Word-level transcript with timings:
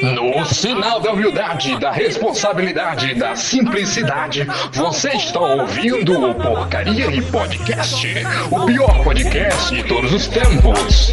No 0.00 0.44
sinal 0.46 1.00
da 1.00 1.10
humildade, 1.12 1.76
da 1.80 1.90
responsabilidade, 1.90 3.16
da 3.16 3.34
simplicidade, 3.34 4.46
você 4.72 5.10
está 5.10 5.40
ouvindo 5.40 6.30
o 6.30 6.34
Porcaria 6.34 7.06
e 7.06 7.20
Podcast, 7.22 8.06
o 8.48 8.64
pior 8.64 9.02
podcast 9.02 9.74
de 9.74 9.82
todos 9.82 10.12
os 10.12 10.28
tempos. 10.28 11.12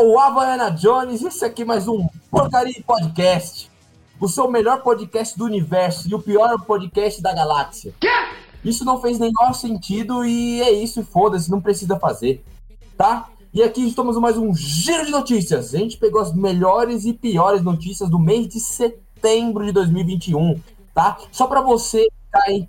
O 0.00 0.16
Havaiana 0.16 0.70
Jones. 0.70 1.22
Esse 1.22 1.44
aqui 1.44 1.62
é 1.62 1.64
mais 1.64 1.88
um 1.88 2.06
Porcaria 2.30 2.82
Podcast. 2.86 3.68
O 4.20 4.28
seu 4.28 4.48
melhor 4.48 4.80
podcast 4.82 5.36
do 5.36 5.44
universo 5.44 6.08
e 6.08 6.14
o 6.14 6.22
pior 6.22 6.56
podcast 6.64 7.20
da 7.20 7.34
galáxia. 7.34 7.92
Isso 8.64 8.84
não 8.84 9.00
fez 9.00 9.18
nenhum 9.18 9.52
sentido 9.52 10.24
e 10.24 10.62
é 10.62 10.70
isso, 10.70 11.00
e 11.00 11.04
foda-se, 11.04 11.50
não 11.50 11.60
precisa 11.60 11.98
fazer, 11.98 12.44
tá? 12.96 13.28
E 13.52 13.60
aqui 13.60 13.88
estamos 13.88 14.16
mais 14.18 14.36
um 14.36 14.54
giro 14.54 15.04
de 15.04 15.10
notícias. 15.10 15.74
A 15.74 15.78
gente 15.78 15.96
pegou 15.96 16.20
as 16.20 16.32
melhores 16.32 17.04
e 17.04 17.12
piores 17.12 17.62
notícias 17.62 18.08
do 18.08 18.20
mês 18.20 18.46
de 18.46 18.60
setembro 18.60 19.64
de 19.64 19.72
2021, 19.72 20.60
tá? 20.94 21.18
Só 21.32 21.48
pra 21.48 21.60
você 21.60 22.08
ficar 22.24 22.44
aí, 22.46 22.68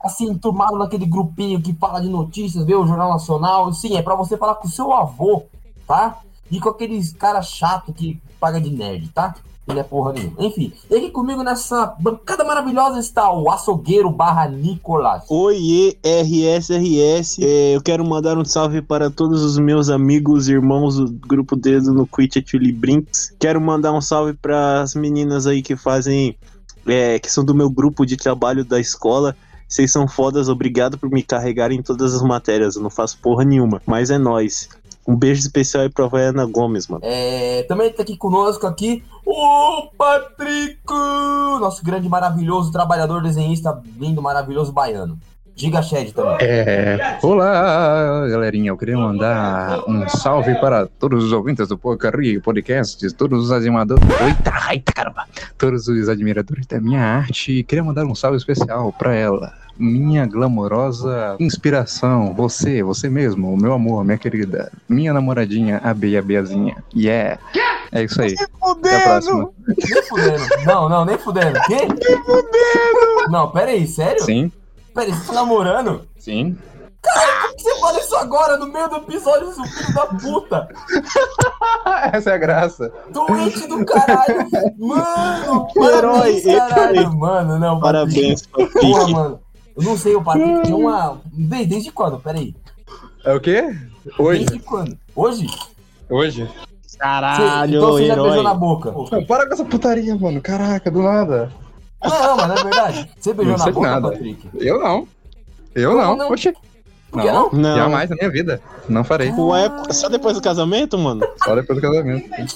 assim, 0.00 0.36
turmado 0.36 0.76
naquele 0.76 1.06
grupinho 1.06 1.62
que 1.62 1.72
fala 1.74 2.00
de 2.00 2.08
notícias, 2.08 2.64
vê 2.64 2.74
o 2.74 2.86
Jornal 2.86 3.10
Nacional. 3.10 3.72
Sim, 3.72 3.96
é 3.96 4.02
pra 4.02 4.16
você 4.16 4.36
falar 4.36 4.56
com 4.56 4.66
o 4.66 4.70
seu 4.70 4.92
avô, 4.92 5.44
tá? 5.86 6.22
E 6.50 6.60
com 6.60 6.68
aqueles 6.68 7.12
cara 7.12 7.42
chato 7.42 7.92
que 7.92 8.20
paga 8.38 8.60
de 8.60 8.70
nerd, 8.70 9.08
tá? 9.08 9.34
Ele 9.68 9.80
é 9.80 9.82
porra 9.82 10.12
nenhuma. 10.12 10.36
Enfim, 10.38 10.72
e 10.88 10.94
aqui 10.94 11.10
comigo 11.10 11.42
nessa 11.42 11.86
bancada 11.98 12.44
maravilhosa 12.44 13.00
está 13.00 13.32
o 13.32 13.50
açougueiro 13.50 14.08
barra 14.08 14.46
Nicolas. 14.46 15.24
Oiê, 15.28 15.98
RSRS. 16.04 17.42
É, 17.42 17.74
eu 17.74 17.82
quero 17.82 18.04
mandar 18.04 18.38
um 18.38 18.44
salve 18.44 18.80
para 18.80 19.10
todos 19.10 19.42
os 19.42 19.58
meus 19.58 19.90
amigos 19.90 20.48
e 20.48 20.52
irmãos 20.52 20.96
do 20.96 21.10
grupo 21.10 21.56
Dedo 21.56 21.92
no 21.92 22.06
Quit 22.06 22.44
Chili 22.46 22.70
Brinks. 22.70 23.34
Quero 23.40 23.60
mandar 23.60 23.92
um 23.92 24.00
salve 24.00 24.34
para 24.34 24.82
as 24.82 24.94
meninas 24.94 25.48
aí 25.48 25.62
que 25.62 25.74
fazem. 25.74 26.36
é, 26.86 27.18
que 27.18 27.30
são 27.30 27.44
do 27.44 27.52
meu 27.52 27.68
grupo 27.68 28.06
de 28.06 28.16
trabalho 28.16 28.64
da 28.64 28.78
escola. 28.78 29.36
Vocês 29.68 29.90
são 29.90 30.06
fodas, 30.06 30.48
obrigado 30.48 30.96
por 30.96 31.10
me 31.10 31.24
carregarem 31.24 31.80
em 31.80 31.82
todas 31.82 32.14
as 32.14 32.22
matérias. 32.22 32.76
Eu 32.76 32.82
não 32.82 32.90
faço 32.90 33.18
porra 33.18 33.44
nenhuma, 33.44 33.82
mas 33.84 34.10
é 34.10 34.18
nóis. 34.18 34.68
Um 35.06 35.14
beijo 35.16 35.40
especial 35.40 35.84
aí 35.84 35.88
pra 35.88 36.06
Vaiana 36.06 36.44
Gomes, 36.46 36.88
mano. 36.88 37.00
É, 37.04 37.62
também 37.64 37.92
tá 37.92 38.02
aqui 38.02 38.16
conosco 38.16 38.66
aqui 38.66 39.04
o 39.24 39.88
Patrick, 39.96 40.80
nosso 40.88 41.84
grande 41.84 42.08
maravilhoso 42.08 42.70
trabalhador 42.72 43.22
desenhista, 43.22 43.80
lindo 43.98 44.22
maravilhoso 44.22 44.72
baiano. 44.72 45.18
Diga 45.56 45.80
Shed 45.80 46.12
também. 46.12 46.36
É, 46.42 47.18
olá, 47.22 48.28
galerinha. 48.28 48.68
Eu 48.68 48.76
queria 48.76 48.98
mandar 48.98 49.82
um 49.88 50.06
salve 50.06 50.54
para 50.56 50.86
todos 50.86 51.24
os 51.24 51.32
ouvintes 51.32 51.66
do 51.66 51.78
Porcaria 51.78 52.38
Podcast, 52.42 53.10
todos 53.14 53.44
os 53.44 53.50
animadores. 53.50 54.04
Eita, 54.20 54.52
eita, 54.70 54.92
caramba! 54.92 55.24
Todos 55.56 55.88
os 55.88 56.10
admiradores 56.10 56.66
da 56.66 56.78
minha 56.78 57.00
arte. 57.00 57.62
Queria 57.62 57.82
mandar 57.82 58.04
um 58.04 58.14
salve 58.14 58.36
especial 58.36 58.92
para 58.92 59.14
ela. 59.14 59.50
Minha 59.78 60.26
glamourosa 60.26 61.36
inspiração, 61.40 62.34
você, 62.34 62.82
você 62.82 63.08
mesmo, 63.08 63.54
o 63.54 63.56
meu 63.56 63.72
amor, 63.72 64.04
minha 64.04 64.18
querida, 64.18 64.70
minha 64.86 65.14
namoradinha, 65.14 65.80
a 65.82 65.94
Bia 65.94 66.20
Biazinha. 66.20 66.84
Yeah! 66.94 67.40
É 67.92 68.04
isso 68.04 68.20
aí. 68.20 68.34
A 68.62 69.00
próxima. 69.00 69.48
Nem 69.66 70.02
fudendo. 70.02 70.44
Não, 70.66 70.86
não, 70.86 71.04
nem 71.06 71.16
fudendo. 71.16 71.58
Quê? 71.66 71.76
Nem 71.76 72.24
fudendo. 72.24 73.30
Não, 73.30 73.50
pera 73.50 73.70
aí, 73.70 73.86
sério? 73.86 74.22
Sim, 74.22 74.52
Pera 74.96 75.06
aí, 75.06 75.12
você 75.12 75.26
tá 75.26 75.32
namorando? 75.34 76.06
sim. 76.18 76.56
Por 77.02 77.54
que 77.56 77.62
você 77.62 77.80
fala 77.80 78.00
isso 78.00 78.16
agora, 78.16 78.56
no 78.56 78.66
meio 78.66 78.88
do 78.88 78.96
episódio, 78.96 79.52
seu 79.54 79.64
filho 79.64 79.94
da 79.94 80.06
puta? 80.06 80.68
Essa 82.12 82.30
é 82.30 82.34
a 82.34 82.38
graça. 82.38 82.92
Doente 83.12 83.64
do 83.68 83.84
caralho. 83.86 84.48
Mano, 84.76 85.68
Herói, 85.76 86.40
parabéns, 86.42 86.44
caralho. 86.44 86.96
herói. 87.00 87.14
Mano, 87.16 87.58
não. 87.60 87.78
Parabéns, 87.78 88.44
Patrick. 88.46 88.80
Porra, 88.80 89.08
mano. 89.08 89.40
Eu 89.76 89.82
não 89.84 89.96
sei, 89.96 90.16
o 90.16 90.22
Patrick 90.24 90.62
tem 90.62 90.74
uma... 90.74 91.20
Desde, 91.32 91.66
desde 91.68 91.92
quando? 91.92 92.18
Pera 92.18 92.38
aí. 92.38 92.54
É 93.24 93.32
o 93.34 93.40
quê? 93.40 93.76
Hoje. 94.18 94.44
Desde 94.44 94.58
quando? 94.66 94.98
Hoje? 95.14 95.46
Hoje. 96.10 96.50
Você- 96.82 96.98
Caralho, 96.98 97.76
então 97.76 97.92
você 97.92 98.06
já 98.06 98.14
beijou 98.14 98.32
herói. 98.32 98.42
na 98.42 98.54
boca? 98.54 98.90
Não, 99.12 99.24
para 99.26 99.46
com 99.46 99.52
essa 99.54 99.64
putaria, 99.64 100.16
mano. 100.16 100.40
Caraca, 100.40 100.90
do 100.90 101.02
nada. 101.02 101.52
Não, 102.04 102.36
mas 102.36 102.48
não 102.48 102.56
é 102.56 102.62
verdade. 102.64 103.10
Você 103.18 103.32
beijou 103.34 103.52
Não 103.52 103.58
na 103.58 103.64
sei 103.64 103.72
boca, 103.72 103.90
nada. 103.90 104.10
Patrick? 104.10 104.48
Eu 104.54 104.78
não. 104.80 105.08
Eu 105.74 105.90
Como 105.90 106.02
não. 106.02 106.16
não? 106.16 106.34
Que 106.36 106.52
não? 107.12 107.50
Não. 107.52 107.76
Jamais 107.76 108.10
na 108.10 108.16
minha 108.16 108.30
vida. 108.30 108.60
Não 108.88 109.02
farei. 109.04 109.30
Ué, 109.32 109.70
só 109.90 110.08
depois 110.08 110.34
do 110.36 110.42
casamento, 110.42 110.98
mano? 110.98 111.26
Só 111.44 111.54
depois 111.54 111.80
do 111.80 111.82
casamento. 111.82 112.28
É? 112.34 112.46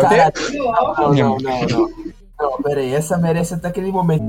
Caralho. 0.00 0.32
Não, 0.52 1.14
não, 1.14 1.38
não, 1.38 1.60
não. 1.68 1.90
Não, 2.38 2.56
pera 2.62 2.80
aí. 2.80 2.94
Essa 2.94 3.16
merece 3.18 3.54
até 3.54 3.68
aquele 3.68 3.90
momento. 3.90 4.24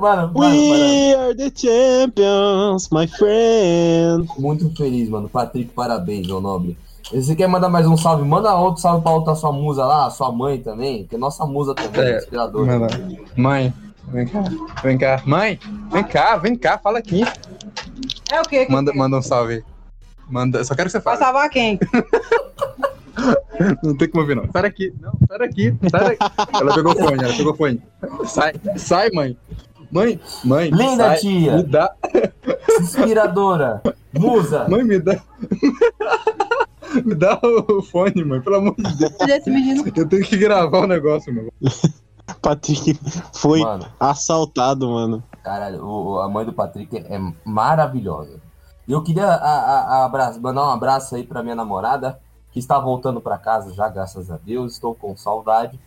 Mano, 0.00 0.32
mano, 0.32 0.32
mano. 0.32 0.52
We 0.52 1.14
are 1.14 1.34
the 1.34 1.50
champions, 1.54 2.88
my 2.92 3.06
friend. 3.08 4.28
Muito 4.38 4.70
feliz, 4.76 5.08
mano. 5.08 5.28
Patrick, 5.28 5.72
parabéns, 5.72 6.26
meu 6.26 6.40
nobre. 6.40 6.76
E 7.12 7.22
Você 7.22 7.34
quer 7.34 7.46
mandar 7.48 7.68
mais 7.68 7.86
um 7.86 7.96
salve? 7.96 8.24
Manda 8.24 8.54
outro 8.54 8.82
salve 8.82 9.02
pra 9.02 9.12
outra 9.12 9.34
sua 9.34 9.52
musa 9.52 9.84
lá, 9.84 10.10
sua 10.10 10.30
mãe 10.30 10.58
também, 10.60 11.06
que 11.06 11.14
é 11.16 11.18
nossa 11.18 11.46
musa 11.46 11.74
também, 11.74 12.02
É, 12.02 12.18
inspiradora. 12.18 12.86
Mãe, 13.36 13.72
vem 14.08 14.26
cá. 14.26 14.44
Vem 14.82 14.98
cá. 14.98 15.22
Mãe, 15.24 15.58
vem 15.90 16.04
cá, 16.04 16.36
vem 16.36 16.56
cá, 16.56 16.78
fala 16.78 16.98
aqui. 16.98 17.22
É 18.30 18.40
o 18.40 18.44
quê? 18.44 18.66
que 18.66 18.72
Manda, 18.72 18.92
que- 18.92 18.98
manda 18.98 19.16
um 19.16 19.22
salve. 19.22 19.64
Manda, 20.28 20.62
só 20.64 20.74
quero 20.74 20.88
que 20.88 20.92
você 20.92 21.00
Vai 21.00 21.16
fale. 21.16 21.24
salvar 21.24 21.48
quem? 21.50 21.78
Não 23.82 23.96
tem 23.96 24.08
como 24.08 24.20
ouvir, 24.22 24.36
não. 24.36 24.44
Sai 24.52 24.62
daqui. 24.62 24.94
Não, 25.00 25.12
sai 25.26 25.38
daqui. 25.38 25.74
Sai 25.90 26.16
daqui. 26.16 26.32
ela 26.60 26.74
pegou 26.74 26.92
o 26.92 26.96
fone, 26.96 27.24
ela 27.24 27.34
pegou 27.36 27.52
o 27.52 27.56
fone. 27.56 27.82
Sai, 28.24 28.52
sai, 28.76 29.10
mãe. 29.12 29.36
Mãe, 29.90 30.20
mãe. 30.44 30.70
Linda 30.70 31.08
sai, 31.08 31.16
tia. 31.16 31.56
Me 31.56 31.62
dá. 31.64 31.92
Inspiradora, 32.80 33.82
musa. 34.16 34.68
Mãe, 34.68 34.84
me 34.84 35.00
dá. 35.00 35.18
me 37.04 37.14
dá 37.14 37.38
o 37.42 37.82
fone, 37.82 38.24
mãe, 38.24 38.40
pelo 38.40 38.56
amor 38.56 38.74
de 38.76 38.96
Deus. 38.96 39.12
Eu 39.96 40.08
tenho 40.08 40.24
que 40.24 40.36
gravar 40.36 40.80
o 40.80 40.86
negócio, 40.86 41.32
meu. 41.32 41.52
Patrick 42.42 42.98
foi 43.32 43.60
Mano, 43.60 43.86
assaltado, 43.98 44.88
mano. 44.88 45.22
caralho, 45.42 45.82
o- 45.84 46.20
a 46.20 46.28
mãe 46.28 46.44
do 46.44 46.52
Patrick 46.52 46.96
é 46.98 47.18
maravilhosa. 47.44 48.38
E 48.86 48.92
eu 48.92 49.02
queria 49.02 49.26
a- 49.26 50.04
a- 50.04 50.04
a 50.06 50.38
mandar 50.38 50.66
um 50.66 50.70
abraço 50.70 51.14
aí 51.14 51.24
pra 51.24 51.42
minha 51.42 51.54
namorada, 51.54 52.18
que 52.52 52.58
está 52.58 52.78
voltando 52.78 53.20
pra 53.20 53.38
casa 53.38 53.72
já, 53.74 53.88
graças 53.88 54.30
a 54.30 54.36
Deus. 54.36 54.74
Estou 54.74 54.94
com 54.94 55.16
saudade. 55.16 55.78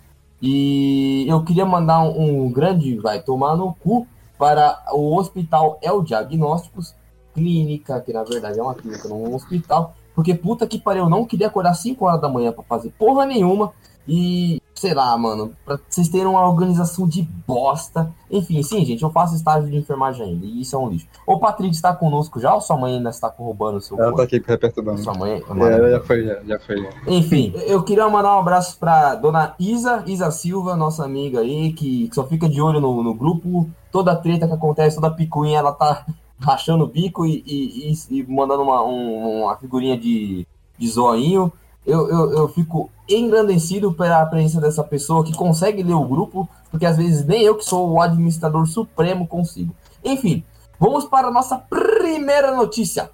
E 0.42 1.26
eu 1.30 1.44
queria 1.44 1.66
mandar 1.66 2.02
um, 2.02 2.46
um 2.46 2.52
grande 2.52 2.98
vai 2.98 3.22
tomar 3.22 3.56
no 3.56 3.74
cu 3.76 4.08
para 4.38 4.82
o 4.92 5.16
Hospital 5.16 5.78
El 5.82 6.02
Diagnósticos, 6.02 6.96
clínica, 7.34 8.02
que 8.02 8.12
na 8.12 8.24
verdade 8.24 8.60
é 8.60 8.64
uma 8.64 8.74
clínica, 8.74 9.08
não 9.08 9.24
um 9.24 9.36
hospital. 9.36 9.96
Porque 10.16 10.34
puta 10.34 10.68
que 10.68 10.80
pariu, 10.80 11.04
eu 11.04 11.10
não 11.10 11.26
queria 11.26 11.48
acordar 11.48 11.74
5 11.74 12.06
horas 12.06 12.22
da 12.22 12.30
manhã 12.30 12.52
pra 12.52 12.64
fazer 12.64 12.92
porra 12.98 13.26
nenhuma. 13.26 13.72
E, 14.08 14.62
sei 14.74 14.94
lá, 14.94 15.16
mano, 15.18 15.52
pra 15.64 15.80
vocês 15.88 16.10
terem 16.10 16.26
uma 16.26 16.48
organização 16.48 17.08
de 17.08 17.22
bosta. 17.48 18.12
Enfim, 18.30 18.62
sim, 18.64 18.84
gente, 18.84 19.04
eu 19.04 19.12
faço 19.12 19.36
estágio 19.36 19.70
de 19.70 19.78
enfermagem 19.78 20.26
ainda, 20.26 20.46
e 20.46 20.62
isso 20.62 20.76
é 20.76 20.80
um 20.80 20.90
lixo. 20.90 21.08
O 21.26 21.40
Patrick 21.40 21.74
está 21.74 21.94
conosco 21.96 22.40
já 22.40 22.54
ou 22.54 22.62
sua 22.62 22.78
mãe 22.78 22.96
ainda 22.96 23.10
está 23.10 23.30
corroborando 23.30 23.78
o 23.78 23.82
seu 23.82 24.00
Ela 24.00 24.16
tá 24.16 24.24
aqui 24.24 24.40
perturbando. 24.40 25.02
Sua 25.02 25.14
mãe 25.14 25.34
é 25.34 25.92
já 25.92 26.02
foi, 26.02 26.26
já, 26.26 26.42
já 26.44 26.60
foi. 26.60 26.82
já. 26.82 26.90
Enfim, 27.08 27.54
eu 27.68 27.84
queria 27.84 28.10
mandar 28.10 28.36
um 28.36 28.40
abraço 28.40 28.78
pra 28.80 29.16
dona 29.16 29.54
Isa, 29.60 30.04
Isa 30.08 30.32
Silva, 30.32 30.76
nossa 30.76 31.06
amiga 31.06 31.42
aí, 31.42 31.74
que 31.74 32.10
só 32.12 32.26
fica 32.26 32.50
de 32.50 32.62
olho 32.62 32.82
no, 32.82 33.04
no 33.04 33.14
grupo. 33.14 33.70
Toda 33.92 34.16
treta 34.16 34.48
que 34.48 34.54
acontece, 34.54 34.96
toda 34.96 35.12
picuinha, 35.12 35.60
ela 35.60 35.74
tá 35.74 36.06
rachando 36.42 36.84
o 36.84 36.88
bico 36.88 37.26
e, 37.26 37.44
e- 37.46 37.94
e- 38.10 38.24
mandando 38.28 38.64
uma, 38.64 38.84
um- 38.84 39.44
uma 39.44 39.56
figurinha 39.58 39.98
de, 39.98 40.46
de 40.78 40.88
zoinho. 40.90 41.52
Eu, 41.86 42.08
eu, 42.10 42.32
eu 42.34 42.48
fico 42.50 42.90
engrandecido 43.10 43.92
pela 43.94 44.26
presença 44.26 44.60
dessa 44.62 44.84
pessoa 44.84 45.24
que 45.24 45.34
consegue 45.36 45.82
ler 45.84 45.94
o 45.96 46.06
grupo, 46.06 46.48
porque 46.70 46.86
às 46.86 46.98
vezes 46.98 47.26
nem 47.26 47.42
eu, 47.42 47.56
que 47.56 47.66
sou 47.66 47.90
o 47.92 48.02
administrador 48.02 48.66
supremo, 48.68 49.28
consigo. 49.28 49.74
Enfim, 50.04 50.44
Vamos 50.84 51.06
para 51.06 51.28
a 51.28 51.32
nossa 51.32 51.60
primeira 51.60 52.56
notícia. 52.56 53.12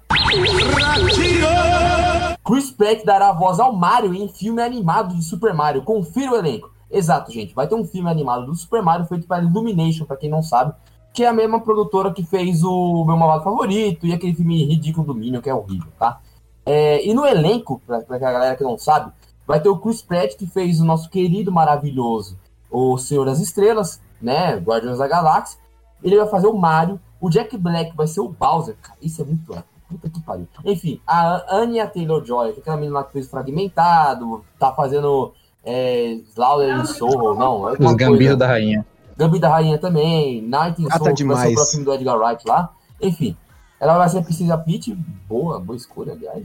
Chris 2.42 2.70
Pratt 2.70 3.04
dará 3.04 3.30
voz 3.32 3.60
ao 3.60 3.74
Mario 3.76 4.14
em 4.14 4.26
filme 4.28 4.62
animado 4.62 5.14
de 5.14 5.22
Super 5.22 5.52
Mario. 5.52 5.82
Confira 5.82 6.32
o 6.32 6.36
elenco. 6.36 6.70
Exato, 6.90 7.30
gente. 7.30 7.54
Vai 7.54 7.66
ter 7.66 7.74
um 7.74 7.84
filme 7.84 8.08
animado 8.10 8.46
do 8.46 8.54
Super 8.54 8.82
Mario 8.82 9.04
feito 9.04 9.28
pela 9.28 9.42
Illumination, 9.42 10.06
para 10.06 10.16
quem 10.16 10.30
não 10.30 10.42
sabe, 10.42 10.72
que 11.18 11.24
é 11.24 11.26
a 11.26 11.32
mesma 11.32 11.60
produtora 11.60 12.12
que 12.12 12.22
fez 12.22 12.62
o 12.62 13.04
meu 13.04 13.16
malvado 13.16 13.42
favorito 13.42 14.06
e 14.06 14.12
aquele 14.12 14.36
filme 14.36 14.64
ridículo 14.64 15.04
do 15.08 15.14
Minion, 15.16 15.40
que 15.40 15.50
é 15.50 15.54
horrível, 15.54 15.90
tá? 15.98 16.20
É, 16.64 17.04
e 17.04 17.12
no 17.12 17.26
elenco, 17.26 17.82
pra, 17.84 17.98
pra 18.02 18.18
galera 18.18 18.54
que 18.54 18.62
não 18.62 18.78
sabe, 18.78 19.10
vai 19.44 19.60
ter 19.60 19.68
o 19.68 19.76
Chris 19.76 20.00
Pratt, 20.00 20.36
que 20.36 20.46
fez 20.46 20.80
o 20.80 20.84
nosso 20.84 21.10
querido, 21.10 21.50
maravilhoso, 21.50 22.38
o 22.70 22.96
Senhor 22.98 23.24
das 23.24 23.40
Estrelas, 23.40 24.00
né? 24.22 24.58
Guardiões 24.58 24.98
da 24.98 25.08
Galáxia. 25.08 25.58
Ele 26.04 26.16
vai 26.16 26.28
fazer 26.28 26.46
o 26.46 26.56
Mario. 26.56 27.00
O 27.20 27.28
Jack 27.28 27.58
Black 27.58 27.96
vai 27.96 28.06
ser 28.06 28.20
o 28.20 28.28
Bowser, 28.28 28.76
cara. 28.80 28.96
Isso 29.02 29.20
é 29.20 29.24
muito 29.24 29.52
épico. 29.52 29.66
Puta 29.88 30.08
que 30.08 30.20
pariu. 30.20 30.46
Enfim, 30.64 31.00
a 31.04 31.56
Anya 31.56 31.88
Taylor-Joy, 31.88 32.52
que 32.52 32.58
é 32.58 32.62
aquela 32.62 32.76
menina 32.76 33.00
lá 33.00 33.04
que 33.04 33.12
fez 33.12 33.28
Fragmentado, 33.28 34.44
tá 34.56 34.72
fazendo 34.72 35.32
é, 35.64 36.12
Slaughter 36.30 36.78
in 36.78 36.84
Soul, 36.84 37.34
não. 37.34 37.68
É 37.70 37.72
Os 37.72 37.78
coisa- 37.78 38.36
da 38.36 38.46
rainha. 38.46 38.86
Gambit 39.18 39.40
da 39.40 39.48
Rainha 39.48 39.78
também, 39.78 40.40
Night 40.42 40.80
in 40.80 40.86
Ah, 40.86 40.90
tá 40.90 40.98
Soul, 40.98 41.14
que 41.14 41.24
vai 41.24 41.36
ser 41.36 41.42
o 41.42 41.48
demais. 41.48 41.54
próximo 41.54 41.84
do 41.84 41.92
Edgar 41.94 42.16
Wright 42.18 42.46
lá. 42.46 42.70
Enfim, 43.02 43.36
ela 43.80 43.98
vai 43.98 44.08
ser 44.08 44.18
a 44.18 44.22
Priscila 44.22 44.56
Pitt, 44.58 44.94
boa, 45.28 45.58
boa 45.58 45.76
escolha, 45.76 46.12
aliás. 46.12 46.44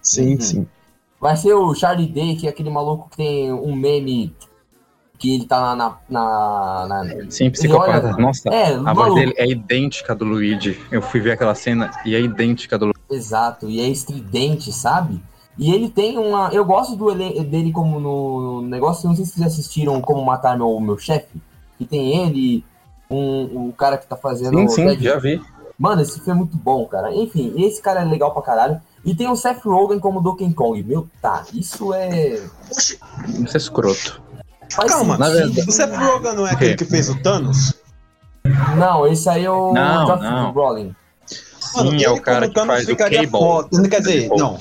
Sim, 0.00 0.34
Uhum. 0.34 0.40
sim. 0.40 0.66
Vai 1.20 1.36
ser 1.36 1.54
o 1.54 1.74
Charlie 1.74 2.08
Day, 2.08 2.36
que 2.36 2.46
é 2.46 2.50
aquele 2.50 2.70
maluco 2.70 3.08
que 3.10 3.16
tem 3.18 3.52
um 3.52 3.74
meme 3.74 4.34
que 5.18 5.34
ele 5.36 5.46
tá 5.46 5.74
na. 5.76 5.96
na, 6.08 6.86
na- 6.88 7.04
na- 7.04 7.30
Sim, 7.30 7.50
psicopata. 7.50 8.08
olha- 8.08 8.16
Nossa, 8.18 8.48
É, 8.50 8.74
a 8.74 8.78
maluco. 8.80 8.94
voz 9.10 9.14
dele 9.14 9.34
é 9.38 9.46
idêntica 9.48 10.14
do 10.14 10.24
Luigi. 10.24 10.78
Eu 10.90 11.00
fui 11.00 11.20
ver 11.20 11.32
aquela 11.32 11.54
cena 11.54 11.90
e 12.04 12.14
é 12.14 12.20
idêntica 12.20 12.76
do 12.78 12.86
Luigi. 12.86 13.00
Exato, 13.10 13.70
e 13.70 13.80
é 13.80 13.88
estridente, 13.88 14.70
sabe? 14.72 15.22
E 15.56 15.72
ele 15.72 15.88
tem 15.88 16.18
uma. 16.18 16.48
Eu 16.52 16.64
gosto 16.64 16.96
do 16.96 17.10
ele- 17.10 17.42
dele 17.44 17.70
como 17.72 18.00
no 18.00 18.60
negócio, 18.62 19.08
não 19.08 19.14
sei 19.16 19.24
se 19.24 19.32
vocês 19.34 19.46
assistiram 19.46 20.00
Como 20.02 20.22
Matar 20.24 20.58
Meu, 20.58 20.78
meu 20.80 20.98
Chefe, 20.98 21.28
que 21.78 21.84
tem 21.84 22.24
ele, 22.26 22.64
um, 23.10 23.68
o 23.68 23.72
cara 23.76 23.96
que 23.98 24.06
tá 24.06 24.16
fazendo. 24.16 24.56
Sim, 24.58 24.68
sim, 24.68 24.98
já 25.00 25.18
vi. 25.18 25.40
Mano, 25.78 26.02
esse 26.02 26.14
filme 26.20 26.32
é 26.32 26.34
muito 26.34 26.56
bom, 26.56 26.86
cara. 26.86 27.12
Enfim, 27.14 27.52
esse 27.56 27.82
cara 27.82 28.02
é 28.02 28.04
legal 28.04 28.32
pra 28.32 28.42
caralho. 28.42 28.80
E 29.04 29.14
tem 29.14 29.28
o 29.28 29.36
Seth 29.36 29.60
Rogen 29.64 29.98
como 29.98 30.20
Donkey 30.20 30.52
Kong. 30.54 30.82
Meu, 30.82 31.08
tá, 31.20 31.44
isso 31.52 31.92
é. 31.92 32.40
Isso 32.70 32.98
é 33.52 33.56
escroto. 33.56 34.22
Faz 34.72 34.90
Calma, 34.92 35.18
na 35.18 35.26
sentido. 35.26 35.46
verdade- 35.54 35.68
o 35.68 35.72
Seth 35.72 35.94
Rogen 35.96 36.34
não 36.34 36.46
é 36.46 36.52
aquele 36.52 36.74
que 36.76 36.84
fez 36.84 37.08
o 37.08 37.20
Thanos? 37.20 37.74
Não, 38.76 39.06
esse 39.06 39.28
aí 39.28 39.44
é 39.44 39.50
o 39.50 39.72
Não, 39.72 40.06
Josh 40.06 40.20
não. 40.22 40.52
Brolin. 40.52 40.94
Mano, 41.76 41.90
Sim, 41.90 42.04
é 42.04 42.10
o 42.10 42.20
cara 42.20 42.48
que 42.48 42.54
Thanos 42.54 42.74
faz 42.74 42.84
o 42.84 42.90
ficaria 42.90 43.18
Cable. 43.18 43.30
foda. 43.30 43.88
Quer 43.88 43.98
dizer, 44.00 44.28
Cable. 44.28 44.42
não. 44.42 44.58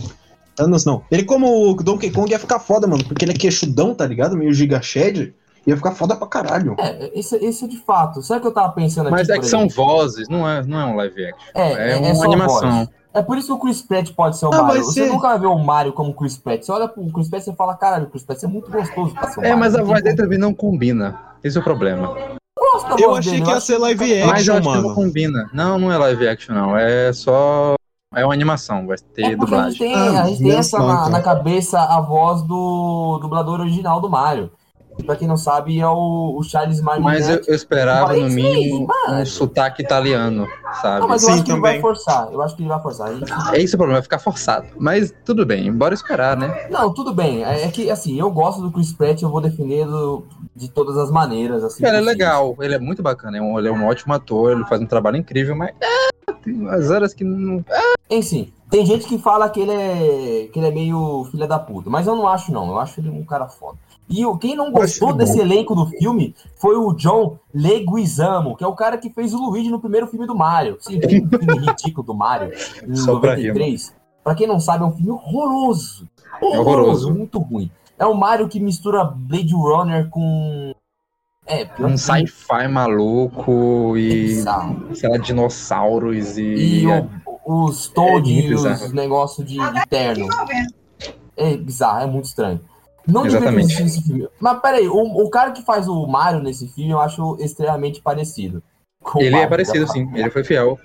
Thanos 0.55 0.85
não. 0.85 1.03
Ele 1.11 1.23
como 1.23 1.69
o 1.71 1.75
Donkey 1.75 2.11
Kong 2.11 2.29
ia 2.31 2.39
ficar 2.39 2.59
foda, 2.59 2.87
mano, 2.87 3.03
porque 3.05 3.25
ele 3.25 3.31
é 3.33 3.35
queixudão, 3.35 3.93
tá 3.93 4.05
ligado? 4.05 4.35
Meio 4.37 4.53
giga 4.53 4.81
shed. 4.81 5.33
Ia 5.65 5.77
ficar 5.77 5.91
foda 5.91 6.15
pra 6.15 6.27
caralho. 6.27 6.75
É, 6.77 7.11
esse, 7.17 7.35
esse 7.37 7.65
é 7.65 7.67
de 7.67 7.77
fato. 7.77 8.21
Sabe 8.21 8.39
o 8.39 8.41
que 8.41 8.47
eu 8.47 8.53
tava 8.53 8.73
pensando 8.73 9.07
aqui? 9.07 9.15
Mas 9.15 9.29
é 9.29 9.39
que 9.39 9.45
são 9.45 9.67
vozes, 9.69 10.27
não 10.27 10.47
é, 10.47 10.61
não 10.63 10.79
é 10.79 10.85
um 10.85 10.95
live 10.97 11.25
action. 11.25 11.47
É, 11.55 11.71
É, 11.73 11.89
é, 11.91 12.09
é 12.09 12.13
uma 12.13 12.25
animação. 12.25 12.71
voz. 12.71 12.89
É 13.13 13.21
por 13.21 13.37
isso 13.37 13.47
que 13.47 13.53
o 13.53 13.59
Chris 13.59 13.81
Pratt 13.81 14.09
pode 14.13 14.37
ser 14.37 14.47
o 14.47 14.53
Ah, 14.53 14.63
Mario. 14.63 14.83
Você 14.83 15.03
ser. 15.05 15.09
nunca 15.09 15.27
vai 15.29 15.39
ver 15.39 15.45
o 15.45 15.57
Mario 15.57 15.93
como 15.93 16.13
Chris 16.15 16.35
Pratt. 16.35 16.63
Você 16.63 16.71
olha 16.71 16.87
pro 16.87 17.05
Chris 17.13 17.29
Pratt 17.29 17.45
e 17.47 17.55
fala, 17.55 17.75
caralho, 17.75 18.05
o 18.05 18.09
Chris 18.09 18.23
Pratt 18.23 18.41
é 18.43 18.47
muito 18.47 18.71
gostoso 18.71 19.13
pra 19.13 19.27
ser 19.29 19.39
o 19.39 19.43
É, 19.43 19.49
Mario. 19.49 19.59
mas 19.59 19.75
a 19.75 19.83
voz 19.83 20.03
dele 20.03 20.17
também 20.17 20.39
não 20.39 20.53
combina. 20.53 21.17
Esse 21.43 21.57
é 21.57 21.61
o 21.61 21.63
problema. 21.63 22.07
gosto 22.59 22.99
Eu 22.99 23.15
achei 23.15 23.33
dele, 23.33 23.43
que 23.43 23.49
ia 23.51 23.55
acho 23.57 23.65
ser 23.67 23.77
live 23.77 24.03
que- 24.05 24.23
Mas 24.25 24.47
eu 24.47 24.55
action, 24.55 24.57
acho 24.57 24.61
que 24.69 24.75
não 24.75 24.83
mano. 24.83 24.95
combina. 24.95 25.49
Não, 25.53 25.77
não 25.79 25.91
é 25.91 25.97
live 25.97 26.27
action, 26.27 26.55
não. 26.55 26.75
É 26.75 27.13
só. 27.13 27.75
É 28.15 28.23
uma 28.25 28.33
animação, 28.33 28.85
vai 28.87 28.97
ter 28.97 29.25
É 29.25 29.35
porque 29.37 29.55
a 29.55 29.69
gente 29.69 29.77
dublagem. 29.79 29.79
tem, 29.79 29.95
Ah, 29.95 30.23
a 30.23 30.27
gente 30.27 30.43
tem 30.43 30.55
essa 30.55 30.77
na, 30.79 31.09
na 31.09 31.21
cabeça 31.21 31.79
a 31.79 31.99
voz 32.01 32.41
do 32.43 33.19
dublador 33.21 33.59
original 33.59 33.99
do 34.01 34.09
Mario. 34.09 34.51
E 34.97 35.03
pra 35.03 35.15
quem 35.15 35.27
não 35.27 35.37
sabe, 35.37 35.79
é 35.79 35.87
o, 35.87 36.35
o 36.37 36.43
Charles 36.43 36.79
Mas 36.79 36.97
eu, 36.97 37.01
Martinet. 37.01 37.47
eu 37.49 37.55
esperava, 37.55 38.13
no 38.15 38.29
mínimo, 38.29 38.87
mano. 38.87 39.21
um 39.21 39.25
sotaque 39.25 39.81
italiano, 39.81 40.47
sabe? 40.81 41.01
Não, 41.01 41.07
mas 41.07 41.23
eu 41.23 41.29
Sim, 41.29 41.33
acho 41.35 41.43
que 41.43 41.51
ele 41.51 41.61
vai 41.61 41.71
também. 41.71 41.81
forçar. 41.81 42.31
Eu 42.31 42.41
acho 42.43 42.55
que 42.55 42.61
ele 42.61 42.69
vai 42.69 42.79
forçar. 42.81 43.11
Ele- 43.11 43.25
É 43.53 43.59
esse 43.61 43.73
o 43.73 43.77
problema, 43.77 43.97
vai 43.99 44.03
ficar 44.03 44.19
forçado. 44.19 44.67
Mas 44.77 45.11
tudo 45.25 45.45
bem, 45.47 45.71
bora 45.73 45.95
esperar, 45.95 46.37
né? 46.37 46.67
Não, 46.69 46.93
tudo 46.93 47.11
bem. 47.13 47.43
É 47.43 47.63
é 47.63 47.67
que, 47.69 47.89
assim, 47.89 48.19
eu 48.19 48.29
gosto 48.29 48.61
do 48.61 48.71
Chris 48.71 48.93
Pratt, 48.93 49.21
eu 49.21 49.29
vou 49.29 49.41
defendê-lo 49.41 50.27
de 50.55 50.69
todas 50.69 50.95
as 50.97 51.09
maneiras. 51.09 51.63
Assim, 51.63 51.83
Ele 51.85 51.97
é 51.97 52.01
legal, 52.01 52.55
ele 52.61 52.75
é 52.75 52.79
muito 52.79 53.01
bacana, 53.01 53.37
é 53.37 53.41
ele 53.57 53.67
é 53.67 53.71
um 53.71 53.85
ótimo 53.87 54.13
ator, 54.13 54.51
ele 54.51 54.65
faz 54.65 54.79
um 54.81 54.85
trabalho 54.85 55.17
incrível, 55.17 55.55
mas 55.55 55.73
é, 55.81 56.31
tem 56.43 56.53
umas 56.53 56.91
horas 56.91 57.13
que 57.15 57.23
não. 57.23 57.65
Enfim, 58.09 58.53
tem 58.69 58.85
gente 58.85 59.07
que 59.07 59.17
fala 59.17 59.49
que 59.49 59.59
ele 59.59 59.71
é 59.71 60.49
que 60.53 60.59
ele 60.59 60.67
é 60.67 60.71
meio 60.71 61.27
filha 61.31 61.47
da 61.47 61.57
puta, 61.57 61.89
mas 61.89 62.05
eu 62.05 62.15
não 62.15 62.27
acho 62.27 62.51
não. 62.51 62.67
Eu 62.69 62.77
acho 62.79 62.99
ele 62.99 63.09
um 63.09 63.23
cara 63.23 63.47
foda. 63.47 63.77
E 64.09 64.25
o- 64.25 64.37
quem 64.37 64.55
não 64.55 64.71
gostou 64.71 65.13
desse 65.13 65.37
bom. 65.37 65.41
elenco 65.41 65.75
do 65.75 65.87
filme 65.87 66.35
foi 66.57 66.75
o 66.75 66.93
John 66.93 67.37
Leguizamo, 67.53 68.55
que 68.55 68.63
é 68.63 68.67
o 68.67 68.75
cara 68.75 68.97
que 68.97 69.09
fez 69.09 69.33
o 69.33 69.37
Luigi 69.37 69.69
no 69.69 69.79
primeiro 69.79 70.07
filme 70.07 70.27
do 70.27 70.35
Mario. 70.35 70.77
Sim, 70.79 70.99
bem 71.05 71.25
um 71.25 71.29
filme 71.29 71.65
ridículo 71.65 72.05
do 72.05 72.13
Mario, 72.13 72.51
em 72.87 72.95
Só 72.95 73.19
pra 73.19 73.35
rir, 73.35 73.47
93. 73.47 73.93
Pra 74.23 74.35
quem 74.35 74.47
não 74.47 74.59
sabe, 74.59 74.83
é 74.83 74.87
um 74.87 74.91
filme 74.91 75.11
horroroso. 75.11 76.07
É 76.41 76.45
horroroso. 76.59 77.13
Muito 77.13 77.39
ruim. 77.39 77.69
É 77.97 78.05
o 78.05 78.13
Mario 78.13 78.47
que 78.49 78.59
mistura 78.59 79.03
Blade 79.05 79.53
Runner 79.53 80.09
com... 80.09 80.73
É, 81.45 81.67
Um 81.79 81.97
sci-fi 81.97 82.67
maluco 82.69 83.95
é 83.97 83.99
e, 83.99 84.25
bizarro. 84.27 84.95
sei 84.95 85.09
lá, 85.09 85.17
dinossauros 85.17 86.37
e. 86.37 86.41
E 86.83 86.87
o- 86.87 87.09
os 87.45 87.87
Toad 87.89 88.31
É 88.31 88.45
e 88.47 88.53
os 88.53 88.93
negócios 88.93 89.45
de, 89.45 89.55
de 89.57 89.85
terno. 89.89 90.25
É 91.35 91.57
bizarro, 91.57 92.01
é 92.03 92.05
muito 92.05 92.25
estranho. 92.25 92.61
Não 93.07 93.23
deveria 93.23 93.37
Exatamente. 93.39 93.65
existir 93.73 93.83
esse 93.85 94.03
filme. 94.07 94.27
Mas 94.39 94.59
peraí, 94.61 94.87
o, 94.87 94.95
o 94.97 95.29
cara 95.29 95.51
que 95.51 95.61
faz 95.63 95.87
o 95.87 96.05
Mario 96.07 96.41
nesse 96.41 96.67
filme 96.69 96.91
eu 96.91 96.99
acho 96.99 97.35
extremamente 97.39 98.01
parecido. 98.01 98.63
o 99.13 99.19
Ele 99.19 99.27
é 99.27 99.31
Mario, 99.31 99.49
parecido, 99.49 99.85
já 99.85 99.93
sim, 99.93 100.09
ele 100.15 100.29
foi 100.29 100.43
fiel. 100.43 100.79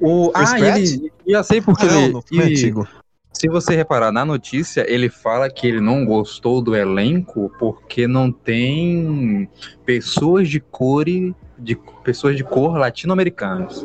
O, 0.00 0.30
Chris 0.30 0.52
ah, 0.52 0.60
ele. 0.78 1.12
Já 1.26 1.42
sei 1.42 1.60
porque 1.60 1.86
Ah, 1.86 2.08
não, 2.10 2.22
ele. 2.32 2.52
antigo. 2.52 2.86
Se 3.32 3.48
você 3.48 3.74
reparar 3.74 4.12
na 4.12 4.24
notícia, 4.24 4.84
ele 4.88 5.08
fala 5.08 5.50
que 5.50 5.66
ele 5.66 5.80
não 5.80 6.04
gostou 6.04 6.62
do 6.62 6.76
elenco 6.76 7.50
porque 7.58 8.06
não 8.06 8.30
tem 8.30 9.48
pessoas 9.84 10.48
de 10.48 10.60
cor 10.60 11.08
e- 11.08 11.34
de 11.58 11.76
pessoas 12.04 12.36
de 12.36 12.44
cor 12.44 12.76
latino-americanas. 12.78 13.84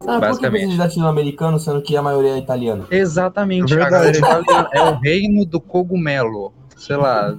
Ah, 0.00 0.04
por 0.04 0.14
que 0.14 0.20
basicamente. 0.20 0.76
latino-americano, 0.76 1.60
sendo 1.60 1.80
que 1.80 1.96
a 1.96 2.02
maioria 2.02 2.32
é 2.32 2.38
italiana? 2.38 2.84
Exatamente, 2.90 3.72
Verdade. 3.72 4.18
italiana 4.18 4.68
é 4.72 4.82
o 4.82 4.98
reino 4.98 5.44
do 5.46 5.60
cogumelo, 5.60 6.52
sei 6.82 6.96
lá, 6.96 7.38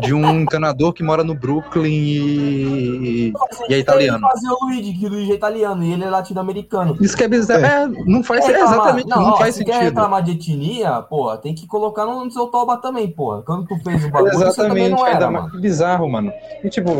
de 0.00 0.12
um 0.14 0.40
encanador 0.40 0.92
que 0.92 1.02
mora 1.02 1.22
no 1.24 1.34
Brooklyn 1.34 1.90
e, 1.92 3.32
e 3.68 3.74
é 3.74 3.78
italiano. 3.78 4.20
Fazer 4.28 4.48
o 4.48 4.58
Luigi, 4.64 4.92
que 4.92 5.06
o 5.06 5.08
Luigi 5.08 5.32
é 5.32 5.34
italiano 5.34 5.82
e 5.84 5.92
ele 5.92 6.04
é 6.04 6.10
latino-americano. 6.10 6.96
Isso 7.00 7.16
que 7.16 7.24
é 7.24 7.28
bizarro. 7.28 7.64
É, 7.64 7.86
não 8.06 8.22
faz 8.22 8.44
Quer 8.44 8.52
reclamar- 8.52 8.74
exatamente, 8.76 9.08
não, 9.08 9.22
ó, 9.24 9.36
faz 9.36 9.54
se 9.54 9.64
quer 9.64 9.72
sentido. 9.74 9.88
reclamar 9.88 10.22
de 10.22 10.32
etnia, 10.32 11.02
porra, 11.02 11.36
tem 11.38 11.54
que 11.54 11.66
colocar 11.66 12.04
no 12.06 12.30
seu 12.30 12.46
toba 12.48 12.76
também, 12.76 13.08
porra. 13.10 13.42
Quando 13.42 13.66
tu 13.66 13.78
fez 13.82 14.04
o 14.04 14.10
bagulho, 14.10 14.32
você 14.32 14.62
também 14.62 14.86
Exatamente, 14.86 14.90
não 14.90 15.06
era, 15.06 15.14
ainda 15.14 15.26
mano. 15.30 15.38
mais 15.40 15.52
que 15.52 15.60
bizarro, 15.60 16.08
mano. 16.10 16.32
E 16.62 16.68
tipo, 16.68 16.90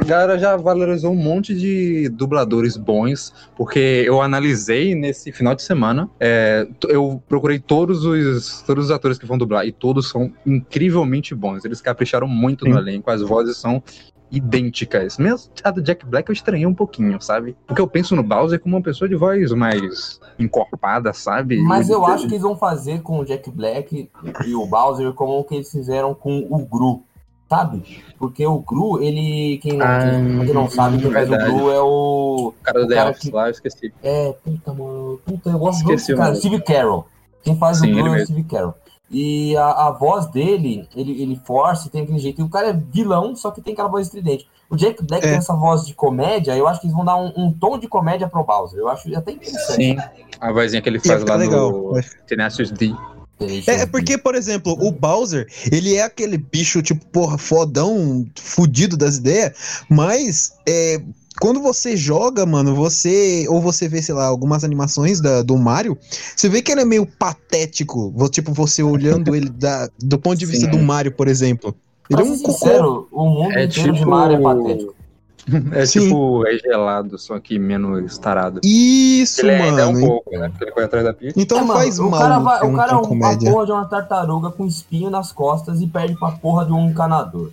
a 0.00 0.04
galera 0.04 0.38
já 0.38 0.56
valorizou 0.56 1.12
um 1.12 1.16
monte 1.16 1.54
de 1.54 2.08
dubladores 2.10 2.76
bons, 2.76 3.32
porque 3.56 4.04
eu 4.06 4.20
analisei 4.22 4.94
nesse 4.94 5.32
final 5.32 5.54
de 5.54 5.62
semana, 5.62 6.08
é, 6.20 6.66
eu 6.88 7.22
procurei 7.28 7.58
todos 7.58 8.04
os, 8.04 8.62
todos 8.62 8.86
os 8.86 8.90
atores 8.90 9.18
que 9.18 9.26
vão 9.26 9.36
dublar, 9.38 9.66
e 9.66 9.72
todos 9.72 10.08
são 10.08 10.30
incrivelmente 10.46 11.34
bons. 11.34 11.64
Eles 11.64 11.80
capricharam 11.80 12.27
muito 12.28 12.64
no 12.64 12.72
Sim. 12.74 12.78
elenco, 12.78 13.10
as 13.10 13.22
vozes 13.22 13.56
são 13.56 13.82
idênticas. 14.30 15.18
Mesmo 15.18 15.50
a 15.64 15.70
do 15.70 15.80
Jack 15.82 16.04
Black 16.06 16.28
eu 16.28 16.32
estranhei 16.34 16.66
um 16.66 16.74
pouquinho, 16.74 17.20
sabe? 17.20 17.56
Porque 17.66 17.80
eu 17.80 17.86
penso 17.88 18.14
no 18.14 18.22
Bowser 18.22 18.60
como 18.60 18.76
uma 18.76 18.82
pessoa 18.82 19.08
de 19.08 19.14
voz 19.16 19.50
mais 19.52 20.20
encorpada, 20.38 21.12
sabe? 21.12 21.58
Mas 21.62 21.88
eu 21.88 22.04
acho 22.04 22.26
que 22.26 22.32
eles 22.34 22.42
vão 22.42 22.56
fazer 22.56 23.00
com 23.02 23.18
o 23.20 23.24
Jack 23.24 23.50
Black 23.50 24.10
e 24.46 24.54
o 24.54 24.66
Bowser 24.66 25.12
como 25.14 25.38
o 25.38 25.44
que 25.44 25.54
eles 25.56 25.70
fizeram 25.70 26.14
com 26.14 26.46
o 26.50 26.58
Gru, 26.66 27.02
sabe? 27.48 27.82
Porque 28.18 28.46
o 28.46 28.58
Gru, 28.60 29.02
ele. 29.02 29.58
Quem 29.62 29.74
não, 29.78 29.86
Ah, 29.86 29.98
quem, 30.10 30.44
quem 30.44 30.54
não 30.54 30.68
sabe, 30.70 30.98
quem 30.98 31.10
faz 31.10 31.28
o. 31.30 31.36
Gru 31.36 31.70
é 31.70 31.80
o. 31.80 32.48
O 32.48 32.54
cara 32.62 32.80
do 32.80 32.84
o 32.86 32.88
The 32.88 33.08
Office 33.10 33.22
que- 33.22 33.30
lá, 33.34 33.46
eu 33.46 33.50
esqueci. 33.52 33.94
É, 34.02 34.32
puta, 34.44 34.74
mano. 34.74 35.20
Puta, 35.24 35.50
eu 35.50 35.58
gosto 35.58 35.78
Esqueci 35.80 35.96
desse 35.96 36.12
o 36.14 36.16
cara. 36.16 36.34
Steve 36.34 36.60
Carroll. 36.62 37.06
Quem 37.42 37.56
faz 37.56 37.78
Sim, 37.78 37.92
o 37.92 37.96
Gru 37.96 38.14
é 38.14 38.22
o. 38.22 38.24
Steve 38.26 38.42
Carroll. 38.44 38.74
E 39.10 39.56
a, 39.56 39.88
a 39.88 39.90
voz 39.90 40.26
dele, 40.26 40.86
ele, 40.94 41.22
ele 41.22 41.40
força, 41.44 41.88
tem 41.88 42.02
aquele 42.02 42.18
jeito. 42.18 42.40
E 42.40 42.44
o 42.44 42.48
cara 42.48 42.68
é 42.68 42.72
vilão, 42.72 43.34
só 43.34 43.50
que 43.50 43.60
tem 43.60 43.72
aquela 43.72 43.88
voz 43.88 44.06
estridente. 44.06 44.46
O 44.70 44.76
Jack 44.76 45.02
Black 45.02 45.24
É. 45.24 45.30
tem 45.30 45.38
essa 45.38 45.54
voz 45.54 45.86
de 45.86 45.94
comédia, 45.94 46.54
eu 46.54 46.68
acho 46.68 46.80
que 46.80 46.86
eles 46.86 46.96
vão 46.96 47.04
dar 47.04 47.16
um, 47.16 47.32
um 47.34 47.52
tom 47.52 47.78
de 47.78 47.88
comédia 47.88 48.28
pro 48.28 48.44
Bowser. 48.44 48.78
Eu 48.78 48.88
acho 48.88 49.14
até 49.16 49.32
interessante. 49.32 49.76
Sim, 49.76 49.96
a 50.38 50.52
vozinha 50.52 50.82
que 50.82 50.88
ele 50.88 51.00
faz 51.00 51.20
ficar 51.20 51.34
lá 51.34 51.40
legal. 51.40 51.72
no 51.72 52.00
Tenacious 52.26 52.70
D. 52.70 52.94
É, 53.66 53.82
é 53.82 53.86
porque, 53.86 54.18
por 54.18 54.34
exemplo, 54.34 54.76
o 54.80 54.90
Bowser, 54.90 55.46
ele 55.70 55.94
é 55.94 56.02
aquele 56.02 56.36
bicho, 56.36 56.82
tipo, 56.82 57.06
porra, 57.06 57.38
fodão, 57.38 58.26
fudido 58.36 58.96
das 58.96 59.16
ideias, 59.16 59.84
mas 59.88 60.54
é, 60.68 61.00
quando 61.40 61.60
você 61.60 61.96
joga, 61.96 62.44
mano, 62.46 62.74
você. 62.74 63.46
Ou 63.48 63.60
você 63.60 63.88
vê, 63.88 64.00
sei 64.02 64.14
lá, 64.14 64.26
algumas 64.26 64.64
animações 64.64 65.20
da, 65.20 65.42
do 65.42 65.56
Mario, 65.56 65.96
você 66.36 66.48
vê 66.48 66.60
que 66.62 66.70
ele 66.72 66.80
é 66.82 66.84
meio 66.84 67.06
patético. 67.06 68.12
Tipo, 68.30 68.52
você 68.52 68.82
olhando 68.82 69.34
ele 69.34 69.48
da, 69.48 69.88
do 69.98 70.18
ponto 70.18 70.36
de 70.38 70.46
vista 70.46 70.66
Sim. 70.66 70.70
do 70.70 70.78
Mario, 70.78 71.12
por 71.12 71.28
exemplo. 71.28 71.74
Ele 72.10 72.16
Pra 72.22 72.26
é 72.26 72.30
um 72.32 72.36
ser 72.36 72.42
cocô. 72.42 72.58
sincero, 72.58 73.08
o 73.12 73.24
mundo 73.26 73.52
É 73.52 73.64
inteiro 73.64 73.92
de 73.92 73.98
tipo- 73.98 74.10
Mario 74.10 74.36
é 74.36 74.40
patético. 74.40 74.94
É 75.72 75.86
Sim. 75.86 76.00
tipo, 76.00 76.46
é 76.46 76.58
gelado, 76.58 77.18
só 77.18 77.38
que 77.40 77.58
menos 77.58 78.18
tarado. 78.18 78.60
Isso, 78.62 79.40
Ele 79.40 79.52
ainda 79.52 79.80
é 79.82 79.86
um 79.86 79.92
mano. 79.94 80.06
pouco, 80.06 80.30
né? 80.38 80.48
Porque 80.50 80.64
ele 80.64 80.72
corre 80.72 80.84
atrás 80.84 81.04
da 81.06 81.14
pizza. 81.14 81.40
Então 81.40 81.56
É, 81.56 81.60
não 81.62 81.68
mano, 81.68 81.80
faz 81.80 81.98
o 81.98 82.10
mal 82.10 82.20
cara, 82.20 82.38
vai, 82.38 82.62
o 82.62 82.66
um 82.66 82.76
cara 82.76 82.92
é 82.92 82.96
um, 82.96 83.00
uma 83.00 83.38
porra 83.38 83.64
de 83.66 83.72
uma 83.72 83.84
tartaruga 83.86 84.50
com 84.50 84.66
espinho 84.66 85.08
nas 85.08 85.32
costas 85.32 85.80
e 85.80 85.86
perde 85.86 86.18
pra 86.18 86.32
porra 86.32 86.66
de 86.66 86.72
um 86.72 86.90
encanador. 86.90 87.50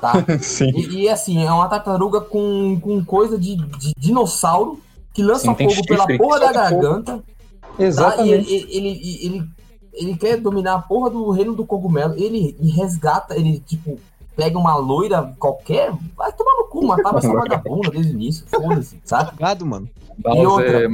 Tá? 0.00 0.12
Sim. 0.40 0.70
E, 0.74 1.02
e, 1.02 1.08
assim, 1.08 1.44
é 1.44 1.50
uma 1.50 1.68
tartaruga 1.68 2.20
com, 2.20 2.78
com 2.80 3.04
coisa 3.04 3.38
de, 3.38 3.56
de 3.56 3.92
dinossauro 3.96 4.80
que 5.14 5.22
lança 5.22 5.54
Sim, 5.54 5.70
fogo 5.70 5.86
pela 5.86 6.06
porra 6.18 6.40
da 6.40 6.52
garganta. 6.52 7.16
Tá? 7.18 7.22
E 7.78 7.84
Exatamente. 7.84 8.30
ele, 8.52 8.66
ele, 8.70 8.88
ele, 8.88 9.26
ele, 9.26 9.48
ele 9.94 10.16
quer 10.16 10.36
dominar 10.38 10.74
a 10.74 10.82
porra 10.82 11.10
do 11.10 11.30
reino 11.30 11.54
do 11.54 11.64
cogumelo. 11.64 12.14
Ele 12.16 12.56
resgata, 12.74 13.34
ele 13.36 13.60
tipo, 13.60 13.98
pega 14.34 14.58
uma 14.58 14.76
loira 14.76 15.34
qualquer, 15.38 15.92
vai 16.16 16.32
tomar 16.32 16.54
no 16.58 16.64
cu, 16.68 16.86
matava 16.86 17.18
essa 17.18 17.32
vagabunda 17.32 17.90
desde 17.90 18.12
o 18.12 18.14
início, 18.14 18.46
foda-se, 18.50 18.98
sabe? 19.04 19.32
Gado, 19.38 19.64
mano. 19.66 19.88
Bowser. 20.18 20.88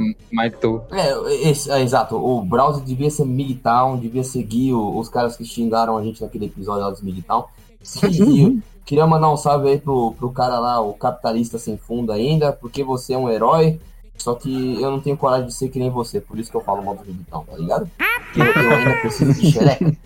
É, 0.91 1.49
esse- 1.49 1.71
é, 1.71 1.81
exato. 1.81 2.15
O 2.17 2.41
Browser 2.43 2.83
devia 2.83 3.09
ser 3.09 3.25
Migtown, 3.25 3.97
devia 3.97 4.23
seguir 4.23 4.73
o- 4.73 4.97
os 4.97 5.07
caras 5.09 5.37
que 5.37 5.45
xingaram 5.45 5.97
a 5.97 6.03
gente 6.03 6.21
naquele 6.21 6.45
episódio 6.45 6.83
lá 6.83 6.89
dos 6.89 7.01
Migtown. 7.01 7.45
E 8.09 8.61
queria 8.85 9.07
mandar 9.07 9.31
um 9.31 9.37
salve 9.37 9.69
aí 9.69 9.79
pro, 9.79 10.13
pro 10.13 10.31
cara 10.31 10.59
lá, 10.59 10.81
o 10.81 10.93
capitalista 10.93 11.57
sem 11.57 11.77
fundo 11.77 12.11
ainda, 12.11 12.51
porque 12.51 12.83
você 12.83 13.13
é 13.13 13.17
um 13.17 13.29
herói. 13.29 13.79
Só 14.17 14.35
que 14.35 14.81
eu 14.81 14.91
não 14.91 14.99
tenho 14.99 15.17
coragem 15.17 15.47
de 15.47 15.53
ser 15.53 15.69
que 15.69 15.79
nem 15.79 15.89
você, 15.89 16.21
por 16.21 16.37
isso 16.37 16.51
que 16.51 16.55
eu 16.55 16.61
falo 16.61 16.83
mal 16.83 16.95
do 16.95 17.05
Migtown, 17.05 17.45
tá 17.45 17.57
ligado? 17.57 17.89
Porque 18.33 18.59
eu 18.59 18.71
ainda 18.71 18.95
preciso 19.01 19.33
de 19.33 19.51
xereca. 19.51 19.97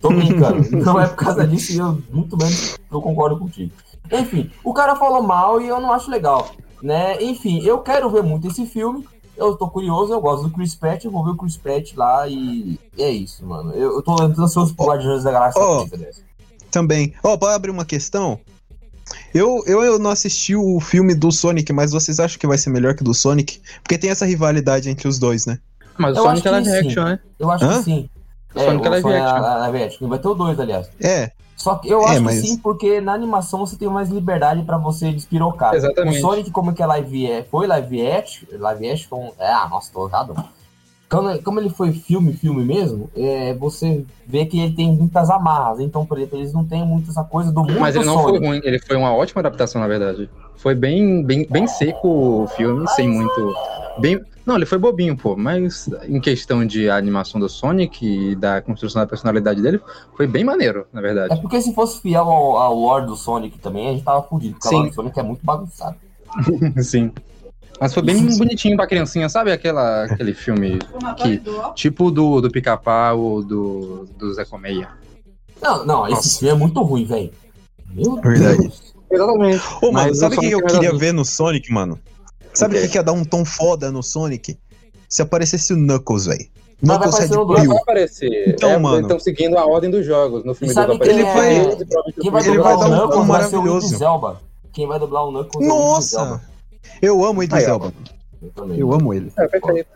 Tô 0.00 0.08
brincando. 0.08 0.70
Não 0.76 1.00
é 1.00 1.06
por 1.06 1.16
causa 1.16 1.46
disso 1.46 1.72
e 1.72 1.78
eu 1.78 1.98
muito 2.10 2.36
menos 2.36 2.78
eu 2.90 3.02
concordo 3.02 3.38
contigo. 3.38 3.72
Enfim, 4.10 4.50
o 4.64 4.72
cara 4.72 4.96
falou 4.96 5.22
mal 5.22 5.60
e 5.60 5.68
eu 5.68 5.80
não 5.80 5.92
acho 5.92 6.10
legal, 6.10 6.50
né? 6.82 7.22
Enfim, 7.22 7.62
eu 7.62 7.78
quero 7.80 8.10
ver 8.10 8.22
muito 8.22 8.48
esse 8.48 8.66
filme. 8.66 9.06
Eu 9.36 9.56
tô 9.56 9.68
curioso, 9.68 10.12
eu 10.12 10.20
gosto 10.20 10.44
do 10.44 10.50
Chris 10.50 10.74
Pratt, 10.74 11.04
eu 11.04 11.10
vou 11.10 11.24
ver 11.24 11.30
o 11.30 11.36
Chris 11.36 11.56
Pratt 11.56 11.94
lá 11.94 12.28
e 12.28 12.78
e 12.96 13.02
é 13.02 13.10
isso, 13.10 13.44
mano. 13.46 13.72
Eu, 13.72 13.96
eu 13.96 14.02
tô 14.02 14.20
ansioso 14.22 14.74
pro 14.74 14.86
Guardiões 14.86 15.22
da 15.22 15.32
Galáxia 15.32 15.62
Ó. 15.62 15.86
3, 16.70 16.72
aliás. 16.72 16.72
Também. 16.72 17.14
Ó, 17.22 17.36
pode 17.36 17.54
abrir 17.54 17.70
uma 17.70 17.84
questão? 17.84 18.38
Eu, 19.34 19.62
eu, 19.66 19.82
eu 19.82 19.98
não 19.98 20.10
assisti 20.10 20.54
o 20.54 20.78
filme 20.80 21.14
do 21.14 21.32
Sonic, 21.32 21.72
mas 21.72 21.90
vocês 21.92 22.20
acham 22.20 22.38
que 22.38 22.46
vai 22.46 22.56
ser 22.58 22.70
melhor 22.70 22.94
que 22.94 23.02
o 23.02 23.04
do 23.04 23.12
Sonic? 23.14 23.60
Porque 23.82 23.98
tem 23.98 24.10
essa 24.10 24.24
rivalidade 24.24 24.88
entre 24.88 25.08
os 25.08 25.18
dois, 25.18 25.46
né? 25.46 25.58
Mas 25.98 26.16
o 26.16 26.20
Eu 26.20 26.24
Sonic 26.24 26.46
é 26.46 26.50
acho 26.50 26.62
que 26.62 26.70
live 26.70 26.86
action, 26.88 27.04
né? 27.04 27.18
Eu 27.38 27.50
acho 27.50 27.64
Hã? 27.64 27.78
que 27.78 27.84
sim. 27.84 28.08
Sonic 28.54 28.86
é 28.86 28.88
live 28.90 29.02
Sonic 29.02 29.20
action. 29.20 29.40
live 29.42 29.82
action. 29.82 30.08
Vai 30.08 30.18
ter 30.18 30.28
o 30.28 30.34
2, 30.34 30.60
aliás. 30.60 30.88
É, 31.00 31.32
Só 31.56 31.74
que 31.74 31.90
eu 31.90 32.00
É, 32.02 32.10
acho 32.12 32.22
mas- 32.22 32.40
que 32.40 32.46
sim, 32.48 32.56
porque 32.56 33.00
na 33.02 33.12
animação 33.12 33.60
você 33.66 33.76
tem 33.76 33.86
mais 33.88 34.08
liberdade 34.08 34.62
pra 34.62 34.78
você 34.78 35.12
despirocar. 35.12 35.74
Exatamente. 35.74 36.18
O 36.18 36.20
Sonic, 36.20 36.50
como 36.50 36.72
que 36.72 36.82
é 36.82 36.86
live 36.86 37.26
é, 37.30 37.42
foi 37.50 37.66
live 37.66 38.06
action, 38.10 38.46
live 38.58 38.90
action, 38.90 39.30
é, 39.38 39.52
ah, 39.52 39.68
nossa, 39.68 39.90
tô 39.92 40.06
errado. 40.08 40.34
Como, 41.10 41.42
como 41.42 41.58
ele 41.58 41.70
foi 41.70 41.92
filme, 41.92 42.32
filme 42.32 42.64
mesmo, 42.64 43.10
é, 43.16 43.52
você 43.54 44.04
vê 44.24 44.46
que 44.46 44.60
ele 44.60 44.72
tem 44.72 44.92
muitas 44.92 45.28
amarras. 45.28 45.80
Então, 45.80 46.06
por 46.06 46.16
exemplo, 46.16 46.38
eles 46.38 46.52
não 46.52 46.64
têm 46.64 46.86
muito 46.86 47.10
essa 47.10 47.24
coisa 47.24 47.50
do 47.50 47.62
mundo 47.64 47.80
Mas 47.80 47.96
ele 47.96 48.04
não 48.04 48.22
foi 48.22 48.38
ruim, 48.38 48.60
ele 48.62 48.78
foi 48.78 48.96
uma 48.96 49.12
ótima 49.12 49.40
adaptação, 49.40 49.80
na 49.80 49.88
verdade. 49.88 50.30
Foi 50.54 50.72
bem, 50.72 51.24
bem, 51.24 51.44
bem 51.50 51.66
seco 51.66 52.42
o 52.42 52.46
filme, 52.46 52.86
sem 52.90 53.08
muito. 53.08 53.54
Bem... 53.98 54.20
Não, 54.46 54.54
ele 54.54 54.66
foi 54.66 54.78
bobinho, 54.78 55.16
pô, 55.16 55.36
mas 55.36 55.90
em 56.08 56.20
questão 56.20 56.64
de 56.64 56.88
animação 56.88 57.40
do 57.40 57.48
Sonic 57.48 58.06
e 58.06 58.36
da 58.36 58.62
construção 58.62 59.02
da 59.02 59.06
personalidade 59.06 59.60
dele, 59.60 59.80
foi 60.16 60.28
bem 60.28 60.44
maneiro, 60.44 60.86
na 60.92 61.00
É 61.00 61.02
verdade. 61.02 61.40
porque 61.40 61.60
se 61.60 61.74
fosse 61.74 62.00
fiel 62.00 62.22
ao, 62.22 62.56
ao 62.56 62.74
lore 62.74 63.06
do 63.06 63.16
Sonic 63.16 63.58
também, 63.58 63.88
a 63.88 63.92
gente 63.92 64.04
tava 64.04 64.22
fudido. 64.22 64.54
Porque 64.60 64.68
o 64.68 64.78
Sim. 64.78 64.88
do 64.88 64.94
Sonic 64.94 65.18
é 65.18 65.22
muito 65.24 65.44
bagunçado. 65.44 65.96
Sim. 66.80 67.10
Mas 67.80 67.94
foi 67.94 68.02
bem 68.02 68.36
bonitinho 68.36 68.76
pra 68.76 68.86
criancinha, 68.86 69.28
sabe 69.30 69.50
aquela, 69.50 70.04
aquele 70.04 70.34
filme 70.34 70.78
que, 71.16 71.42
tipo 71.74 72.10
do, 72.10 72.42
do 72.42 72.50
Pica-Pau, 72.50 73.42
do, 73.42 74.06
do 74.18 74.34
Zé 74.34 74.44
Colmeia. 74.44 74.88
Não, 75.62 75.86
não, 75.86 76.04
esse 76.06 76.14
Nossa. 76.14 76.38
filme 76.40 76.54
é 76.54 76.58
muito 76.58 76.82
ruim, 76.82 77.06
velho. 77.06 77.30
Meu 77.90 78.16
Verdade. 78.20 78.58
Deus. 78.58 78.94
Exatamente. 79.10 79.62
Ô, 79.82 79.92
mano, 79.92 80.08
Mas 80.08 80.18
sabe 80.18 80.36
o 80.36 80.40
que 80.40 80.50
eu 80.50 80.58
é 80.58 80.62
queria 80.62 80.94
ver 80.94 81.12
no 81.12 81.24
Sonic, 81.24 81.72
mano? 81.72 81.98
Sabe 82.52 82.76
o 82.76 82.82
que 82.82 82.88
que 82.88 82.98
ia 82.98 83.02
dar 83.02 83.12
um 83.12 83.24
tom 83.24 83.44
foda 83.44 83.90
no 83.90 84.02
Sonic? 84.02 84.58
Se 85.08 85.22
aparecesse 85.22 85.72
o 85.72 85.76
Knuckles, 85.76 86.26
velho. 86.26 86.46
Mas 86.82 86.98
vai 86.98 87.28
Knuckles 87.28 87.32
aparecer. 87.32 87.66
Vai 87.68 87.76
aparecer. 87.78 88.48
Então, 88.48 88.70
é, 88.70 88.78
mano. 88.78 88.96
Eles 88.96 89.06
estão 89.06 89.20
seguindo 89.20 89.58
a 89.58 89.64
ordem 89.66 89.90
dos 89.90 90.04
jogos. 90.06 90.44
No 90.44 90.54
filme 90.54 90.70
E 90.70 90.74
sabe 90.74 90.98
dois 90.98 91.16
vai 91.16 91.56
é- 91.56 91.78
e 92.08 92.12
Quem 92.20 92.30
vai 92.30 92.42
Ele 92.42 92.56
dublar 92.56 92.62
vai 92.62 92.74
o 92.74 92.78
dar 92.78 92.86
um 92.86 92.90
Knuckles 92.90 93.14
tom 93.14 93.26
vai 93.26 93.42
ser 93.42 93.56
o 93.56 93.62
maravilhoso. 93.62 94.38
Quem 94.72 94.86
vai 94.86 94.98
dublar 94.98 95.24
o 95.24 95.32
Knuckles 95.32 95.64
é. 95.64 95.68
Nossa! 95.68 96.49
Eu 97.00 97.24
amo 97.24 97.40
o 97.40 97.42
Idris. 97.42 97.64
Elba. 97.64 97.92
Eu 98.42 98.50
também. 98.50 98.78
Eu 98.78 98.92
amo 98.92 99.12
ele. 99.14 99.32
É, 99.36 99.46
perfeito. 99.46 99.88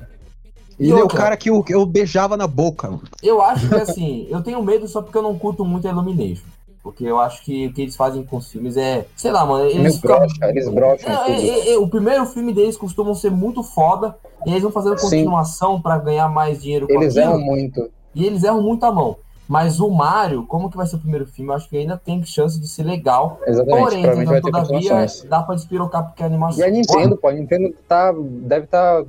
E 0.78 0.90
Ele 0.90 0.98
é 1.00 1.04
o 1.04 1.08
cara 1.08 1.36
que 1.36 1.48
eu, 1.50 1.64
eu 1.68 1.86
beijava 1.86 2.36
na 2.36 2.46
boca. 2.46 2.88
mano. 2.88 3.02
Eu 3.22 3.40
acho 3.40 3.68
que 3.68 3.74
assim, 3.76 4.26
eu 4.28 4.42
tenho 4.42 4.60
medo 4.62 4.88
só 4.88 5.00
porque 5.02 5.16
eu 5.16 5.22
não 5.22 5.38
curto 5.38 5.64
muito 5.64 5.86
a 5.86 5.90
Illumination. 5.90 6.42
Porque 6.82 7.04
eu 7.04 7.18
acho 7.18 7.42
que 7.44 7.68
o 7.68 7.72
que 7.72 7.82
eles 7.82 7.96
fazem 7.96 8.24
com 8.24 8.36
os 8.36 8.50
filmes 8.50 8.76
é. 8.76 9.06
Sei 9.16 9.30
lá, 9.30 9.46
mano. 9.46 9.64
Eles 9.66 9.96
ficam. 9.96 10.18
brocham, 10.18 10.48
eles 10.50 10.68
brocham 10.68 11.10
É, 11.10 11.16
tudo. 11.16 11.30
é, 11.32 11.72
é, 11.72 11.78
o 11.78 11.88
primeiro 11.88 12.26
filme 12.26 12.52
deles 12.52 12.76
costumam 12.76 13.14
ser 13.14 13.30
muito 13.30 13.62
foda. 13.62 14.16
E 14.44 14.50
eles 14.50 14.62
vão 14.62 14.70
fazendo 14.72 14.96
continuação 15.00 15.80
pra 15.80 15.96
ganhar 15.96 16.28
mais 16.28 16.60
dinheiro 16.62 16.86
com 16.86 16.92
Eles 16.94 17.16
aquilo. 17.16 17.34
erram 17.34 17.40
muito. 17.44 17.90
E 18.14 18.26
eles 18.26 18.42
erram 18.42 18.62
muito 18.62 18.84
a 18.84 18.92
mão. 18.92 19.16
Mas 19.46 19.78
o 19.78 19.90
Mario, 19.90 20.46
como 20.46 20.70
que 20.70 20.76
vai 20.76 20.86
ser 20.86 20.96
o 20.96 20.98
primeiro 20.98 21.26
filme? 21.26 21.50
Eu 21.50 21.56
acho 21.56 21.68
que 21.68 21.76
ainda 21.76 21.96
tem 21.98 22.24
chance 22.24 22.58
de 22.58 22.66
ser 22.66 22.82
legal. 22.82 23.38
Exatamente. 23.46 23.78
Porém, 23.82 24.02
provavelmente 24.02 24.26
vai 24.28 24.40
ter 24.40 24.50
todavia, 24.50 24.76
continuações. 24.78 25.22
dá 25.28 25.42
pra 25.42 25.54
despirocar 25.54 26.04
porque 26.06 26.22
a 26.22 26.26
animação. 26.26 26.60
E 26.60 26.62
a 26.64 26.70
Nintendo, 26.70 27.16
pô, 27.16 27.28
a 27.28 27.32
Nintendo 27.32 27.74
tá, 27.86 28.12
deve 28.42 28.64
estar 28.64 29.04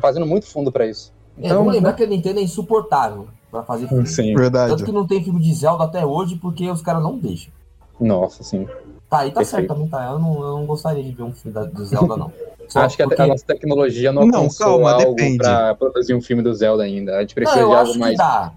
fazendo 0.00 0.26
muito 0.26 0.46
fundo 0.46 0.70
pra 0.70 0.86
isso. 0.86 1.12
É, 1.36 1.46
Então, 1.46 1.58
vamos 1.58 1.72
lembrar 1.74 1.92
que 1.94 2.04
a 2.04 2.06
Nintendo 2.06 2.38
é 2.38 2.42
insuportável 2.42 3.26
pra 3.50 3.62
fazer 3.64 3.88
filme. 3.88 4.06
sim. 4.06 4.28
Tanto 4.28 4.38
Verdade. 4.38 4.84
que 4.84 4.92
não 4.92 5.06
tem 5.06 5.22
filme 5.24 5.40
de 5.40 5.52
Zelda 5.54 5.84
até 5.84 6.06
hoje 6.06 6.36
porque 6.36 6.70
os 6.70 6.80
caras 6.82 7.02
não 7.02 7.18
deixam. 7.18 7.52
Nossa, 8.00 8.44
sim. 8.44 8.66
Tá, 9.10 9.20
aí 9.20 9.30
tá 9.30 9.40
Perfeito. 9.40 9.46
certo 9.50 9.68
também, 9.68 9.88
tá? 9.88 10.04
Eu 10.10 10.18
não, 10.20 10.34
eu 10.42 10.52
não 10.58 10.66
gostaria 10.66 11.02
de 11.02 11.10
ver 11.10 11.22
um 11.22 11.32
filme 11.32 11.52
da, 11.54 11.64
do 11.64 11.84
Zelda, 11.84 12.16
não. 12.16 12.30
Só 12.68 12.80
Acho 12.86 12.96
que 12.96 13.02
a, 13.02 13.08
porque- 13.08 13.22
a 13.22 13.26
nossa 13.26 13.44
tecnologia 13.44 14.12
não 14.12 14.24
Não, 14.26 14.38
alcançou 14.40 14.66
calma, 14.66 14.92
algo 14.92 15.14
depende. 15.16 15.38
pra 15.38 15.74
produzir 15.74 16.14
um 16.14 16.20
filme 16.20 16.42
do 16.42 16.54
Zelda 16.54 16.82
ainda. 16.84 17.16
A 17.16 17.20
gente 17.22 17.30
Não, 17.30 17.34
precisa 17.42 17.60
eu 17.60 17.68
de 17.70 17.74
acho 17.74 17.80
algo 17.82 17.92
que 17.94 17.98
mais. 17.98 18.16
dá. 18.18 18.52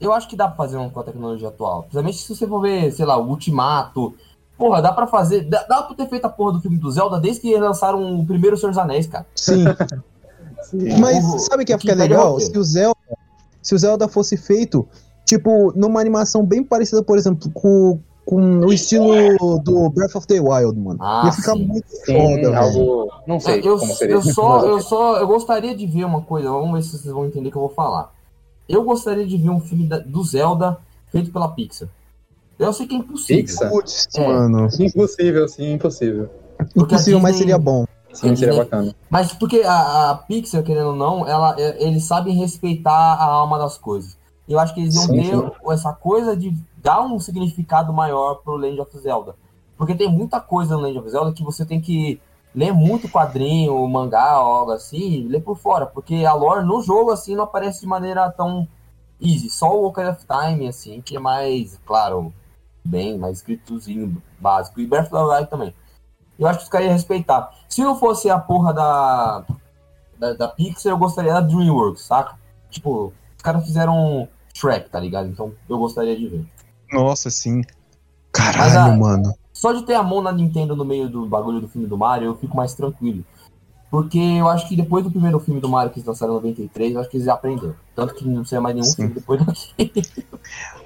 Eu 0.00 0.12
acho 0.12 0.28
que 0.28 0.36
dá 0.36 0.46
pra 0.48 0.56
fazer 0.56 0.76
um 0.76 0.90
com 0.90 1.00
a 1.00 1.04
tecnologia 1.04 1.48
atual. 1.48 1.82
Principalmente 1.82 2.18
se 2.18 2.34
você 2.34 2.46
for 2.46 2.60
ver, 2.60 2.92
sei 2.92 3.04
lá, 3.06 3.16
o 3.18 3.28
Ultimato. 3.28 4.14
Porra, 4.58 4.80
dá 4.82 4.92
pra 4.92 5.06
fazer. 5.06 5.42
Dá, 5.48 5.62
dá 5.64 5.82
pra 5.82 5.94
ter 5.96 6.08
feito 6.08 6.24
a 6.24 6.28
porra 6.28 6.52
do 6.52 6.60
filme 6.60 6.78
do 6.78 6.90
Zelda 6.90 7.20
desde 7.20 7.40
que 7.42 7.56
lançaram 7.58 8.20
o 8.20 8.26
primeiro 8.26 8.56
Senhor 8.56 8.70
dos 8.70 8.78
Anéis, 8.78 9.06
cara. 9.06 9.26
Sim. 9.34 9.64
Sim. 10.62 10.98
Mas 10.98 11.24
O- 11.24 11.38
sabe 11.38 11.62
o 11.62 11.66
que 11.66 11.72
ia 11.72 11.78
ficar 11.78 11.92
é 11.92 11.96
legal? 11.96 12.38
Se 12.40 12.56
o 12.58 12.64
Zelda, 12.64 12.96
se 13.62 13.74
o 13.74 13.78
Zelda 13.78 14.08
fosse 14.08 14.36
feito, 14.36 14.86
tipo, 15.24 15.72
numa 15.76 16.00
animação 16.00 16.44
bem 16.44 16.64
parecida, 16.64 17.02
por 17.02 17.16
exemplo, 17.18 17.50
com, 17.52 18.00
com 18.24 18.40
o 18.60 18.72
estilo 18.72 19.58
do 19.60 19.88
Breath 19.90 20.16
of 20.16 20.26
the 20.26 20.40
Wild, 20.40 20.78
mano. 20.78 20.98
Ah, 21.00 21.22
ia 21.26 21.32
ficar 21.32 21.52
sim. 21.52 21.64
muito 21.66 21.86
Sim, 21.88 22.14
foda, 22.14 22.34
velho. 22.50 22.58
algo. 22.58 23.12
Não 23.26 23.38
sei 23.38 23.60
eu, 23.62 23.78
como 23.78 23.94
seria. 23.94 24.14
eu 24.16 24.22
só, 24.22 24.60
eu 24.66 24.80
só, 24.80 25.18
eu 25.18 25.26
gostaria 25.28 25.76
de 25.76 25.86
ver 25.86 26.04
uma 26.04 26.22
coisa, 26.22 26.48
vamos 26.50 26.72
ver 26.72 26.82
se 26.82 26.98
vocês 26.98 27.14
vão 27.14 27.26
entender 27.26 27.48
o 27.48 27.52
que 27.52 27.58
eu 27.58 27.62
vou 27.62 27.70
falar. 27.70 28.12
Eu 28.68 28.82
gostaria 28.84 29.26
de 29.26 29.36
ver 29.36 29.50
um 29.50 29.60
filme 29.60 29.86
da- 29.86 29.98
do 29.98 30.22
Zelda 30.24 30.78
feito 31.10 31.30
pela 31.32 31.48
Pixar. 31.48 31.88
Eu 32.58 32.72
sei 32.72 32.86
que 32.86 32.94
é 32.94 32.98
impossível. 32.98 33.44
Pixar? 33.44 33.70
Putz, 33.70 34.08
É. 34.16 34.26
mano. 34.26 34.68
Impossível, 34.80 35.48
sim, 35.48 35.72
impossível. 35.74 36.28
Porque 36.74 36.94
Impossível, 36.94 37.20
mas 37.20 37.32
Disney- 37.32 37.50
seria 37.52 37.58
bom. 37.58 37.84
Sim, 38.12 38.34
seria 38.34 38.34
Disney- 38.36 38.56
bacana. 38.56 38.94
Mas 39.10 39.32
porque 39.32 39.60
a, 39.60 40.10
a 40.10 40.14
Pixar, 40.16 40.62
querendo 40.62 40.88
ou 40.88 40.96
não, 40.96 41.26
ela, 41.28 41.54
é- 41.58 41.86
eles 41.86 42.04
sabem 42.04 42.34
respeitar 42.36 42.92
a 43.14 43.24
alma 43.24 43.58
das 43.58 43.76
coisas. 43.76 44.16
Eu 44.48 44.58
acho 44.58 44.72
que 44.74 44.80
eles 44.80 44.94
iam 44.94 45.04
Sim, 45.04 45.20
ter 45.22 45.72
essa 45.72 45.92
coisa 45.92 46.36
de 46.36 46.56
dar 46.82 47.02
um 47.02 47.18
significado 47.20 47.92
maior 47.92 48.36
pro 48.36 48.56
Legend 48.56 48.80
of 48.80 48.98
Zelda. 48.98 49.34
Porque 49.76 49.94
tem 49.94 50.10
muita 50.10 50.40
coisa 50.40 50.74
no 50.76 50.80
Legend 50.82 51.00
of 51.00 51.10
Zelda 51.10 51.32
que 51.32 51.42
você 51.44 51.64
tem 51.66 51.80
que 51.80 52.18
ler 52.56 52.72
muito 52.72 53.06
quadrinho, 53.06 53.86
mangá, 53.86 54.30
algo 54.30 54.72
assim, 54.72 55.28
ler 55.28 55.42
por 55.42 55.58
fora. 55.58 55.84
Porque 55.84 56.24
a 56.24 56.32
lore 56.32 56.64
no 56.64 56.82
jogo, 56.82 57.10
assim, 57.10 57.36
não 57.36 57.44
aparece 57.44 57.82
de 57.82 57.86
maneira 57.86 58.30
tão 58.30 58.66
easy. 59.20 59.50
Só 59.50 59.78
o 59.78 59.86
Ocarina 59.86 60.14
of 60.14 60.26
Time, 60.26 60.66
assim, 60.66 61.02
que 61.02 61.16
é 61.16 61.20
mais, 61.20 61.78
claro, 61.84 62.32
bem, 62.82 63.18
mais 63.18 63.38
escritozinho 63.38 64.20
básico. 64.40 64.80
E 64.80 64.86
Breath 64.86 65.12
of 65.12 65.14
the 65.14 65.22
Wild 65.22 65.50
também. 65.50 65.74
Eu 66.38 66.46
acho 66.46 66.60
que 66.60 66.64
os 66.64 66.70
caras 66.70 66.86
iam 66.86 66.94
respeitar. 66.94 67.52
Se 67.68 67.82
não 67.82 67.98
fosse 67.98 68.30
a 68.30 68.38
porra 68.38 68.72
da, 68.72 69.44
da, 70.18 70.32
da 70.32 70.48
Pixar, 70.48 70.92
eu 70.92 70.98
gostaria 70.98 71.34
da 71.34 71.40
DreamWorks, 71.40 72.02
saca? 72.04 72.38
Tipo, 72.70 73.12
os 73.36 73.42
caras 73.42 73.64
fizeram 73.64 74.28
Shrek, 74.54 74.88
tá 74.88 74.98
ligado? 74.98 75.28
Então 75.28 75.52
eu 75.68 75.78
gostaria 75.78 76.16
de 76.16 76.26
ver. 76.26 76.46
Nossa, 76.90 77.30
sim. 77.30 77.62
Caralho, 78.32 78.98
mano. 78.98 79.34
Só 79.56 79.72
de 79.72 79.84
ter 79.84 79.94
a 79.94 80.02
mão 80.02 80.20
na 80.20 80.30
Nintendo 80.30 80.76
no 80.76 80.84
meio 80.84 81.08
do 81.08 81.24
bagulho 81.24 81.62
do 81.62 81.68
filme 81.68 81.86
do 81.86 81.96
Mario, 81.96 82.26
eu 82.26 82.36
fico 82.36 82.54
mais 82.54 82.74
tranquilo. 82.74 83.24
Porque 83.90 84.18
eu 84.18 84.46
acho 84.50 84.68
que 84.68 84.76
depois 84.76 85.02
do 85.02 85.10
primeiro 85.10 85.40
filme 85.40 85.62
do 85.62 85.68
Mario 85.68 85.90
que 85.90 85.98
eles 85.98 86.06
lançaram 86.06 86.34
em 86.34 86.36
93, 86.36 86.92
eu 86.92 87.00
acho 87.00 87.08
que 87.08 87.16
eles 87.16 87.26
aprenderam. 87.26 87.74
Tanto 87.94 88.14
que 88.14 88.28
não 88.28 88.44
sei 88.44 88.58
mais 88.58 88.74
nenhum 88.74 88.86
Sim. 88.86 88.96
filme 88.96 89.14
depois 89.14 89.46
daqui. 89.46 89.92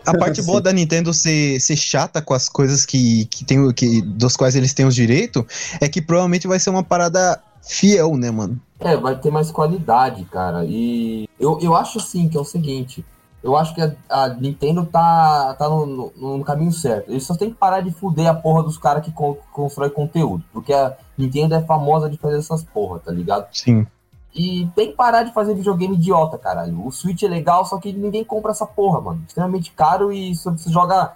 A 0.07 0.17
parte 0.17 0.41
boa 0.47 0.61
da 0.61 0.73
Nintendo 0.73 1.13
ser, 1.13 1.59
ser 1.59 1.75
chata 1.75 2.23
com 2.23 2.33
as 2.33 2.49
coisas 2.49 2.87
que, 2.87 3.25
que 3.25 3.45
tem, 3.45 3.73
que, 3.73 4.03
dos 4.03 4.37
quais 4.37 4.55
eles 4.55 4.73
têm 4.73 4.87
os 4.87 4.95
direitos 4.95 5.43
é 5.81 5.89
que 5.89 6.01
provavelmente 6.01 6.47
vai 6.47 6.61
ser 6.61 6.71
uma 6.71 6.85
parada 6.85 7.43
fiel, 7.61 8.17
né, 8.17 8.31
mano? 8.31 8.61
É, 8.79 8.97
vai 8.97 9.19
ter 9.19 9.33
mais 9.33 9.51
qualidade, 9.51 10.25
cara. 10.27 10.65
E 10.65 11.29
eu, 11.41 11.59
eu 11.61 11.75
acho 11.75 11.99
assim 11.99 12.29
que 12.29 12.37
é 12.37 12.41
o 12.41 12.45
seguinte. 12.45 13.05
Eu 13.43 13.57
acho 13.57 13.75
que 13.75 13.81
a, 13.81 13.95
a 14.09 14.29
Nintendo 14.29 14.85
tá, 14.85 15.55
tá 15.59 15.69
no, 15.69 15.87
no- 15.87 16.39
no 16.39 16.45
caminho 16.45 16.73
certo. 16.73 17.11
Eles 17.11 17.25
só 17.25 17.35
tem 17.35 17.51
que 17.51 17.57
parar 17.57 17.81
de 17.81 17.91
fuder 17.91 18.29
a 18.29 18.35
porra 18.35 18.63
dos 18.63 18.77
caras 18.77 19.03
que 19.05 19.11
con 19.13 19.35
constrói 19.53 19.89
conteúdo. 19.91 20.45
Porque 20.53 20.73
a 20.75 20.95
Nintendo 21.17 21.55
é 21.55 21.63
famosa 21.63 22.11
de 22.11 22.19
fazer 22.19 22.39
essas 22.39 22.63
porra, 22.63 22.99
tá 22.99 23.11
ligado? 23.11 23.47
Sim. 23.53 23.87
E 24.35 24.69
tem 24.77 24.89
que 24.91 24.95
parar 24.97 25.23
de 25.25 25.33
fazer 25.33 25.55
videogame 25.55 25.95
idiota, 25.97 26.39
caralho. 26.39 26.87
O 26.87 26.93
Switch 26.93 27.23
é 27.23 27.29
legal, 27.29 27.65
só 27.65 27.79
que 27.79 27.93
ninguém 27.93 28.23
compra 28.25 28.51
essa 28.53 28.67
porra, 28.67 29.01
mano. 29.01 29.25
Extremamente 29.27 29.73
caro 29.73 30.13
e 30.13 30.35
só 30.37 30.51
você 30.53 30.71
joga 30.71 31.13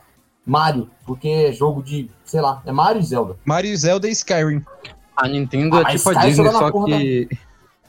Mario, 0.46 0.88
porque 1.06 1.28
é 1.28 1.52
jogo 1.52 1.82
de, 1.82 2.10
sei 2.24 2.40
lá, 2.40 2.60
é 2.66 2.72
Mario 2.72 3.00
e 3.00 3.04
Zelda. 3.04 3.36
Mario, 3.44 3.76
Zelda 3.76 4.08
e 4.08 4.12
Skyrim. 4.12 4.64
A 5.16 5.28
Nintendo 5.28 5.76
Ah, 5.76 5.92
é 5.92 5.96
tipo 5.96 6.08
a 6.10 6.14
Disney, 6.14 6.50
só 6.50 6.72
que. 6.86 7.28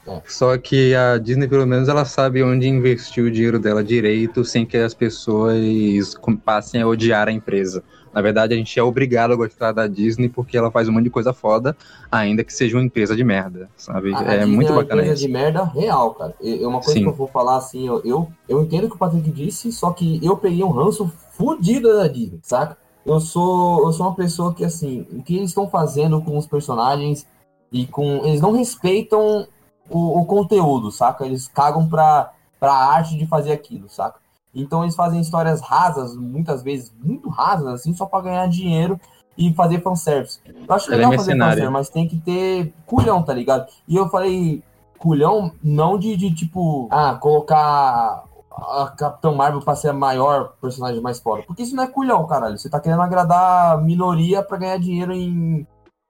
É. 0.06 0.22
Só 0.26 0.56
que 0.56 0.94
a 0.94 1.18
Disney, 1.18 1.48
pelo 1.48 1.66
menos, 1.66 1.88
ela 1.88 2.04
sabe 2.04 2.42
onde 2.42 2.68
investir 2.68 3.24
o 3.24 3.30
dinheiro 3.30 3.58
dela 3.58 3.82
direito 3.82 4.44
sem 4.44 4.64
que 4.64 4.76
as 4.76 4.94
pessoas 4.94 6.16
passem 6.44 6.80
a 6.82 6.86
odiar 6.86 7.28
a 7.28 7.32
empresa. 7.32 7.82
Na 8.14 8.22
verdade, 8.22 8.54
a 8.54 8.56
gente 8.56 8.78
é 8.78 8.82
obrigado 8.82 9.32
a 9.32 9.36
gostar 9.36 9.72
da 9.72 9.86
Disney 9.86 10.28
porque 10.28 10.56
ela 10.56 10.70
faz 10.70 10.88
um 10.88 10.92
monte 10.92 11.04
de 11.04 11.10
coisa 11.10 11.34
foda, 11.34 11.76
ainda 12.10 12.42
que 12.42 12.52
seja 12.52 12.76
uma 12.76 12.82
empresa 12.84 13.14
de 13.14 13.22
merda, 13.22 13.68
sabe? 13.76 14.14
A- 14.14 14.20
a 14.20 14.34
é 14.36 14.46
muito 14.46 14.72
uma 14.72 14.80
bacana 14.82 15.02
empresa 15.02 15.18
isso. 15.18 15.26
de 15.26 15.32
merda 15.32 15.64
real, 15.64 16.14
cara. 16.14 16.34
É 16.42 16.66
uma 16.66 16.78
coisa 16.80 16.94
Sim. 16.94 17.02
que 17.02 17.08
eu 17.08 17.12
vou 17.12 17.28
falar 17.28 17.56
assim, 17.56 17.86
eu, 17.86 18.00
eu, 18.04 18.28
eu 18.48 18.62
entendo 18.62 18.84
o 18.84 18.88
que 18.88 18.94
o 18.96 18.98
Patrick 18.98 19.30
disse, 19.30 19.70
só 19.70 19.90
que 19.90 20.18
eu 20.24 20.34
peguei 20.36 20.64
um 20.64 20.70
ranço 20.70 21.12
fudido 21.32 21.92
da 21.94 22.08
Disney, 22.08 22.38
saca? 22.42 22.78
Eu 23.04 23.20
sou, 23.20 23.86
eu 23.86 23.92
sou 23.92 24.06
uma 24.06 24.14
pessoa 24.16 24.54
que, 24.54 24.64
assim, 24.64 25.06
o 25.12 25.22
que 25.22 25.36
eles 25.36 25.50
estão 25.50 25.68
fazendo 25.68 26.20
com 26.22 26.36
os 26.38 26.46
personagens 26.46 27.26
e 27.70 27.86
com. 27.86 28.24
Eles 28.24 28.40
não 28.40 28.52
respeitam 28.52 29.46
o, 29.90 30.20
o 30.20 30.24
conteúdo, 30.26 30.90
saca? 30.90 31.24
Eles 31.24 31.48
cagam 31.48 31.88
pra, 31.88 32.32
pra 32.58 32.72
arte 32.72 33.16
de 33.16 33.26
fazer 33.26 33.52
aquilo, 33.52 33.88
saca? 33.88 34.18
Então 34.54 34.82
eles 34.82 34.96
fazem 34.96 35.20
histórias 35.20 35.60
rasas, 35.60 36.16
muitas 36.16 36.62
vezes 36.62 36.92
muito 37.02 37.28
rasas, 37.28 37.66
assim, 37.66 37.94
só 37.94 38.06
pra 38.06 38.22
ganhar 38.22 38.48
dinheiro 38.48 38.98
e 39.36 39.52
fazer 39.52 39.82
fanservice. 39.82 40.40
Eu 40.46 40.74
acho 40.74 40.86
Ela 40.86 40.94
é 40.94 40.98
legal 40.98 41.12
fazer 41.12 41.34
mercenária. 41.34 41.54
fanservice, 41.64 41.72
mas 41.72 41.88
tem 41.90 42.08
que 42.08 42.16
ter 42.16 42.72
culhão, 42.86 43.22
tá 43.22 43.34
ligado? 43.34 43.66
E 43.86 43.94
eu 43.96 44.08
falei 44.08 44.62
culhão 44.98 45.52
não 45.62 45.98
de, 45.98 46.16
de 46.16 46.34
tipo, 46.34 46.88
ah, 46.90 47.14
colocar 47.14 48.24
a 48.50 48.92
Capitão 48.96 49.34
Marvel 49.34 49.60
pra 49.60 49.76
ser 49.76 49.90
a 49.90 49.92
maior 49.92 50.54
personagem 50.60 51.00
mais 51.02 51.20
foda. 51.20 51.42
Porque 51.46 51.62
isso 51.62 51.76
não 51.76 51.84
é 51.84 51.86
culhão, 51.86 52.26
caralho. 52.26 52.56
Você 52.56 52.70
tá 52.70 52.80
querendo 52.80 53.02
agradar 53.02 53.74
a 53.74 53.76
minoria 53.76 54.42
pra 54.42 54.56
ganhar 54.56 54.78
dinheiro 54.78 55.12
em. 55.12 55.66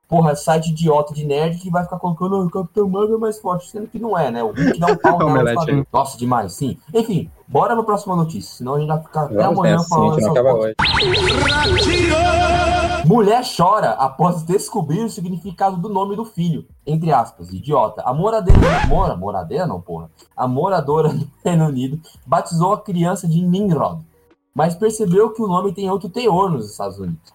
Porra, 0.09 0.37
site 0.37 0.71
idiota 0.71 1.13
de 1.13 1.27
nerd 1.27 1.59
que 1.59 1.69
vai 1.69 1.83
ficar 1.83 1.99
colocando 1.99 2.37
"Ah, 2.37 2.45
o 2.45 2.51
Capitão 2.51 2.89
Marvel 2.89 3.17
é 3.17 3.21
mais 3.21 3.41
forte, 3.41 3.69
sendo 3.69 3.89
que 3.89 3.99
não 3.99 4.17
é, 4.17 4.31
né? 4.31 4.43
O 4.43 4.53
Hulk 4.53 4.79
dá 4.79 4.87
um 4.87 4.97
pau 4.97 5.19
nela 5.35 5.53
quadrinhos. 5.55 5.87
Nossa, 5.93 6.17
demais, 6.17 6.53
sim. 6.53 6.79
Enfim, 6.95 7.29
bora 7.49 7.75
pra 7.75 7.83
próxima 7.83 8.15
notícia, 8.15 8.57
senão 8.57 8.75
a 8.75 8.79
gente 8.79 8.89
vai 8.89 9.03
ficar 9.03 9.23
até 9.25 9.35
Vamos 9.35 9.59
amanhã 9.59 9.77
nessa, 9.77 9.89
falando 9.89 10.15
gente, 10.15 10.27
não 10.27 10.33
dessa 10.35 10.41
acaba 10.41 10.61
hoje. 10.61 10.77
Mulher 13.05 13.43
chora 13.57 13.91
após 13.93 14.43
descobrir 14.43 15.05
o 15.05 15.11
significado 15.11 15.77
do 15.77 15.89
nome 15.89 16.17
do 16.17 16.25
filho. 16.25 16.67
Entre 16.87 17.13
aspas, 17.13 17.53
idiota. 17.53 18.03
A 18.03 18.13
moradeira. 18.13 18.61
Mora, 18.89 19.17
moradeira 19.17 19.67
não, 19.67 19.81
porra. 19.81 20.11
A 20.37 20.49
moradora 20.49 21.09
do 21.13 21.29
Reino 21.45 21.67
Unido 21.67 22.01
batizou 22.27 22.73
a 22.73 22.81
criança 22.81 23.29
de 23.29 23.41
Nimrod. 23.43 24.03
Mas 24.55 24.75
percebeu 24.75 25.31
que 25.31 25.43
o 25.43 25.47
nome 25.47 25.73
tem 25.73 25.91
outro 25.91 26.09
teor 26.09 26.51
nos 26.51 26.71
Estados 26.71 26.99
Unidos. 26.99 27.33